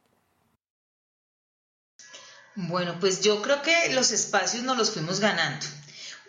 Bueno, 2.54 2.94
pues 3.00 3.20
yo 3.20 3.42
creo 3.42 3.62
que 3.62 3.92
los 3.94 4.12
espacios 4.12 4.62
nos 4.62 4.78
los 4.78 4.92
fuimos 4.92 5.18
ganando. 5.18 5.66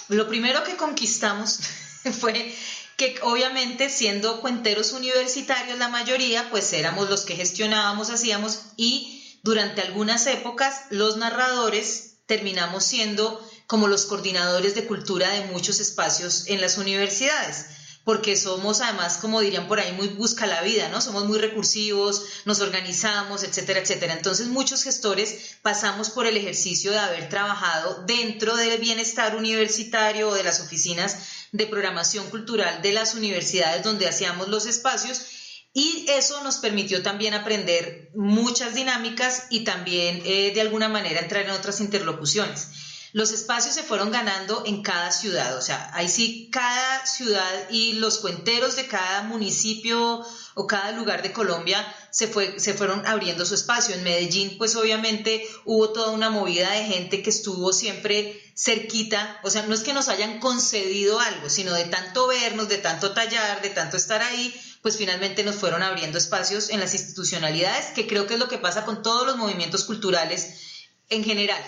Lo 0.09 0.27
primero 0.27 0.63
que 0.63 0.75
conquistamos 0.75 1.59
fue 2.19 2.51
que 2.97 3.15
obviamente 3.21 3.91
siendo 3.91 4.41
cuenteros 4.41 4.93
universitarios 4.93 5.77
la 5.77 5.89
mayoría, 5.89 6.49
pues 6.49 6.73
éramos 6.73 7.07
los 7.11 7.25
que 7.25 7.35
gestionábamos, 7.35 8.09
hacíamos 8.09 8.61
y 8.75 9.37
durante 9.43 9.81
algunas 9.81 10.25
épocas 10.25 10.85
los 10.89 11.17
narradores 11.17 12.15
terminamos 12.25 12.85
siendo 12.85 13.39
como 13.67 13.87
los 13.87 14.07
coordinadores 14.07 14.73
de 14.73 14.87
cultura 14.87 15.29
de 15.29 15.45
muchos 15.45 15.79
espacios 15.79 16.47
en 16.47 16.59
las 16.59 16.79
universidades 16.79 17.84
porque 18.05 18.37
somos 18.37 18.81
además, 18.81 19.17
como 19.17 19.41
dirían 19.41 19.67
por 19.67 19.79
ahí, 19.79 19.91
muy 19.91 20.07
busca 20.09 20.45
la 20.45 20.61
vida, 20.61 20.89
¿no? 20.89 21.01
Somos 21.01 21.25
muy 21.25 21.39
recursivos, 21.39 22.23
nos 22.45 22.61
organizamos, 22.61 23.43
etcétera, 23.43 23.79
etcétera. 23.79 24.13
Entonces 24.13 24.47
muchos 24.47 24.83
gestores 24.83 25.57
pasamos 25.63 26.11
por 26.11 26.27
el 26.27 26.37
ejercicio 26.37 26.91
de 26.91 26.99
haber 26.99 27.29
trabajado 27.29 28.03
dentro 28.05 28.55
del 28.55 28.79
bienestar 28.79 29.35
universitario 29.35 30.29
o 30.29 30.35
de 30.35 30.43
las 30.43 30.61
oficinas 30.61 31.17
de 31.51 31.65
programación 31.65 32.29
cultural 32.29 32.83
de 32.83 32.93
las 32.93 33.15
universidades 33.15 33.83
donde 33.83 34.07
hacíamos 34.07 34.49
los 34.49 34.67
espacios 34.67 35.25
y 35.73 36.05
eso 36.07 36.43
nos 36.43 36.57
permitió 36.57 37.01
también 37.01 37.33
aprender 37.33 38.11
muchas 38.13 38.75
dinámicas 38.75 39.47
y 39.49 39.63
también 39.63 40.21
eh, 40.25 40.51
de 40.53 40.61
alguna 40.61 40.89
manera 40.89 41.21
entrar 41.21 41.43
en 41.43 41.51
otras 41.51 41.81
interlocuciones 41.81 42.67
los 43.15 43.31
espacios 43.31 43.73
se 43.73 43.83
fueron 43.83 44.11
ganando 44.11 44.63
en 44.65 44.81
cada 44.81 45.09
ciudad, 45.09 45.57
o 45.57 45.61
sea, 45.61 45.89
ahí 45.93 46.09
sí 46.09 46.49
cada 46.51 47.05
ciudad 47.05 47.69
y 47.69 47.93
los 47.93 48.17
cuenteros 48.17 48.75
de 48.75 48.87
cada 48.87 49.21
municipio 49.21 50.21
o 50.53 50.67
cada 50.67 50.91
lugar 50.91 51.23
de 51.23 51.31
Colombia 51.31 51.81
se, 52.11 52.27
fue, 52.27 52.59
se 52.59 52.73
fueron 52.73 53.07
abriendo 53.07 53.45
su 53.45 53.55
espacio. 53.55 53.95
En 53.95 54.03
Medellín, 54.03 54.57
pues 54.57 54.75
obviamente 54.75 55.47
hubo 55.63 55.93
toda 55.93 56.11
una 56.11 56.29
movida 56.29 56.69
de 56.71 56.83
gente 56.83 57.23
que 57.23 57.29
estuvo 57.29 57.71
siempre 57.71 58.37
cerquita, 58.53 59.39
o 59.43 59.49
sea, 59.49 59.61
no 59.61 59.73
es 59.73 59.83
que 59.83 59.93
nos 59.93 60.09
hayan 60.09 60.41
concedido 60.41 61.17
algo, 61.21 61.49
sino 61.49 61.73
de 61.73 61.85
tanto 61.85 62.27
vernos, 62.27 62.67
de 62.67 62.79
tanto 62.79 63.13
tallar, 63.13 63.61
de 63.61 63.69
tanto 63.69 63.95
estar 63.95 64.21
ahí, 64.23 64.53
pues 64.81 64.97
finalmente 64.97 65.45
nos 65.45 65.55
fueron 65.55 65.83
abriendo 65.83 66.17
espacios 66.17 66.69
en 66.69 66.81
las 66.81 66.93
institucionalidades, 66.93 67.93
que 67.95 68.07
creo 68.07 68.27
que 68.27 68.33
es 68.33 68.41
lo 68.41 68.49
que 68.49 68.57
pasa 68.57 68.83
con 68.83 69.01
todos 69.01 69.25
los 69.25 69.37
movimientos 69.37 69.85
culturales 69.85 70.91
en 71.07 71.23
general 71.23 71.63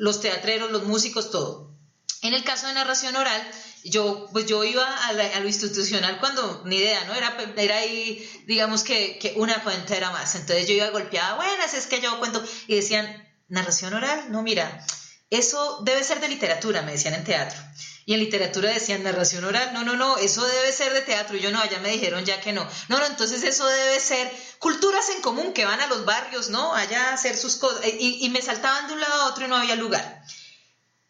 los 0.00 0.20
teatreros, 0.20 0.70
los 0.72 0.84
músicos, 0.84 1.30
todo. 1.30 1.76
En 2.22 2.32
el 2.32 2.42
caso 2.42 2.66
de 2.66 2.72
narración 2.72 3.16
oral, 3.16 3.42
yo, 3.84 4.28
pues 4.32 4.46
yo 4.46 4.64
iba 4.64 4.84
a, 5.06 5.12
lo 5.12 5.46
institucional 5.46 6.18
cuando, 6.18 6.62
ni 6.64 6.76
idea, 6.76 7.04
¿no? 7.04 7.14
Era, 7.14 7.36
era 7.56 7.76
ahí, 7.76 8.28
digamos 8.46 8.82
que, 8.82 9.34
una 9.36 9.62
cuentera 9.62 10.10
más. 10.10 10.34
Entonces 10.34 10.66
yo 10.66 10.74
iba 10.74 10.88
golpeada, 10.88 11.36
buenas, 11.36 11.74
es 11.74 11.86
que 11.86 12.00
yo 12.00 12.18
cuento, 12.18 12.42
y 12.66 12.76
decían, 12.76 13.06
narración 13.48 13.92
oral, 13.92 14.32
no, 14.32 14.42
mira, 14.42 14.84
eso 15.28 15.82
debe 15.84 16.02
ser 16.02 16.20
de 16.20 16.28
literatura, 16.28 16.80
me 16.82 16.92
decían 16.92 17.14
en 17.14 17.24
teatro. 17.24 17.60
Y 18.06 18.14
en 18.14 18.20
literatura 18.20 18.70
decían 18.70 19.02
narración 19.02 19.44
oral, 19.44 19.72
no, 19.72 19.84
no, 19.84 19.96
no, 19.96 20.16
eso 20.18 20.44
debe 20.44 20.72
ser 20.72 20.92
de 20.92 21.02
teatro. 21.02 21.36
Y 21.36 21.40
yo 21.40 21.50
no, 21.50 21.60
allá 21.60 21.78
me 21.80 21.92
dijeron 21.92 22.24
ya 22.24 22.40
que 22.40 22.52
no. 22.52 22.66
No, 22.88 22.98
no, 22.98 23.06
entonces 23.06 23.42
eso 23.42 23.66
debe 23.66 24.00
ser 24.00 24.30
culturas 24.58 25.08
en 25.10 25.22
común 25.22 25.52
que 25.52 25.64
van 25.64 25.80
a 25.80 25.86
los 25.86 26.04
barrios, 26.04 26.50
¿no? 26.50 26.74
Allá 26.74 27.10
a 27.10 27.14
hacer 27.14 27.36
sus 27.36 27.56
cosas. 27.56 27.84
Y, 27.86 28.24
y 28.24 28.28
me 28.30 28.42
saltaban 28.42 28.88
de 28.88 28.94
un 28.94 29.00
lado 29.00 29.22
a 29.22 29.26
otro 29.28 29.44
y 29.44 29.48
no 29.48 29.56
había 29.56 29.76
lugar. 29.76 30.22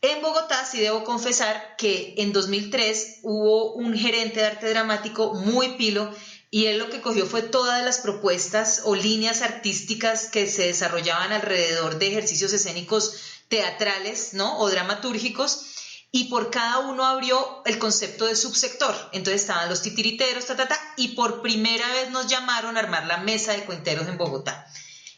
En 0.02 0.22
Bogotá 0.22 0.64
sí 0.64 0.80
debo 0.80 1.04
confesar 1.04 1.76
que 1.76 2.14
en 2.16 2.32
2003 2.32 3.18
hubo 3.22 3.74
un 3.74 3.96
gerente 3.96 4.40
de 4.40 4.46
arte 4.46 4.70
dramático 4.70 5.34
muy 5.34 5.76
pilo 5.76 6.10
y 6.50 6.66
él 6.66 6.78
lo 6.78 6.88
que 6.88 7.02
cogió 7.02 7.26
fue 7.26 7.42
todas 7.42 7.84
las 7.84 7.98
propuestas 7.98 8.82
o 8.84 8.96
líneas 8.96 9.42
artísticas 9.42 10.28
que 10.28 10.46
se 10.48 10.66
desarrollaban 10.66 11.32
alrededor 11.32 11.98
de 11.98 12.08
ejercicios 12.08 12.52
escénicos 12.52 13.14
teatrales, 13.48 14.32
¿no? 14.32 14.58
O 14.58 14.70
dramatúrgicos 14.70 15.66
y 16.12 16.24
por 16.24 16.50
cada 16.50 16.80
uno 16.80 17.04
abrió 17.04 17.62
el 17.64 17.78
concepto 17.78 18.26
de 18.26 18.34
subsector. 18.34 18.94
Entonces 19.12 19.42
estaban 19.42 19.68
los 19.68 19.82
titiriteros, 19.82 20.46
ta, 20.46 20.56
ta, 20.56 20.66
ta, 20.66 20.80
y 20.96 21.08
por 21.08 21.40
primera 21.40 21.86
vez 21.88 22.10
nos 22.10 22.26
llamaron 22.26 22.76
a 22.76 22.80
armar 22.80 23.06
la 23.06 23.18
mesa 23.18 23.52
de 23.52 23.64
cuenteros 23.64 24.08
en 24.08 24.18
Bogotá. 24.18 24.66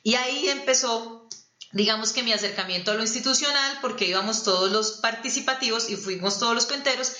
Y 0.03 0.17
ahí 0.17 0.49
empezó, 0.49 1.29
digamos 1.73 2.13
que 2.13 2.23
mi 2.23 2.33
acercamiento 2.33 2.91
a 2.91 2.95
lo 2.95 3.03
institucional, 3.03 3.79
porque 3.81 4.07
íbamos 4.07 4.43
todos 4.43 4.71
los 4.71 4.93
participativos 4.93 5.89
y 5.89 5.97
fuimos 5.97 6.39
todos 6.39 6.55
los 6.55 6.67
cuenteros, 6.67 7.13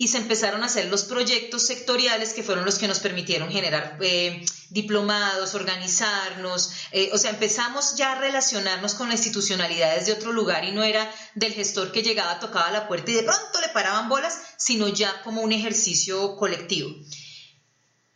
y 0.00 0.08
se 0.08 0.18
empezaron 0.18 0.62
a 0.62 0.66
hacer 0.66 0.86
los 0.86 1.02
proyectos 1.02 1.66
sectoriales 1.66 2.32
que 2.32 2.44
fueron 2.44 2.64
los 2.64 2.78
que 2.78 2.86
nos 2.86 3.00
permitieron 3.00 3.50
generar 3.50 3.98
eh, 4.00 4.44
diplomados, 4.70 5.54
organizarnos, 5.54 6.70
eh, 6.92 7.10
o 7.12 7.18
sea, 7.18 7.30
empezamos 7.30 7.96
ya 7.96 8.12
a 8.12 8.20
relacionarnos 8.20 8.94
con 8.94 9.08
las 9.08 9.18
institucionalidades 9.18 10.06
de 10.06 10.12
otro 10.12 10.32
lugar 10.32 10.64
y 10.64 10.70
no 10.70 10.84
era 10.84 11.12
del 11.34 11.52
gestor 11.52 11.90
que 11.90 12.04
llegaba, 12.04 12.38
tocaba 12.38 12.70
la 12.70 12.86
puerta 12.86 13.10
y 13.10 13.14
de 13.14 13.24
pronto 13.24 13.60
le 13.60 13.70
paraban 13.70 14.08
bolas, 14.08 14.38
sino 14.56 14.86
ya 14.86 15.20
como 15.22 15.42
un 15.42 15.50
ejercicio 15.50 16.36
colectivo. 16.36 16.94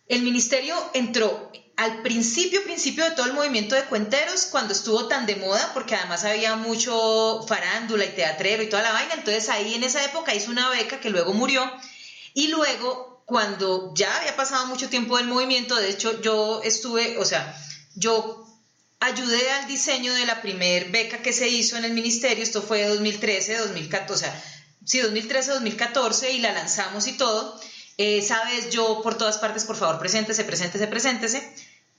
El 0.07 0.23
ministerio 0.23 0.77
entró 0.95 1.51
al 1.77 2.03
principio, 2.03 2.63
principio 2.65 3.05
de 3.05 3.13
todo 3.13 3.27
el 3.27 3.33
movimiento 3.33 3.75
de 3.75 3.85
cuenteros, 3.85 4.47
cuando 4.47 4.73
estuvo 4.73 5.09
tan 5.09 5.27
de 5.27 5.37
moda, 5.37 5.73
porque 5.75 5.95
además 5.95 6.25
había 6.25 6.57
mucho 6.57 7.45
farándula 7.49 8.05
y 8.05 8.11
teatrero 8.11 8.63
y 8.63 8.69
toda 8.69 8.83
la 8.83 8.93
vaina, 8.93 9.15
entonces 9.15 9.49
ahí 9.49 9.75
en 9.75 9.83
esa 9.83 10.05
época 10.05 10.35
hizo 10.35 10.51
una 10.51 10.69
beca 10.69 11.01
que 11.01 11.11
luego 11.11 11.33
murió, 11.33 11.63
y 12.35 12.49
luego 12.49 13.23
cuando 13.27 13.93
ya 13.95 14.15
había 14.19 14.37
pasado 14.37 14.67
mucho 14.67 14.89
tiempo 14.89 15.17
del 15.17 15.27
movimiento, 15.27 15.77
de 15.77 15.91
hecho 15.91 16.21
yo 16.21 16.61
estuve, 16.63 17.19
o 17.19 17.25
sea, 17.25 17.57
yo 17.95 18.47
ayudé 19.01 19.51
al 19.53 19.67
diseño 19.67 20.15
de 20.15 20.27
la 20.27 20.43
primer 20.43 20.91
beca 20.91 21.23
que 21.23 21.33
se 21.33 21.49
hizo 21.49 21.77
en 21.77 21.85
el 21.85 21.93
ministerio, 21.93 22.45
esto 22.45 22.63
fue 22.63 22.87
2013, 22.87 23.57
2014, 23.59 24.13
o 24.13 24.17
sea, 24.17 24.45
sí, 24.85 24.99
2013, 25.01 25.53
2014, 25.53 26.33
y 26.33 26.39
la 26.39 26.53
lanzamos 26.53 27.07
y 27.07 27.13
todo, 27.15 27.61
esa 27.99 28.45
vez 28.45 28.71
yo 28.71 29.03
por 29.03 29.17
todas 29.17 29.39
partes, 29.39 29.65
por 29.65 29.77
favor, 29.77 29.99
preséntese, 29.99 30.45
preséntese, 30.45 30.87
preséntese, 30.87 31.55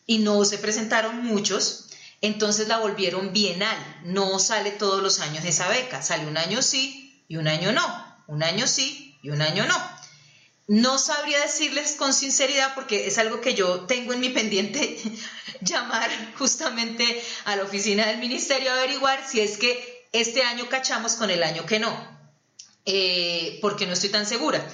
y 0.05 0.19
no 0.19 0.43
se 0.45 0.57
presentaron 0.57 1.23
muchos, 1.23 1.87
entonces 2.21 2.67
la 2.67 2.77
volvieron 2.77 3.33
bienal, 3.33 3.77
no 4.03 4.39
sale 4.39 4.71
todos 4.71 5.01
los 5.01 5.19
años 5.19 5.45
esa 5.45 5.67
beca, 5.69 6.01
sale 6.01 6.25
un 6.25 6.37
año 6.37 6.61
sí 6.61 7.23
y 7.27 7.37
un 7.37 7.47
año 7.47 7.71
no, 7.71 8.15
un 8.27 8.43
año 8.43 8.67
sí 8.67 9.17
y 9.21 9.29
un 9.29 9.41
año 9.41 9.65
no. 9.65 10.03
No 10.67 10.97
sabría 10.97 11.41
decirles 11.41 11.95
con 11.97 12.13
sinceridad 12.13 12.73
porque 12.73 13.07
es 13.07 13.17
algo 13.17 13.41
que 13.41 13.53
yo 13.53 13.81
tengo 13.81 14.13
en 14.13 14.21
mi 14.21 14.29
pendiente 14.29 14.97
llamar 15.61 16.09
justamente 16.37 17.21
a 17.45 17.57
la 17.57 17.63
oficina 17.63 18.07
del 18.07 18.19
ministerio 18.19 18.71
a 18.71 18.75
averiguar 18.75 19.27
si 19.27 19.41
es 19.41 19.57
que 19.57 20.07
este 20.13 20.43
año 20.43 20.69
cachamos 20.69 21.15
con 21.15 21.29
el 21.29 21.43
año 21.43 21.65
que 21.65 21.79
no, 21.79 21.93
eh, 22.85 23.59
porque 23.61 23.85
no 23.85 23.93
estoy 23.93 24.09
tan 24.09 24.25
segura. 24.25 24.65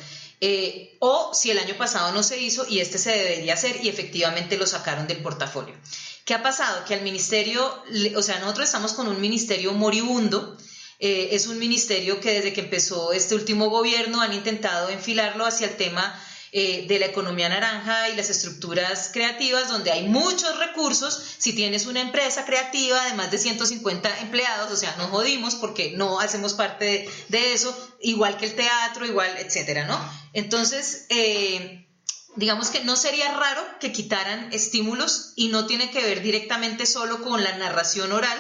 Eh, 0.42 0.96
o 1.00 1.34
si 1.34 1.52
el 1.52 1.60
año 1.60 1.76
pasado 1.76 2.14
no 2.14 2.24
se 2.24 2.40
hizo 2.40 2.66
y 2.70 2.80
este 2.80 2.98
se 2.98 3.12
debería 3.12 3.56
hacer 3.56 3.84
y 3.84 3.90
efectivamente 3.90 4.58
lo 4.58 4.66
sacaron 4.66 5.06
del 5.06 5.22
portafolio. 5.22 5.76
¿Qué 6.24 6.34
ha 6.34 6.42
pasado? 6.42 6.86
Que 6.86 6.94
al 6.94 7.02
ministerio, 7.02 7.84
o 8.16 8.22
sea, 8.22 8.40
nosotros 8.40 8.68
estamos 8.68 8.94
con 8.94 9.08
un 9.08 9.20
ministerio 9.20 9.74
moribundo, 9.74 10.58
eh, 11.00 11.30
es 11.32 11.48
un 11.48 11.60
ministerio 11.60 12.22
que 12.22 12.34
desde 12.34 12.54
que 12.54 12.62
empezó 12.62 13.12
este 13.12 13.36
último 13.36 13.70
gobierno 13.70 14.22
han 14.22 14.34
intentado 14.34 14.90
enfilarlo 14.90 15.46
hacia 15.46 15.68
el 15.68 15.76
tema 15.76 16.18
eh, 16.52 16.86
de 16.88 16.98
la 17.00 17.06
economía 17.06 17.48
naranja 17.48 18.10
y 18.10 18.16
las 18.16 18.32
estructuras 18.32 19.12
creativas, 19.14 19.70
donde 19.70 19.92
hay 19.92 20.08
muchos 20.08 20.58
recursos. 20.58 21.22
Si 21.38 21.54
tienes 21.54 21.86
una 21.86 22.02
empresa 22.02 22.46
creativa 22.46 23.06
de 23.06 23.14
más 23.14 23.30
de 23.30 23.38
150 23.38 24.20
empleados, 24.22 24.72
o 24.72 24.76
sea, 24.76 24.96
nos 24.98 25.12
jodimos 25.12 25.54
porque 25.56 25.92
no 25.92 26.20
hacemos 26.20 26.54
parte 26.54 27.08
de, 27.28 27.54
eso, 27.54 27.76
igual 28.02 28.38
que 28.38 28.46
el 28.46 28.56
teatro, 28.56 29.06
igual, 29.06 29.30
etcétera, 29.38 29.86
¿no? 29.86 30.00
Entonces, 30.34 31.06
eh, 31.10 31.88
digamos 32.36 32.70
que 32.70 32.84
no 32.84 32.96
sería 32.96 33.32
raro 33.38 33.62
que 33.80 33.92
quitaran 33.92 34.52
estímulos 34.52 35.34
y 35.36 35.50
no 35.50 35.68
tiene 35.68 35.92
que 35.92 36.04
ver 36.04 36.22
directamente 36.22 36.86
solo 36.86 37.22
con 37.22 37.44
la 37.44 37.58
narración 37.58 38.12
oral, 38.12 38.38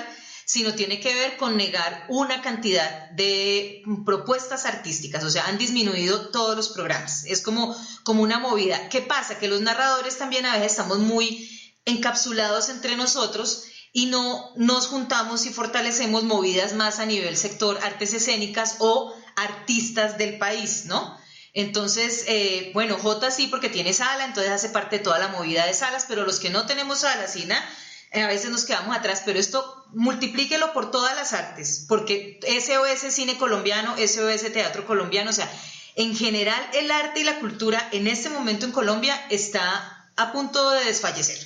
sino 0.49 0.73
tiene 0.73 0.99
que 0.99 1.13
ver 1.13 1.37
con 1.37 1.57
negar 1.57 2.07
una 2.09 2.41
cantidad 2.41 3.11
de 3.11 3.83
propuestas 4.03 4.65
artísticas, 4.65 5.23
o 5.23 5.29
sea, 5.29 5.45
han 5.45 5.59
disminuido 5.59 6.31
todos 6.31 6.55
los 6.55 6.69
programas. 6.69 7.23
Es 7.25 7.43
como, 7.43 7.75
como 8.01 8.23
una 8.23 8.39
movida. 8.39 8.89
¿Qué 8.89 9.01
pasa? 9.01 9.37
Que 9.37 9.47
los 9.47 9.61
narradores 9.61 10.17
también 10.17 10.47
a 10.47 10.55
veces 10.55 10.71
estamos 10.71 10.97
muy 10.97 11.47
encapsulados 11.85 12.69
entre 12.69 12.95
nosotros 12.95 13.65
y 13.93 14.07
no 14.07 14.51
nos 14.55 14.87
juntamos 14.87 15.45
y 15.45 15.51
fortalecemos 15.51 16.23
movidas 16.23 16.73
más 16.73 16.97
a 16.97 17.05
nivel 17.05 17.37
sector 17.37 17.77
artes 17.83 18.15
escénicas 18.15 18.77
o 18.79 19.13
artistas 19.35 20.17
del 20.17 20.39
país, 20.39 20.85
¿no? 20.85 21.15
Entonces, 21.53 22.25
eh, 22.27 22.71
bueno, 22.73 22.97
J 22.97 23.29
sí 23.29 23.45
porque 23.45 23.69
tiene 23.69 23.93
sala, 23.93 24.25
entonces 24.25 24.51
hace 24.51 24.69
parte 24.69 24.97
de 24.97 25.03
toda 25.03 25.19
la 25.19 25.27
movida 25.27 25.67
de 25.67 25.75
salas, 25.75 26.05
pero 26.07 26.25
los 26.25 26.39
que 26.39 26.49
no 26.49 26.65
tenemos 26.65 27.01
sala, 27.01 27.27
Sina, 27.27 27.63
a 28.11 28.25
veces 28.25 28.49
nos 28.49 28.65
quedamos 28.65 28.97
atrás, 28.97 29.21
pero 29.23 29.37
esto 29.37 29.78
multiplíquelo 29.93 30.73
por 30.73 30.91
todas 30.91 31.15
las 31.15 31.33
artes, 31.33 31.85
porque 31.87 32.39
SOS 32.43 33.13
Cine 33.13 33.37
Colombiano, 33.37 33.95
SOS 33.97 34.51
Teatro 34.51 34.85
Colombiano, 34.85 35.29
o 35.29 35.33
sea, 35.33 35.51
en 35.95 36.15
general 36.15 36.61
el 36.73 36.91
arte 36.91 37.21
y 37.21 37.23
la 37.23 37.39
cultura 37.39 37.89
en 37.91 38.07
este 38.07 38.29
momento 38.29 38.65
en 38.65 38.71
Colombia 38.71 39.19
está 39.29 40.07
a 40.15 40.31
punto 40.31 40.71
de 40.71 40.85
desfallecer. 40.85 41.37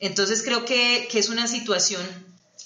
Entonces 0.00 0.42
creo 0.42 0.64
que, 0.64 1.08
es 1.12 1.28
una 1.28 1.46
situación 1.46 2.04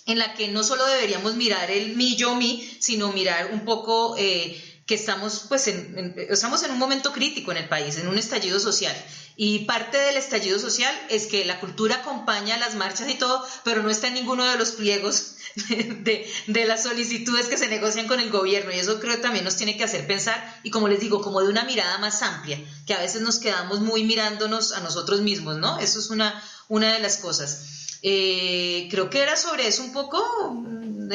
en 0.07 0.19
la 0.19 0.35
que 0.35 0.49
no 0.49 0.65
solo 0.65 0.87
deberíamos 0.87 1.35
mirar 1.37 1.71
el 1.71 1.95
mi, 1.95 2.17
yo, 2.17 2.35
mi, 2.35 2.69
sino 2.81 3.13
mirar 3.13 3.51
un 3.53 3.65
poco 3.65 4.17
eh, 4.19 4.61
que 4.89 4.95
estamos, 4.95 5.45
pues, 5.49 5.69
estamos 5.69 6.63
en 6.63 6.71
un 6.71 6.79
momento 6.79 7.13
crítico 7.13 7.53
en 7.53 7.59
el 7.59 7.69
país, 7.69 7.99
en 7.99 8.09
un 8.09 8.17
estallido 8.17 8.59
social. 8.59 8.97
Y 9.37 9.67
parte 9.67 9.99
del 9.99 10.17
estallido 10.17 10.59
social 10.59 10.93
es 11.11 11.27
que 11.27 11.45
la 11.45 11.61
cultura 11.61 11.97
acompaña 11.97 12.57
las 12.57 12.75
marchas 12.75 13.07
y 13.11 13.15
todo, 13.15 13.47
pero 13.65 13.83
no 13.83 13.91
está 13.91 14.07
en 14.07 14.15
ninguno 14.15 14.47
de 14.47 14.57
los 14.57 14.73
pliegos 14.73 15.35
de, 15.69 16.27
de, 16.47 16.65
las 16.65 16.85
solicitudes 16.85 17.49
que 17.49 17.59
se 17.59 17.69
negocian 17.69 18.09
con 18.09 18.19
el 18.19 18.31
gobierno. 18.31 18.73
Y 18.73 18.79
eso 18.79 18.99
creo 18.99 19.17
que 19.17 19.23
también 19.23 19.45
nos 19.45 19.57
tiene 19.57 19.77
que 19.77 19.85
hacer 19.85 20.07
pensar, 20.07 20.59
y 20.63 20.71
como 20.71 20.89
les 20.89 21.01
digo, 21.01 21.21
como 21.21 21.43
de 21.43 21.51
una 21.51 21.65
mirada 21.65 21.99
más 21.99 22.23
amplia, 22.23 22.59
que 22.87 22.95
a 22.95 22.99
veces 22.99 23.21
nos 23.21 23.39
quedamos 23.41 23.81
muy 23.81 24.05
mirándonos 24.05 24.73
a 24.73 24.81
nosotros 24.81 25.21
mismos, 25.21 25.59
¿no? 25.59 25.79
Eso 25.79 25.99
es 25.99 26.09
una, 26.09 26.43
una 26.69 26.95
de 26.95 27.01
las 27.01 27.19
cosas. 27.19 27.99
Eh, 28.01 28.89
creo 28.91 29.11
que 29.11 29.21
era 29.21 29.37
sobre 29.37 29.67
eso 29.67 29.83
un 29.83 29.93
poco 29.93 30.19
mm, 30.51 31.13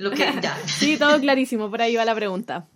lo 0.00 0.10
que 0.10 0.18
ya. 0.42 0.56
sí, 0.66 0.96
todo 0.96 1.20
clarísimo, 1.20 1.70
por 1.70 1.82
ahí 1.82 1.94
va 1.94 2.04
la 2.04 2.14
pregunta. 2.14 2.66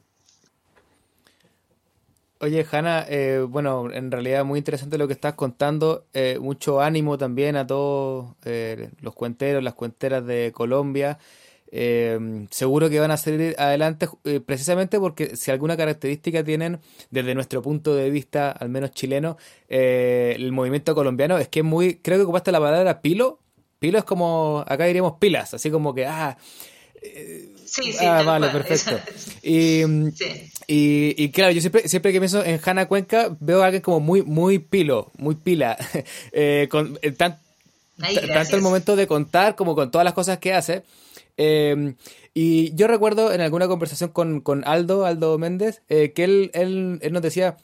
Oye, 2.40 2.66
Hanna, 2.70 3.06
eh, 3.08 3.46
bueno, 3.48 3.90
en 3.90 4.10
realidad 4.10 4.44
muy 4.44 4.58
interesante 4.58 4.98
lo 4.98 5.06
que 5.06 5.14
estás 5.14 5.32
contando. 5.32 6.04
Eh, 6.12 6.38
mucho 6.38 6.82
ánimo 6.82 7.16
también 7.16 7.56
a 7.56 7.66
todos 7.66 8.34
eh, 8.44 8.90
los 9.00 9.14
cuenteros, 9.14 9.62
las 9.62 9.72
cuenteras 9.72 10.26
de 10.26 10.52
Colombia. 10.52 11.18
seguro 12.50 12.90
que 12.90 13.00
van 13.00 13.10
a 13.10 13.16
salir 13.16 13.56
adelante 13.58 14.06
precisamente 14.46 15.00
porque 15.00 15.34
si 15.36 15.50
alguna 15.50 15.76
característica 15.76 16.44
tienen 16.44 16.78
desde 17.10 17.34
nuestro 17.34 17.62
punto 17.62 17.94
de 17.96 18.10
vista, 18.10 18.50
al 18.50 18.68
menos 18.68 18.90
chileno, 18.90 19.38
el 19.68 20.52
movimiento 20.52 20.94
colombiano 20.94 21.38
es 21.38 21.48
que 21.48 21.60
es 21.60 21.64
muy, 21.64 21.96
creo 21.96 22.18
que 22.18 22.24
ocupaste 22.24 22.52
la 22.52 22.60
palabra 22.60 23.00
pilo. 23.00 23.40
Pilo 23.78 23.98
es 23.98 24.04
como, 24.04 24.64
acá 24.66 24.84
diríamos 24.84 25.14
pilas, 25.18 25.54
así 25.54 25.70
como 25.70 25.94
que, 25.94 26.06
ah, 26.06 26.36
Sí, 27.66 27.92
sí, 27.92 28.04
ah, 28.04 28.22
vale, 28.22 28.48
perfecto. 28.48 28.98
Y, 30.66 31.22
y, 31.22 31.28
claro, 31.30 31.52
yo 31.52 31.60
siempre, 31.60 31.88
siempre 31.88 32.12
que 32.12 32.20
pienso 32.20 32.42
en 32.42 32.58
Hanna 32.64 32.86
Cuenca, 32.86 33.36
veo 33.38 33.62
a 33.62 33.66
alguien 33.66 33.82
como 33.82 34.00
muy, 34.00 34.22
muy 34.22 34.58
pilo, 34.58 35.12
muy 35.18 35.34
pila. 35.34 35.76
eh, 36.32 36.68
con, 36.70 36.98
eh, 37.02 37.12
tanto 37.12 38.56
el 38.56 38.62
momento 38.62 38.96
de 38.96 39.06
contar 39.06 39.56
como 39.56 39.74
con 39.74 39.90
todas 39.90 40.04
las 40.04 40.14
cosas 40.14 40.38
que 40.38 40.54
hace. 40.54 40.82
Eh, 41.36 41.94
y 42.34 42.74
yo 42.74 42.88
recuerdo 42.88 43.32
en 43.32 43.40
alguna 43.40 43.68
conversación 43.68 44.10
con, 44.10 44.40
con 44.40 44.66
Aldo, 44.66 45.06
Aldo 45.06 45.38
Méndez, 45.38 45.82
eh, 45.88 46.12
que 46.12 46.24
él, 46.24 46.50
él, 46.52 46.98
él, 47.00 47.12
nos 47.12 47.22
decía, 47.22 47.56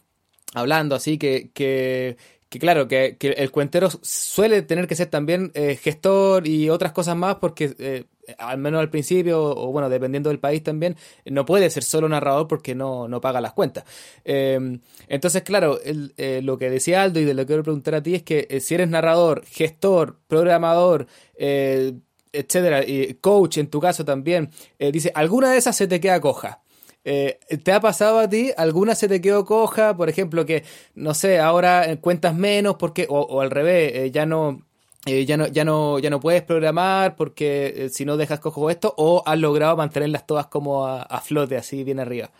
hablando 0.54 0.94
así, 0.94 1.18
que, 1.18 1.50
que, 1.52 2.16
que 2.50 2.58
claro, 2.58 2.88
que, 2.88 3.16
el 3.20 3.50
cuentero 3.52 3.88
suele 4.02 4.62
tener 4.62 4.88
que 4.88 4.96
ser 4.96 5.06
también 5.06 5.52
eh, 5.54 5.76
gestor 5.76 6.48
y 6.48 6.68
otras 6.68 6.90
cosas 6.90 7.16
más 7.16 7.36
porque 7.36 7.76
eh, 7.78 8.06
al 8.38 8.58
menos 8.58 8.80
al 8.80 8.90
principio, 8.90 9.40
o 9.40 9.70
bueno, 9.70 9.88
dependiendo 9.88 10.30
del 10.30 10.40
país 10.40 10.62
también, 10.64 10.96
no 11.24 11.44
puede 11.46 11.70
ser 11.70 11.84
solo 11.84 12.08
narrador 12.08 12.48
porque 12.48 12.74
no, 12.74 13.06
no 13.06 13.20
paga 13.20 13.40
las 13.40 13.52
cuentas. 13.52 13.84
Em, 14.24 14.80
entonces, 15.06 15.42
claro, 15.42 15.78
eh, 15.84 16.40
lo 16.42 16.58
que 16.58 16.70
decía 16.70 17.02
Aldo 17.02 17.20
y 17.20 17.24
de 17.24 17.34
lo 17.34 17.42
que 17.42 17.46
quiero 17.46 17.62
preguntar 17.62 17.94
a 17.94 18.02
ti 18.02 18.16
es 18.16 18.24
que 18.24 18.60
si 18.60 18.74
eres 18.74 18.88
narrador, 18.88 19.44
gestor, 19.46 20.18
programador, 20.26 21.06
etcétera, 21.36 22.84
y 22.84 23.14
coach 23.14 23.58
en 23.58 23.68
tu 23.68 23.80
caso 23.80 24.04
también, 24.04 24.50
dice, 24.78 25.12
alguna 25.14 25.52
de 25.52 25.58
esas 25.58 25.76
se 25.76 25.86
te 25.86 26.00
queda 26.00 26.20
coja. 26.20 26.62
¿Te 27.02 27.72
ha 27.72 27.80
pasado 27.80 28.18
a 28.18 28.28
ti? 28.28 28.52
¿Alguna 28.56 28.94
se 28.94 29.08
te 29.08 29.20
quedó 29.20 29.44
coja? 29.44 29.96
Por 29.96 30.08
ejemplo, 30.08 30.44
que, 30.44 30.64
no 30.94 31.14
sé, 31.14 31.38
ahora 31.38 31.96
cuentas 32.00 32.34
menos 32.34 32.76
porque, 32.76 33.06
o, 33.08 33.40
al 33.40 33.50
revés, 33.50 34.12
ya 34.12 34.26
no, 34.26 34.64
eh, 35.06 35.24
ya, 35.24 35.38
no, 35.38 35.46
ya, 35.46 35.64
no, 35.64 35.98
ya 35.98 36.10
no 36.10 36.20
puedes 36.20 36.42
programar 36.42 37.16
porque 37.16 37.72
eh, 37.74 37.88
si 37.88 38.04
no 38.04 38.18
dejas 38.18 38.38
cojo 38.38 38.68
esto, 38.68 38.92
o 38.98 39.22
has 39.24 39.38
logrado 39.38 39.74
mantenerlas 39.76 40.26
todas 40.26 40.46
como 40.48 40.86
a, 40.86 41.20
flote, 41.22 41.56
así 41.56 41.84
bien 41.84 42.00
arriba. 42.00 42.30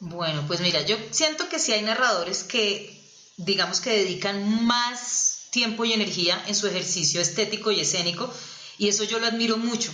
Bueno, 0.00 0.44
pues 0.46 0.60
mira, 0.60 0.82
yo 0.82 0.96
siento 1.10 1.48
que 1.48 1.58
si 1.58 1.72
hay 1.72 1.82
narradores 1.82 2.44
que, 2.44 2.94
digamos 3.38 3.80
que 3.80 3.90
dedican 3.90 4.66
más 4.66 5.48
tiempo 5.50 5.84
y 5.84 5.94
energía 5.94 6.42
en 6.46 6.54
su 6.54 6.66
ejercicio 6.66 7.20
estético 7.20 7.70
y 7.70 7.80
escénico, 7.80 8.30
y 8.76 8.88
eso 8.88 9.04
yo 9.04 9.18
lo 9.18 9.26
admiro 9.26 9.56
mucho, 9.56 9.92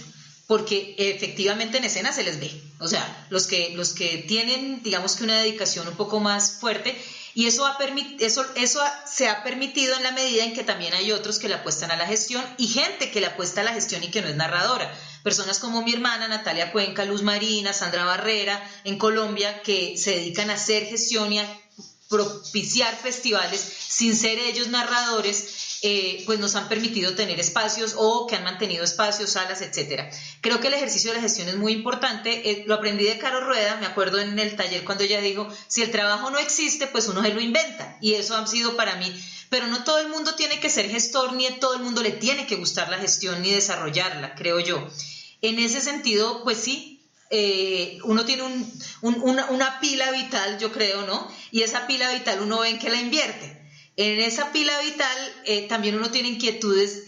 porque 0.48 0.94
efectivamente 0.96 1.76
en 1.76 1.84
escena 1.84 2.10
se 2.10 2.24
les 2.24 2.40
ve. 2.40 2.50
O 2.80 2.88
sea, 2.88 3.26
los 3.28 3.46
que, 3.46 3.74
los 3.76 3.92
que 3.92 4.24
tienen, 4.26 4.82
digamos 4.82 5.14
que 5.14 5.24
una 5.24 5.38
dedicación 5.40 5.86
un 5.86 5.94
poco 5.94 6.20
más 6.20 6.52
fuerte, 6.58 6.98
y 7.34 7.46
eso, 7.46 7.66
ha 7.66 7.76
eso, 8.18 8.46
eso 8.56 8.80
se 9.06 9.28
ha 9.28 9.44
permitido 9.44 9.94
en 9.94 10.02
la 10.02 10.10
medida 10.10 10.44
en 10.44 10.54
que 10.54 10.64
también 10.64 10.94
hay 10.94 11.12
otros 11.12 11.38
que 11.38 11.48
le 11.48 11.54
apuestan 11.54 11.90
a 11.90 11.96
la 11.96 12.06
gestión 12.06 12.42
y 12.56 12.66
gente 12.66 13.10
que 13.10 13.20
le 13.20 13.26
apuesta 13.26 13.60
a 13.60 13.64
la 13.64 13.74
gestión 13.74 14.02
y 14.02 14.10
que 14.10 14.22
no 14.22 14.28
es 14.28 14.36
narradora. 14.36 14.90
Personas 15.22 15.58
como 15.58 15.82
mi 15.82 15.92
hermana 15.92 16.28
Natalia 16.28 16.72
Cuenca, 16.72 17.04
Luz 17.04 17.22
Marina, 17.22 17.74
Sandra 17.74 18.06
Barrera, 18.06 18.58
en 18.84 18.96
Colombia, 18.96 19.62
que 19.62 19.98
se 19.98 20.12
dedican 20.12 20.48
a 20.48 20.54
hacer 20.54 20.86
gestión 20.86 21.30
y 21.30 21.40
a 21.40 21.60
propiciar 22.08 22.96
festivales 22.96 23.60
sin 23.60 24.16
ser 24.16 24.38
ellos 24.38 24.68
narradores 24.68 25.68
eh, 25.80 26.24
pues 26.26 26.40
nos 26.40 26.56
han 26.56 26.68
permitido 26.68 27.14
tener 27.14 27.38
espacios 27.38 27.94
o 27.96 28.26
que 28.26 28.34
han 28.34 28.42
mantenido 28.42 28.82
espacios, 28.82 29.30
salas, 29.30 29.60
etcétera. 29.60 30.10
Creo 30.40 30.58
que 30.58 30.66
el 30.66 30.74
ejercicio 30.74 31.10
de 31.10 31.18
la 31.18 31.22
gestión 31.22 31.48
es 31.48 31.56
muy 31.56 31.72
importante. 31.72 32.50
Eh, 32.50 32.64
lo 32.66 32.74
aprendí 32.74 33.04
de 33.04 33.18
Caro 33.18 33.40
Rueda, 33.40 33.76
me 33.76 33.86
acuerdo 33.86 34.18
en 34.18 34.36
el 34.38 34.56
taller 34.56 34.84
cuando 34.84 35.04
ella 35.04 35.20
dijo, 35.20 35.48
si 35.68 35.82
el 35.82 35.92
trabajo 35.92 36.30
no 36.30 36.38
existe, 36.38 36.88
pues 36.88 37.06
uno 37.06 37.22
se 37.22 37.32
lo 37.32 37.40
inventa. 37.40 37.96
Y 38.00 38.14
eso 38.14 38.36
ha 38.36 38.44
sido 38.46 38.76
para 38.76 38.96
mí. 38.96 39.12
Pero 39.50 39.68
no 39.68 39.84
todo 39.84 40.00
el 40.00 40.08
mundo 40.08 40.34
tiene 40.34 40.58
que 40.58 40.68
ser 40.68 40.90
gestor, 40.90 41.34
ni 41.34 41.48
todo 41.60 41.74
el 41.74 41.82
mundo 41.82 42.02
le 42.02 42.10
tiene 42.10 42.46
que 42.46 42.56
gustar 42.56 42.88
la 42.88 42.98
gestión 42.98 43.40
ni 43.40 43.50
desarrollarla, 43.52 44.34
creo 44.34 44.58
yo. 44.58 44.84
En 45.42 45.60
ese 45.60 45.80
sentido, 45.80 46.42
pues 46.42 46.58
sí, 46.58 47.00
eh, 47.30 47.98
uno 48.04 48.24
tiene 48.24 48.42
una, 49.02 49.80
pila 49.80 50.10
vital, 50.12 50.58
yo 50.58 50.72
creo, 50.72 51.06
¿no? 51.06 51.28
Y 51.50 51.62
esa 51.62 51.86
pila 51.86 52.12
vital 52.12 52.40
uno 52.42 52.60
ve 52.60 52.70
en 52.70 52.78
que 52.78 52.90
la 52.90 53.00
invierte. 53.00 53.58
En 53.96 54.20
esa 54.20 54.52
pila 54.52 54.78
vital 54.80 55.18
eh, 55.44 55.66
también 55.68 55.96
uno 55.96 56.10
tiene 56.10 56.28
inquietudes 56.28 57.04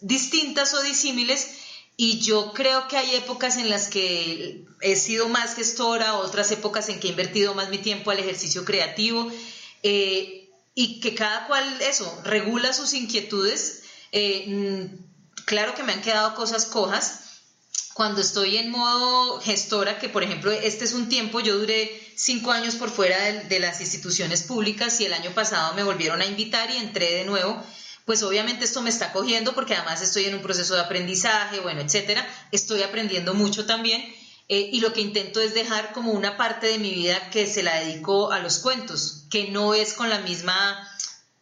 distintas 0.00 0.74
o 0.74 0.82
disímiles 0.82 1.48
y 1.96 2.20
yo 2.20 2.52
creo 2.52 2.86
que 2.86 2.96
hay 2.96 3.16
épocas 3.16 3.56
en 3.56 3.68
las 3.68 3.88
que 3.88 4.64
he 4.80 4.94
sido 4.94 5.28
más 5.28 5.56
gestora, 5.56 6.14
otras 6.14 6.50
épocas 6.52 6.88
en 6.88 7.00
que 7.00 7.08
he 7.08 7.10
invertido 7.10 7.54
más 7.54 7.70
mi 7.70 7.78
tiempo 7.78 8.12
al 8.12 8.20
ejercicio 8.20 8.64
creativo 8.64 9.28
eh, 9.82 10.48
y 10.74 11.00
que 11.00 11.16
cada 11.16 11.48
cual 11.48 11.64
eso 11.82 12.22
regula 12.24 12.72
sus 12.72 12.94
inquietudes. 12.94 13.82
Eh, 14.12 14.44
mm, 14.46 15.44
claro 15.44 15.74
que 15.74 15.82
me 15.82 15.92
han 15.92 16.02
quedado 16.02 16.36
cosas 16.36 16.66
cojas, 16.66 17.22
cuando 17.98 18.20
estoy 18.20 18.58
en 18.58 18.70
modo 18.70 19.40
gestora, 19.40 19.98
que 19.98 20.08
por 20.08 20.22
ejemplo 20.22 20.52
este 20.52 20.84
es 20.84 20.92
un 20.92 21.08
tiempo, 21.08 21.40
yo 21.40 21.58
duré 21.58 22.00
cinco 22.14 22.52
años 22.52 22.76
por 22.76 22.90
fuera 22.90 23.20
de, 23.24 23.58
las 23.58 23.80
instituciones 23.80 24.44
públicas 24.44 25.00
y 25.00 25.06
el 25.06 25.12
año 25.12 25.32
pasado 25.32 25.74
me 25.74 25.82
volvieron 25.82 26.20
a 26.20 26.26
invitar 26.26 26.70
y 26.70 26.76
entré 26.76 27.12
de 27.12 27.24
nuevo, 27.24 27.60
pues 28.04 28.22
obviamente 28.22 28.66
esto 28.66 28.82
me 28.82 28.90
está 28.90 29.12
cogiendo 29.12 29.52
porque 29.52 29.74
además 29.74 30.00
estoy 30.00 30.26
en 30.26 30.36
un 30.36 30.42
proceso 30.42 30.74
de 30.74 30.82
aprendizaje, 30.82 31.58
bueno, 31.58 31.80
etcétera, 31.80 32.24
estoy 32.52 32.82
aprendiendo 32.82 33.34
mucho 33.34 33.66
también. 33.66 34.00
Eh, 34.50 34.70
y 34.72 34.80
lo 34.80 34.92
que 34.92 35.02
intento 35.02 35.40
es 35.40 35.52
dejar 35.52 35.92
como 35.92 36.12
una 36.12 36.36
parte 36.36 36.68
de 36.68 36.78
mi 36.78 36.94
vida 36.94 37.30
que 37.30 37.48
se 37.48 37.64
la 37.64 37.80
dedico 37.80 38.30
a 38.30 38.38
los 38.38 38.60
cuentos, 38.60 39.24
que 39.28 39.50
no 39.50 39.74
es 39.74 39.92
con 39.92 40.08
la 40.08 40.20
misma, 40.20 40.88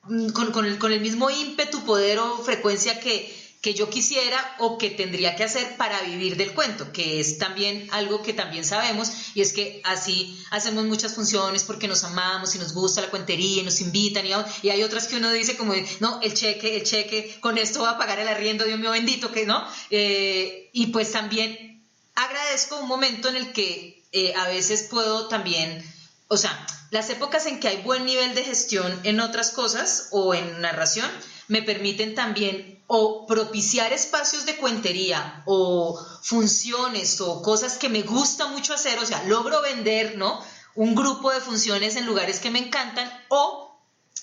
mm, 0.05 0.31
con, 0.31 0.65
el, 0.65 0.79
con 0.79 0.91
el 0.91 1.01
mismo 1.01 1.29
ímpetu, 1.31 1.85
poder 1.85 2.19
o 2.19 2.39
frecuencia 2.39 2.99
que, 2.99 3.36
que 3.67 3.75
yo 3.75 3.91
quisiera 3.91 4.55
o 4.61 4.79
que 4.79 4.91
tendría 4.91 5.35
que 5.35 5.43
hacer 5.43 5.77
para 5.77 6.01
vivir 6.03 6.37
del 6.37 6.55
cuento, 6.55 6.93
que 6.93 7.19
es 7.19 7.37
también 7.37 7.89
algo 7.91 8.23
que 8.23 8.33
también 8.33 8.65
sabemos 8.65 9.11
y 9.35 9.41
es 9.41 9.53
que 9.53 9.81
así 9.83 10.41
hacemos 10.53 10.85
muchas 10.85 11.17
funciones 11.17 11.65
porque 11.65 11.89
nos 11.89 12.05
amamos 12.05 12.55
y 12.55 12.61
nos 12.61 12.73
gusta 12.75 13.01
la 13.01 13.11
cuentería 13.11 13.63
y 13.63 13.65
nos 13.65 13.81
invitan 13.81 14.25
y, 14.25 14.71
hay 14.71 14.83
otras 14.85 15.09
que 15.09 15.17
uno 15.17 15.33
dice 15.33 15.57
como, 15.57 15.75
no, 15.99 16.21
el 16.23 16.33
cheque, 16.33 16.77
el 16.77 16.85
cheque, 16.85 17.39
con 17.41 17.59
esto 17.59 17.83
va 17.83 17.91
a 17.91 17.99
pagar 17.99 18.21
el 18.21 18.29
arriendo, 18.29 18.65
Dios 18.65 18.79
mío 18.79 18.93
bendito, 18.93 19.33
que 19.33 19.47
no. 19.47 19.67
Eh, 19.91 20.71
y 20.73 20.87
pues 20.93 21.11
también 21.11 21.83
agradezco 22.15 22.79
un 22.79 22.87
momento 22.87 23.29
en 23.31 23.35
el 23.35 23.53
que 23.53 24.01
eh, 24.13 24.33
a 24.37 24.47
veces 24.47 24.85
puedo 24.85 25.27
también, 25.27 25.85
o 26.29 26.37
sea, 26.37 26.65
las 26.93 27.11
épocas 27.11 27.47
en 27.47 27.59
que 27.59 27.67
hay 27.67 27.83
buen 27.83 28.07
nivel 28.07 28.33
de 28.37 28.45
gestión 28.45 29.01
en 29.03 29.19
otras 29.19 29.51
cosas 29.51 30.07
o 30.13 30.35
en 30.35 30.61
narración, 30.61 31.11
me 31.49 31.63
permiten 31.63 32.15
también 32.15 32.76
o 32.87 33.27
propiciar 33.27 33.93
espacios 33.93 34.47
de 34.47 34.57
cuentería 34.57 35.43
o 35.47 36.01
funciones 36.23 37.21
o 37.21 37.43
cosas 37.43 37.79
que 37.79 37.89
me 37.89 38.03
gusta 38.03 38.47
mucho 38.47 38.75
hacer, 38.75 38.99
o 38.99 39.07
sea, 39.07 39.23
logro 39.25 39.61
vender, 39.63 40.17
¿no? 40.17 40.41
Un 40.75 40.95
grupo 40.95 41.33
de 41.33 41.41
funciones 41.41 41.97
en 41.97 42.07
lugares 42.07 42.39
que 42.39 42.51
me 42.51 42.59
encantan 42.61 43.11
o 43.29 43.81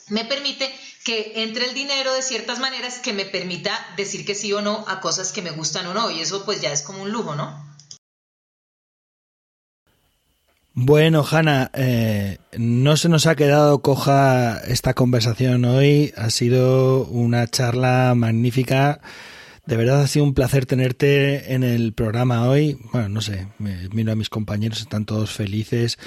me 0.07 0.25
permite 0.25 0.73
que 1.03 1.43
entre 1.43 1.65
el 1.65 1.73
dinero 1.73 2.13
de 2.13 2.21
ciertas 2.21 2.59
maneras 2.59 2.99
que 2.99 3.13
me 3.13 3.25
permita 3.25 3.93
decir 3.97 4.25
que 4.25 4.35
sí 4.35 4.53
o 4.53 4.61
no 4.61 4.85
a 4.87 5.01
cosas 5.01 5.31
que 5.31 5.41
me 5.41 5.51
gustan 5.51 5.87
o 5.87 5.93
no 5.93 6.11
y 6.11 6.21
eso 6.21 6.45
pues 6.45 6.61
ya 6.61 6.71
es 6.71 6.81
como 6.81 7.01
un 7.01 7.11
lujo, 7.11 7.35
¿no? 7.35 7.62
Bueno, 10.75 11.23
Hanna, 11.29 11.69
eh, 11.75 12.39
no 12.57 12.97
se 12.97 13.07
nos 13.07 13.27
ha 13.27 13.35
quedado 13.35 13.83
coja 13.83 14.57
esta 14.67 14.95
conversación 14.95 15.65
hoy. 15.65 16.11
Ha 16.17 16.31
sido 16.31 17.05
una 17.05 17.45
charla 17.45 18.15
magnífica 18.15 18.99
de 19.65 19.77
verdad 19.77 20.01
ha 20.01 20.07
sido 20.07 20.25
un 20.25 20.33
placer 20.33 20.65
tenerte 20.65 21.53
en 21.53 21.63
el 21.63 21.93
programa 21.93 22.47
hoy. 22.49 22.77
Bueno, 22.91 23.07
no 23.07 23.21
sé, 23.21 23.47
miro 23.59 24.11
a 24.11 24.15
mis 24.15 24.29
compañeros, 24.29 24.81
están 24.81 25.05
todos 25.05 25.31
felices, 25.31 25.97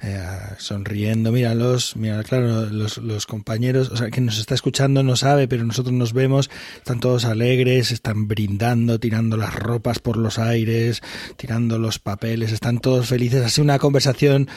eh, 0.00 0.26
sonriendo. 0.56 1.30
Míralos, 1.30 1.94
mira, 1.96 2.22
claro, 2.22 2.66
los, 2.66 2.96
los 2.98 3.26
compañeros, 3.26 3.90
o 3.90 3.96
sea, 3.96 4.08
quien 4.08 4.24
nos 4.26 4.38
está 4.38 4.54
escuchando 4.54 5.02
no 5.02 5.16
sabe, 5.16 5.46
pero 5.46 5.64
nosotros 5.64 5.92
nos 5.92 6.14
vemos, 6.14 6.50
están 6.76 7.00
todos 7.00 7.26
alegres, 7.26 7.92
están 7.92 8.28
brindando, 8.28 8.98
tirando 8.98 9.36
las 9.36 9.54
ropas 9.54 9.98
por 9.98 10.16
los 10.16 10.38
aires, 10.38 11.02
tirando 11.36 11.78
los 11.78 11.98
papeles, 11.98 12.50
están 12.50 12.78
todos 12.78 13.08
felices. 13.08 13.44
Ha 13.44 13.50
sido 13.50 13.64
una 13.64 13.78
conversación 13.78 14.48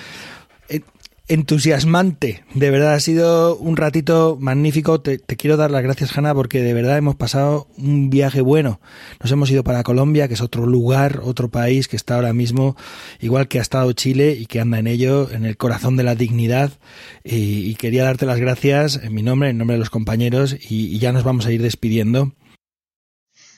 eh, 0.70 0.82
entusiasmante. 1.28 2.44
De 2.54 2.70
verdad, 2.70 2.94
ha 2.94 3.00
sido 3.00 3.56
un 3.58 3.78
ratito 3.78 4.38
magnífico. 4.40 5.02
Te, 5.02 5.20
quiero 5.20 5.58
dar 5.58 5.72
las 5.72 5.84
gracias, 5.84 6.16
Hanna, 6.16 6.34
porque 6.34 6.62
de 6.62 6.74
verdad 6.74 6.98
hemos 6.98 7.16
pasado 7.16 7.68
un 7.78 8.10
viaje 8.10 8.42
bueno. 8.42 8.80
Nos 9.22 9.32
hemos 9.32 9.50
ido 9.50 9.64
para 9.64 9.84
Colombia, 9.84 10.28
que 10.28 10.36
es 10.36 10.42
otro 10.42 10.66
lugar, 10.66 11.22
otro 11.24 11.50
país 11.50 11.88
que 11.88 11.96
está 11.96 12.16
ahora 12.16 12.34
mismo, 12.34 12.76
igual 13.20 13.48
que 13.48 13.60
ha 13.60 13.62
estado 13.62 13.92
Chile 13.94 14.38
y 14.40 14.46
que 14.46 14.60
anda 14.60 14.80
en 14.80 14.88
ello, 14.88 15.32
en 15.32 15.46
el 15.46 15.58
corazón 15.58 15.98
de 15.98 16.04
la 16.04 16.16
dignidad. 16.16 16.72
Y, 17.24 17.76
quería 17.76 18.06
darte 18.06 18.26
las 18.26 18.40
gracias 18.40 19.00
en 19.04 19.14
mi 19.14 19.22
nombre, 19.22 19.50
en 19.50 19.58
nombre 19.58 19.76
de 19.76 19.80
los 19.80 19.90
compañeros, 19.90 20.56
y, 20.70 20.98
ya 21.00 21.12
nos 21.12 21.24
vamos 21.24 21.46
a 21.46 21.52
ir 21.52 21.62
despidiendo. 21.62 22.34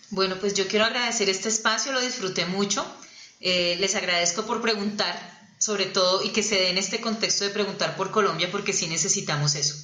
Bueno, 0.09 0.35
pues 0.39 0.53
yo 0.53 0.67
quiero 0.67 0.85
agradecer 0.85 1.29
este 1.29 1.49
espacio, 1.49 1.91
lo 1.91 2.01
disfruté 2.01 2.45
mucho. 2.45 2.85
Eh, 3.39 3.77
les 3.79 3.95
agradezco 3.95 4.45
por 4.47 4.61
preguntar 4.61 5.36
sobre 5.57 5.85
todo, 5.85 6.23
y 6.23 6.29
que 6.29 6.43
se 6.43 6.55
dé 6.55 6.69
en 6.69 6.77
este 6.77 7.01
contexto 7.01 7.43
de 7.43 7.49
preguntar 7.49 7.95
por 7.95 8.11
Colombia, 8.11 8.49
porque 8.51 8.73
sí 8.73 8.87
necesitamos 8.87 9.55
eso, 9.55 9.75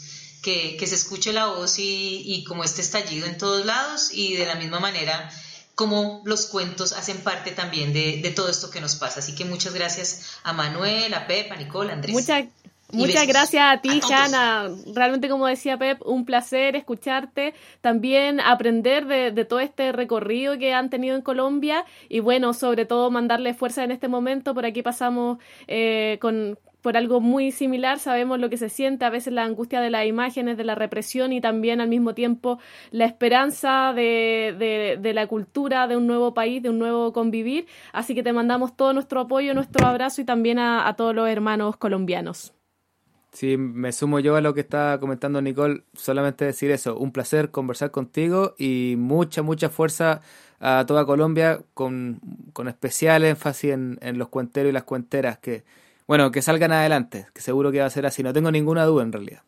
que, 0.42 0.78
se 0.86 0.96
escuche 0.96 1.34
la 1.34 1.48
voz 1.48 1.76
y, 1.78 2.44
como 2.48 2.64
este 2.64 2.82
estallido 2.82 3.26
en 3.26 3.38
todos 3.38 3.66
lados, 3.66 4.10
y 4.12 4.36
de 4.36 4.46
la 4.46 4.56
misma 4.56 4.80
manera 4.80 5.32
como 5.76 6.22
los 6.26 6.46
cuentos 6.46 6.92
hacen 6.92 7.18
parte 7.22 7.50
también 7.50 7.94
de, 7.94 8.32
todo 8.36 8.50
esto 8.50 8.70
que 8.70 8.80
nos 8.80 8.96
pasa. 8.96 9.22
Así 9.22 9.34
que 9.34 9.44
muchas 9.44 9.74
gracias 9.74 10.38
a 10.44 10.54
Manuel, 10.54 11.14
a 11.16 11.26
Pep, 11.26 11.52
a 11.52 11.56
Nicole, 11.56 11.90
a 11.90 11.94
Andrés. 11.94 12.14
Muchas 12.14 12.46
gracias 13.28 13.64
a 13.64 13.82
ti, 13.82 14.00
Hanna. 14.10 14.70
Realmente, 14.94 15.30
como 15.30 15.48
decía 15.48 15.78
Pep, 15.78 16.02
un 16.06 16.26
placer 16.26 16.76
escucharte, 16.76 17.54
también 17.82 18.40
aprender 18.40 19.06
de, 19.06 19.46
todo 19.46 19.60
este 19.60 19.92
recorrido 19.92 20.58
que 20.58 20.74
han 20.74 20.90
tenido 20.90 21.16
en 21.16 21.22
Colombia 21.22 21.86
y 22.10 22.20
bueno, 22.20 22.54
sobre 22.54 22.86
todo 22.86 23.12
mandarle 23.12 23.54
fuerza 23.54 23.84
en 23.84 23.92
este 23.92 24.08
momento. 24.08 24.54
Por 24.54 24.66
aquí 24.66 24.82
pasamos 24.82 25.40
eh, 25.68 26.18
con 26.22 26.58
por 26.84 26.98
algo 26.98 27.22
muy 27.22 27.52
similar, 27.52 27.98
sabemos 27.98 28.40
lo 28.40 28.50
que 28.50 28.58
se 28.58 28.68
siente, 28.68 29.06
a 29.06 29.10
veces 29.10 29.32
la 29.32 29.46
angustia 29.46 29.80
de 29.80 29.90
las 29.90 30.06
imágenes, 30.06 30.58
de 30.58 30.66
la 30.66 30.76
represión 30.76 31.32
y 31.32 31.40
también 31.40 31.80
al 31.80 31.88
mismo 31.88 32.14
tiempo 32.14 32.60
la 32.92 33.06
esperanza 33.06 33.94
de, 33.96 34.98
de, 35.00 35.14
la 35.14 35.28
cultura, 35.28 35.88
de 35.88 35.96
un 35.96 36.08
nuevo 36.08 36.34
país, 36.34 36.62
de 36.62 36.70
un 36.70 36.80
nuevo 36.80 37.14
convivir. 37.14 37.68
Así 37.94 38.14
que 38.14 38.22
te 38.22 38.34
mandamos 38.34 38.76
todo 38.76 38.92
nuestro 38.92 39.22
apoyo, 39.22 39.54
nuestro 39.54 39.88
abrazo 39.88 40.22
y 40.22 40.26
también 40.26 40.60
a 40.60 40.94
todos 40.98 41.16
los 41.16 41.30
hermanos 41.30 41.78
colombianos. 41.78 42.54
Sí, 43.34 43.58
me 43.58 43.92
sumo 43.92 44.20
yo 44.20 44.36
a 44.36 44.42
lo 44.42 44.54
que 44.54 44.62
está 44.62 45.00
comentando 45.00 45.42
Nicole, 45.42 45.86
solamente 45.94 46.46
decir 46.46 46.70
eso, 46.70 46.96
un 46.98 47.12
placer 47.12 47.50
conversar 47.50 47.90
contigo 47.90 48.54
y 48.60 48.94
mucha, 48.98 49.42
mucha 49.42 49.70
fuerza 49.70 50.22
a 50.60 50.86
toda 50.86 51.06
Colombia 51.06 51.62
con, 51.74 52.22
con 52.54 52.68
especial 52.68 53.24
énfasis 53.26 53.72
en, 53.72 53.98
en, 54.02 54.20
los 54.20 54.30
cuenteros 54.30 54.70
y 54.70 54.74
las 54.74 54.84
cuenteras 54.84 55.40
que, 55.40 55.64
bueno, 56.08 56.32
que 56.32 56.44
salgan 56.44 56.72
adelante, 56.72 57.28
que 57.34 57.42
seguro 57.42 57.72
que 57.72 57.80
va 57.80 57.88
a 57.88 57.90
ser 57.90 58.06
así, 58.06 58.22
no 58.22 58.34
tengo 58.34 58.52
ninguna 58.52 58.86
duda 58.86 59.04
en 59.04 59.12
realidad. 59.12 59.42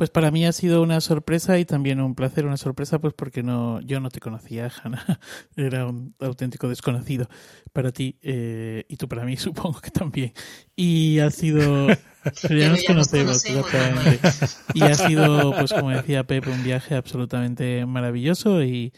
Pues 0.00 0.08
para 0.08 0.30
mí 0.30 0.46
ha 0.46 0.52
sido 0.52 0.80
una 0.80 0.98
sorpresa 1.02 1.58
y 1.58 1.66
también 1.66 2.00
un 2.00 2.14
placer, 2.14 2.46
una 2.46 2.56
sorpresa 2.56 2.98
pues 2.98 3.12
porque 3.12 3.42
no 3.42 3.82
yo 3.82 4.00
no 4.00 4.08
te 4.08 4.18
conocía, 4.18 4.72
Hanna, 4.82 5.20
era 5.56 5.86
un 5.86 6.14
auténtico 6.20 6.70
desconocido 6.70 7.28
para 7.74 7.92
ti 7.92 8.16
eh, 8.22 8.86
y 8.88 8.96
tú 8.96 9.08
para 9.08 9.26
mí 9.26 9.36
supongo 9.36 9.78
que 9.78 9.90
también. 9.90 10.32
Y 10.74 11.18
ha 11.18 11.30
sido... 11.30 11.88
ya 12.48 12.70
nos 12.70 12.82
conocemos, 12.84 13.44
Y 14.72 14.82
ha 14.84 14.94
sido, 14.94 15.52
pues 15.52 15.70
como 15.70 15.90
decía 15.90 16.24
Pepe, 16.24 16.50
un 16.50 16.64
viaje 16.64 16.94
absolutamente 16.94 17.84
maravilloso 17.84 18.64
y, 18.64 18.94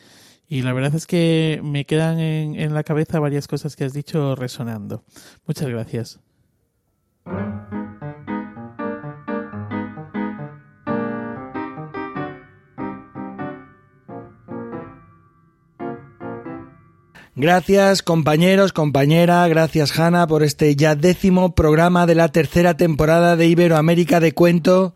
y 0.47 0.63
la 0.63 0.73
verdad 0.73 0.95
es 0.95 1.09
que 1.09 1.61
me 1.65 1.85
quedan 1.85 2.21
en, 2.21 2.55
en 2.55 2.75
la 2.75 2.85
cabeza 2.85 3.19
varias 3.19 3.49
cosas 3.49 3.75
que 3.75 3.83
has 3.83 3.93
dicho 3.93 4.37
resonando. 4.37 5.03
Muchas 5.49 5.69
gracias. 5.69 6.21
Gracias 17.35 18.03
compañeros, 18.03 18.75
compañera, 18.75 19.49
gracias 19.49 19.99
Hanna 19.99 20.27
por 20.27 20.43
este 20.43 20.77
ya 20.77 20.95
décimo 20.95 21.55
programa 21.55 22.05
de 22.05 22.15
la 22.15 22.29
tercera 22.29 22.77
temporada 22.77 23.37
de 23.37 23.47
Iberoamérica 23.47 24.21
de 24.21 24.33
Cuento. 24.33 24.95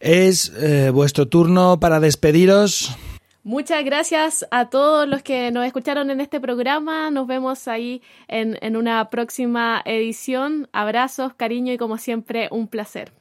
Es 0.00 0.50
eh, 0.56 0.88
vuestro 0.88 1.28
turno 1.28 1.78
para 1.78 2.00
despediros. 2.00 2.96
Muchas 3.44 3.84
gracias 3.84 4.46
a 4.50 4.70
todos 4.70 5.06
los 5.06 5.22
que 5.22 5.50
nos 5.50 5.66
escucharon 5.66 6.10
en 6.10 6.22
este 6.22 6.40
programa. 6.40 7.10
Nos 7.10 7.26
vemos 7.26 7.68
ahí 7.68 8.00
en, 8.28 8.56
en 8.62 8.74
una 8.74 9.10
próxima 9.10 9.82
edición. 9.84 10.68
Abrazos, 10.72 11.34
cariño 11.34 11.74
y 11.74 11.76
como 11.76 11.98
siempre 11.98 12.48
un 12.50 12.66
placer. 12.66 13.12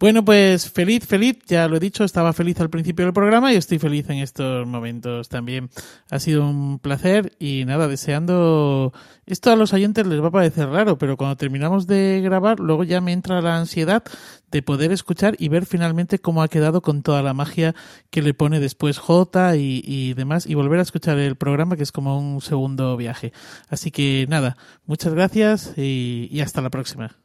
Bueno, 0.00 0.24
pues 0.24 0.70
feliz, 0.70 1.06
feliz, 1.06 1.38
ya 1.46 1.68
lo 1.68 1.76
he 1.76 1.80
dicho, 1.80 2.02
estaba 2.02 2.32
feliz 2.32 2.60
al 2.60 2.68
principio 2.68 3.04
del 3.04 3.14
programa 3.14 3.52
y 3.52 3.56
estoy 3.56 3.78
feliz 3.78 4.10
en 4.10 4.18
estos 4.18 4.66
momentos 4.66 5.28
también. 5.28 5.70
Ha 6.10 6.18
sido 6.18 6.48
un 6.48 6.80
placer 6.80 7.32
y 7.38 7.64
nada, 7.64 7.86
deseando... 7.86 8.92
Esto 9.26 9.52
a 9.52 9.56
los 9.56 9.72
oyentes 9.72 10.06
les 10.06 10.20
va 10.20 10.28
a 10.28 10.32
parecer 10.32 10.68
raro, 10.68 10.98
pero 10.98 11.16
cuando 11.16 11.36
terminamos 11.36 11.86
de 11.86 12.20
grabar, 12.22 12.58
luego 12.58 12.82
ya 12.82 13.00
me 13.00 13.12
entra 13.12 13.40
la 13.40 13.56
ansiedad 13.56 14.02
de 14.50 14.62
poder 14.62 14.92
escuchar 14.92 15.36
y 15.38 15.48
ver 15.48 15.64
finalmente 15.64 16.18
cómo 16.18 16.42
ha 16.42 16.48
quedado 16.48 16.82
con 16.82 17.02
toda 17.02 17.22
la 17.22 17.32
magia 17.32 17.74
que 18.10 18.20
le 18.20 18.34
pone 18.34 18.60
después 18.60 18.98
J 18.98 19.56
y, 19.56 20.12
demás 20.14 20.46
y 20.46 20.54
volver 20.54 20.80
a 20.80 20.82
escuchar 20.82 21.18
el 21.18 21.36
programa 21.36 21.76
que 21.76 21.84
es 21.84 21.92
como 21.92 22.18
un 22.18 22.40
segundo 22.40 22.96
viaje. 22.96 23.32
Así 23.68 23.90
que 23.92 24.26
nada, 24.28 24.56
muchas 24.86 25.14
gracias 25.14 25.72
y 25.78 26.40
hasta 26.40 26.60
la 26.60 26.70
próxima. 26.70 27.23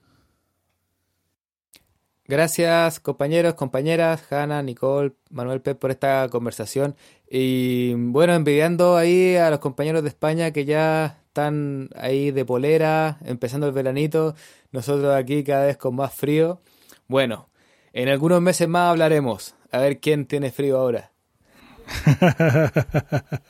Gracias 2.29 2.99
compañeros, 2.99 3.55
compañeras, 3.55 4.21
Hanna, 4.31 4.61
Nicole, 4.61 5.13
Manuel 5.31 5.61
Pep 5.61 5.79
por 5.79 5.89
esta 5.89 6.29
conversación. 6.29 6.95
Y 7.27 7.95
bueno, 7.95 8.35
envidiando 8.35 8.97
ahí 8.97 9.35
a 9.35 9.49
los 9.49 9.57
compañeros 9.57 10.03
de 10.03 10.09
España 10.09 10.51
que 10.51 10.63
ya 10.63 11.17
están 11.25 11.89
ahí 11.95 12.29
de 12.29 12.45
polera, 12.45 13.17
empezando 13.25 13.65
el 13.65 13.73
veranito, 13.73 14.35
nosotros 14.71 15.15
aquí 15.15 15.43
cada 15.43 15.65
vez 15.65 15.77
con 15.77 15.95
más 15.95 16.13
frío. 16.13 16.61
Bueno, 17.07 17.49
en 17.93 18.09
algunos 18.09 18.43
meses 18.43 18.67
más 18.67 18.91
hablaremos, 18.91 19.55
a 19.71 19.79
ver 19.79 19.99
quién 19.99 20.27
tiene 20.27 20.51
frío 20.51 20.77
ahora. 20.77 21.09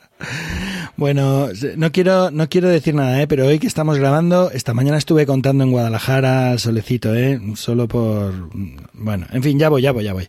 bueno, 1.00 1.48
no 1.78 1.92
quiero, 1.92 2.30
no 2.30 2.50
quiero 2.50 2.68
decir 2.68 2.94
nada, 2.94 3.22
¿eh? 3.22 3.26
pero 3.26 3.46
hoy 3.46 3.58
que 3.58 3.66
estamos 3.66 3.96
grabando, 3.96 4.50
esta 4.50 4.74
mañana 4.74 4.98
estuve 4.98 5.24
contando 5.24 5.64
en 5.64 5.70
Guadalajara 5.70 6.50
al 6.50 6.58
solecito, 6.58 7.14
¿eh? 7.14 7.40
solo 7.54 7.88
por... 7.88 8.50
Bueno, 8.92 9.26
en 9.32 9.42
fin, 9.42 9.58
ya 9.58 9.70
voy, 9.70 9.80
ya 9.80 9.92
voy, 9.92 10.04
ya 10.04 10.12
voy. 10.12 10.28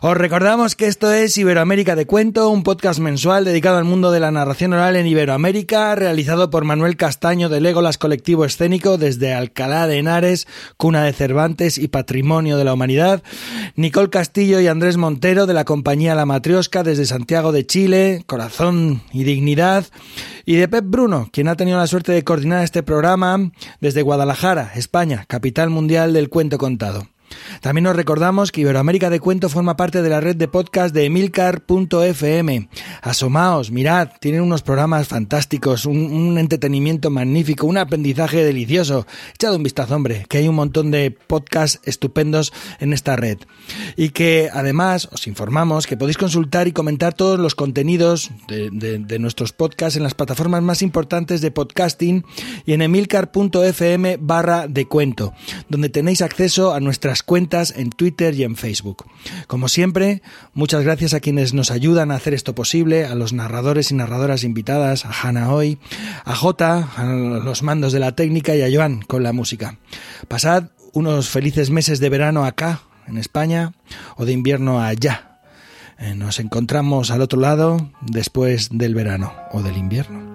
Os 0.00 0.16
recordamos 0.16 0.76
que 0.76 0.86
esto 0.86 1.12
es 1.12 1.36
Iberoamérica 1.38 1.96
de 1.96 2.06
Cuento, 2.06 2.50
un 2.50 2.62
podcast 2.62 3.00
mensual 3.00 3.44
dedicado 3.44 3.78
al 3.78 3.84
mundo 3.84 4.12
de 4.12 4.20
la 4.20 4.30
narración 4.30 4.72
oral 4.72 4.94
en 4.94 5.08
Iberoamérica, 5.08 5.92
realizado 5.96 6.50
por 6.50 6.62
Manuel 6.62 6.96
Castaño 6.96 7.48
de 7.48 7.60
Legolas 7.60 7.98
Colectivo 7.98 8.44
Escénico 8.44 8.96
desde 8.96 9.34
Alcalá 9.34 9.88
de 9.88 9.98
Henares, 9.98 10.46
cuna 10.76 11.02
de 11.02 11.12
Cervantes 11.12 11.78
y 11.78 11.88
patrimonio 11.88 12.56
de 12.56 12.64
la 12.64 12.74
humanidad, 12.74 13.24
Nicole 13.74 14.08
Castillo 14.08 14.60
y 14.60 14.68
Andrés 14.68 14.96
Montero 14.96 15.46
de 15.46 15.54
la 15.54 15.64
compañía 15.64 16.14
La 16.14 16.26
Matriosca 16.26 16.84
desde 16.84 17.04
Santiago 17.04 17.50
de 17.50 17.66
Chile, 17.66 18.22
Corazón 18.26 19.02
y 19.12 19.24
Dignidad, 19.24 19.84
y 20.46 20.54
de 20.58 20.68
Pep 20.68 20.84
Bruno, 20.86 21.28
quien 21.32 21.48
ha 21.48 21.56
tenido 21.56 21.76
la 21.76 21.88
suerte 21.88 22.12
de 22.12 22.22
coordinar 22.22 22.62
este 22.62 22.84
programa 22.84 23.50
desde 23.80 24.02
Guadalajara, 24.02 24.70
España, 24.76 25.24
capital 25.26 25.70
mundial 25.70 26.12
del 26.12 26.28
cuento 26.28 26.56
contado. 26.56 27.08
También 27.60 27.84
nos 27.84 27.96
recordamos 27.96 28.52
que 28.52 28.60
Iberoamérica 28.60 29.10
de 29.10 29.20
Cuento 29.20 29.48
forma 29.48 29.76
parte 29.76 30.02
de 30.02 30.08
la 30.08 30.20
red 30.20 30.36
de 30.36 30.48
podcast 30.48 30.94
de 30.94 31.04
emilcar.fm. 31.04 32.68
Asomaos, 33.02 33.70
mirad, 33.70 34.10
tienen 34.20 34.42
unos 34.42 34.62
programas 34.62 35.08
fantásticos, 35.08 35.86
un, 35.86 36.38
entretenimiento 36.38 37.10
magnífico, 37.10 37.66
un 37.66 37.78
aprendizaje 37.78 38.44
delicioso. 38.44 39.06
Echad 39.34 39.54
un 39.54 39.62
vistazo, 39.62 39.96
hombre, 39.96 40.26
que 40.28 40.38
hay 40.38 40.48
un 40.48 40.54
montón 40.54 40.90
de 40.90 41.10
podcasts 41.10 41.80
estupendos 41.84 42.52
en 42.80 42.92
esta 42.92 43.16
red. 43.16 43.38
Y 43.96 44.10
que 44.10 44.50
además 44.52 45.08
os 45.12 45.26
informamos 45.26 45.86
que 45.86 45.96
podéis 45.96 46.18
consultar 46.18 46.68
y 46.68 46.72
comentar 46.72 47.14
todos 47.14 47.38
los 47.38 47.54
contenidos 47.54 48.30
de, 48.46 48.70
de 48.70 49.18
nuestros 49.18 49.52
podcasts 49.52 49.96
en 49.96 50.02
las 50.02 50.14
plataformas 50.14 50.62
más 50.62 50.82
importantes 50.82 51.40
de 51.40 51.50
podcasting 51.50 52.24
y 52.64 52.72
en 52.72 52.82
emilcar.fm 52.82 54.18
barra 54.20 54.66
de 54.68 54.86
cuento, 54.86 55.34
donde 55.68 55.88
tenéis 55.88 56.22
acceso 56.22 56.74
a 56.74 56.80
nuestras 56.80 57.17
cuentas 57.22 57.74
en 57.76 57.90
Twitter 57.90 58.34
y 58.34 58.44
en 58.44 58.56
Facebook. 58.56 59.06
Como 59.46 59.68
siempre, 59.68 60.22
muchas 60.54 60.84
gracias 60.84 61.14
a 61.14 61.20
quienes 61.20 61.54
nos 61.54 61.70
ayudan 61.70 62.10
a 62.10 62.16
hacer 62.16 62.34
esto 62.34 62.54
posible, 62.54 63.04
a 63.04 63.14
los 63.14 63.32
narradores 63.32 63.90
y 63.90 63.94
narradoras 63.94 64.44
invitadas, 64.44 65.04
a 65.04 65.10
Hannah 65.10 65.52
Hoy, 65.52 65.78
a 66.24 66.34
Jota, 66.34 66.88
a 66.96 67.04
los 67.04 67.62
mandos 67.62 67.92
de 67.92 68.00
la 68.00 68.12
técnica 68.12 68.54
y 68.54 68.62
a 68.62 68.76
Joan 68.76 69.02
con 69.02 69.22
la 69.22 69.32
música. 69.32 69.78
Pasad 70.28 70.70
unos 70.92 71.28
felices 71.28 71.70
meses 71.70 72.00
de 72.00 72.08
verano 72.08 72.44
acá, 72.44 72.82
en 73.06 73.18
España, 73.18 73.72
o 74.16 74.24
de 74.24 74.32
invierno 74.32 74.80
allá. 74.80 75.40
Eh, 75.98 76.14
nos 76.14 76.38
encontramos 76.38 77.10
al 77.10 77.22
otro 77.22 77.40
lado 77.40 77.90
después 78.02 78.68
del 78.70 78.94
verano 78.94 79.32
o 79.52 79.62
del 79.62 79.76
invierno. 79.76 80.27